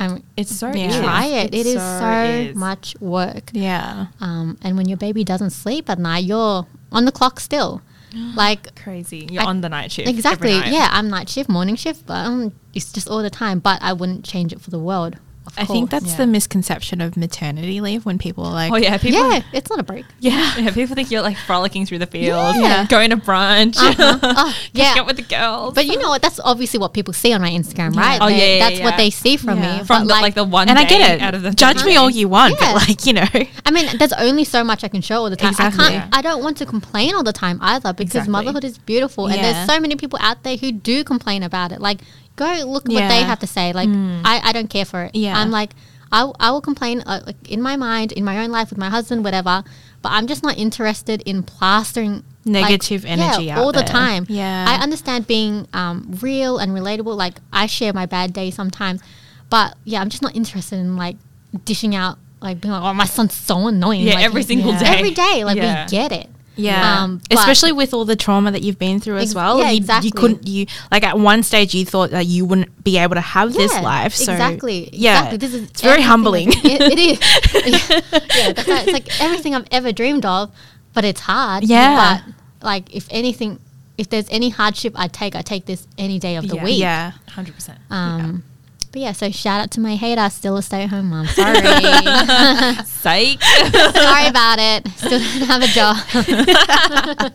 [0.00, 1.00] um, It's so Yeah.
[1.00, 1.54] try it.
[1.54, 2.56] It is so so is.
[2.56, 3.50] much work.
[3.52, 4.06] Yeah.
[4.20, 7.82] Um, and when your baby doesn't sleep at night, you're on the clock still.
[8.36, 9.28] Like crazy.
[9.30, 10.08] You're I- on the night shift.
[10.08, 10.72] every exactly, night.
[10.72, 10.88] yeah.
[10.90, 13.58] I'm night shift, morning shift, but um, it's just all the time.
[13.58, 15.16] But I wouldn't change it for the world.
[15.44, 16.16] Of I think that's Yeah.
[16.18, 19.18] the misconception of maternity leave when people are like, Oh yeah, people.
[19.32, 20.04] yeah, it's not a break.
[20.20, 20.54] yeah.
[20.56, 22.86] Yeah, people think you're like frolicking through the fields, Yeah.
[22.86, 24.18] going to brunch, Uh-huh.
[24.22, 24.94] Oh, yeah.
[24.98, 25.74] up with the girls.
[25.74, 26.22] But you know what?
[26.22, 28.18] That's obviously what people see on my Instagram, right?
[28.20, 29.78] Oh, They- yeah, yeah, that's what they see from me.
[29.84, 31.20] from but the, like, the one And I get it.
[31.20, 33.26] out of the Judge me all you want, but like, you know.
[33.66, 35.50] I mean, there's only so much I can show all the time.
[35.50, 35.84] Exactly.
[35.84, 36.16] I can't.
[36.16, 38.30] I don't want to complain all the time either because Exactly.
[38.32, 41.80] motherhood is beautiful, and there's so many people out there who do complain about it.
[41.80, 42.00] Like,
[42.36, 43.72] go look what they have to say.
[43.72, 45.14] Like, I, I don't care for it.
[45.14, 45.38] Yeah.
[45.38, 45.70] I'm like,
[46.10, 48.90] I, I will complain uh, like in my mind, in my own life with my
[48.90, 49.64] husband, whatever.
[50.02, 54.26] But I'm just not interested in plastering like, Negative energy yeah, out all the time.
[54.28, 54.64] Yeah.
[54.68, 57.16] I understand being um, real and relatable.
[57.16, 59.00] Like, I share my bad days sometimes,
[59.48, 61.16] but yeah, I'm just not interested in like
[61.64, 64.00] dishing out like being like, oh, my son's so annoying.
[64.02, 64.80] Yeah, Like, every single Yeah.
[64.80, 64.98] day.
[64.98, 65.84] Every day, like Yeah.
[65.84, 66.28] we get it.
[66.54, 69.58] Yeah, Um, especially with all the trauma that you've been through as Ex- well.
[69.58, 70.08] yeah, you, exactly.
[70.08, 70.46] you couldn't.
[70.46, 73.72] You like at one stage you thought that you wouldn't be able to have this
[73.80, 74.14] life.
[74.14, 74.90] So exactly.
[74.92, 75.38] yeah, exactly.
[75.38, 76.48] This is it's very humbling.
[76.48, 77.18] I've- it, it is.
[78.36, 78.82] yeah, that's right.
[78.86, 80.50] It's like everything I've ever dreamed of,
[80.92, 81.64] but it's hard.
[81.64, 82.20] Yeah.
[82.24, 82.34] But
[82.66, 83.58] like, if anything,
[83.96, 86.64] if there's any hardship I take, I take this any day of the Yeah.
[86.64, 86.80] week.
[86.80, 87.78] yeah, Hundred percent.
[88.92, 91.26] But yeah, so shout out to my hater, still a stay-at-home mom.
[91.28, 91.56] Sorry,
[92.84, 93.42] Psych.
[93.42, 94.86] sorry about it.
[94.96, 95.96] Still don't have a job.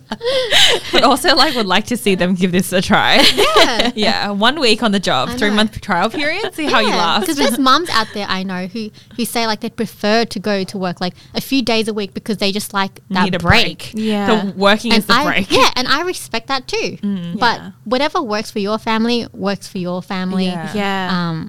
[0.91, 3.25] but also, like, would like to see them give this a try.
[3.35, 3.91] Yeah.
[3.95, 5.55] yeah, one week on the job, I three know.
[5.55, 6.53] month trial period.
[6.53, 7.21] See how you last.
[7.21, 10.63] Because there's mums out there I know who who say like they prefer to go
[10.63, 13.39] to work like a few days a week because they just like that Need a
[13.39, 13.77] break.
[13.77, 13.91] break.
[13.95, 14.43] Yeah.
[14.43, 15.51] the working is the I, break.
[15.51, 16.97] Yeah, and I respect that too.
[17.39, 17.71] but yeah.
[17.83, 20.45] whatever works for your family works for your family.
[20.45, 20.73] Yeah.
[20.73, 21.29] yeah.
[21.29, 21.46] Um,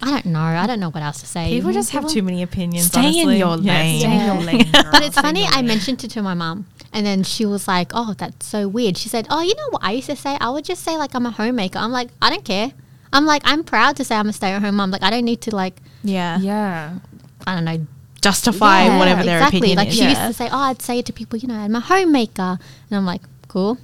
[0.00, 0.40] I don't know.
[0.40, 1.50] I don't know what else to say.
[1.50, 2.86] People just have too many opinions.
[2.86, 4.00] Stay in your lane.
[4.00, 4.70] stay in your lane.
[4.72, 5.44] But it's funny.
[5.44, 8.96] I mentioned it to my mom, and then she was like, "Oh, that's so weird."
[8.96, 10.36] She said, "Oh, you know what I used to say?
[10.40, 12.72] I would just say like I'm a homemaker." I'm like, I don't care.
[13.12, 14.90] I'm like, I'm proud to say I'm a stay-at-home mom.
[14.90, 16.98] Like, I don't need to like, yeah, Yeah.
[17.46, 17.86] I don't know,
[18.20, 19.58] justify Yeah, whatever their exactly.
[19.72, 19.94] opinion like is.
[19.96, 22.58] she used to say, "Oh, I'd say it to people, you know, I'm a homemaker,"
[22.90, 23.78] and I'm like, "Cool,"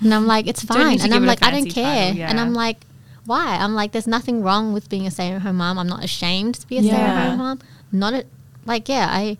[0.00, 2.38] and I'm like, "It's fine," and I'm like, "I don't care," title, and.
[2.38, 2.78] I'm like,
[3.26, 5.78] "Why?" I'm like, "There's nothing wrong with being a stay-at-home mom.
[5.78, 6.92] I'm not ashamed to be a Yeah.
[6.94, 7.58] stay-at-home mom.
[7.92, 8.24] Not a,
[8.64, 9.38] like, yeah, I."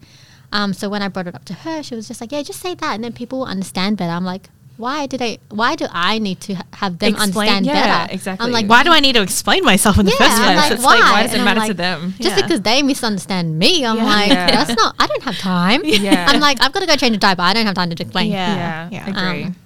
[0.53, 2.61] Um, so when I brought it up to her, she was just like, "Yeah, just
[2.61, 4.51] say that, and then people will understand better." I'm like.
[4.79, 5.39] Why did I?
[5.49, 7.73] Why do I need to have them Explain- understand yeah,
[8.05, 8.13] better?
[8.13, 8.45] exactly.
[8.45, 10.57] I'm like, Why do I need to explain myself in the Yeah, first I'm place?
[10.59, 11.23] like, it's like, why why?
[11.23, 12.15] does it And I'm matter to them?
[12.21, 12.43] just Yeah.
[12.43, 14.05] because they misunderstand me, I'm Yeah.
[14.05, 14.51] like, Yeah.
[14.51, 14.95] that's not.
[14.99, 15.81] I don't have time.
[15.87, 16.27] Yeah.
[16.29, 17.41] I'm like, I've got to go change a diaper.
[17.41, 18.31] I don't have time to explain.
[18.31, 18.55] Yeah.
[18.55, 19.09] Yeah, Yeah.
[19.09, 19.45] agree.
[19.45, 19.57] Um,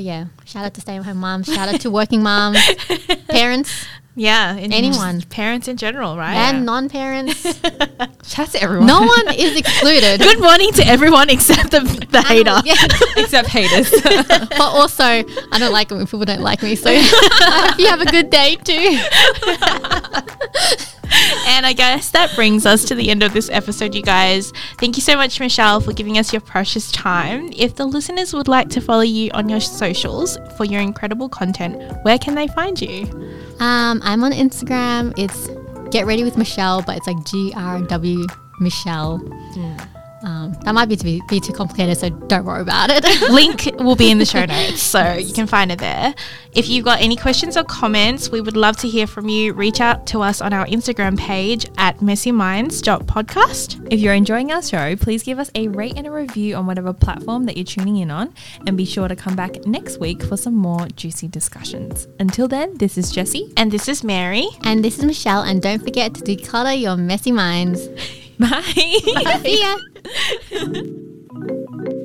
[0.00, 1.46] yeah, shout out to stay at home moms.
[1.46, 2.58] Shout out to working moms,
[3.28, 3.86] parents,
[4.16, 5.22] yeah, in Anyone.
[5.22, 6.34] parents in general, right?
[6.34, 7.42] and non-parents.
[8.26, 8.86] Shout to everyone.
[8.86, 10.20] no one is excluded.
[10.20, 11.80] Good morning to everyone except the,
[12.10, 12.60] the hater.
[12.64, 12.74] Yeah.
[13.16, 13.90] except haters.
[14.02, 16.74] but also, I don't like it when people don't like me.
[16.76, 18.98] So I hope you have a good day too.
[21.46, 24.52] And I guess that brings us to the end of this episode, you guys.
[24.78, 27.50] Thank you so much, Michelle, for giving us your precious time.
[27.56, 31.76] If the listeners would like to follow you on your socials for your incredible content,
[32.04, 33.06] where can they find you?
[33.60, 35.12] Um, I'm on Instagram.
[35.18, 35.48] It's
[35.90, 38.26] Get Ready with Michelle, but it's like G R W
[38.58, 39.18] Michelle.
[40.22, 43.04] Um, that might be to be, be too complicated, so don't worry about it.
[43.30, 46.14] Link will be in the show notes, so you can find it there.
[46.52, 49.52] If you've got any questions or comments, we would love to hear from you.
[49.54, 53.88] Reach out to us on our Instagram page at messyminds.podcast.
[53.90, 56.92] If you're enjoying our show, please give us a rate and a review on whatever
[56.92, 58.34] platform that you're tuning in on,
[58.66, 62.08] and be sure to come back next week for some more juicy discussions.
[62.18, 63.52] Until then, this is Jessie.
[63.56, 64.48] And this is Mary.
[64.64, 67.88] and this is Michelle, and don't forget to declutter your messy minds.
[68.40, 68.62] Bye.
[69.22, 69.40] Bye.
[69.44, 69.76] See ya.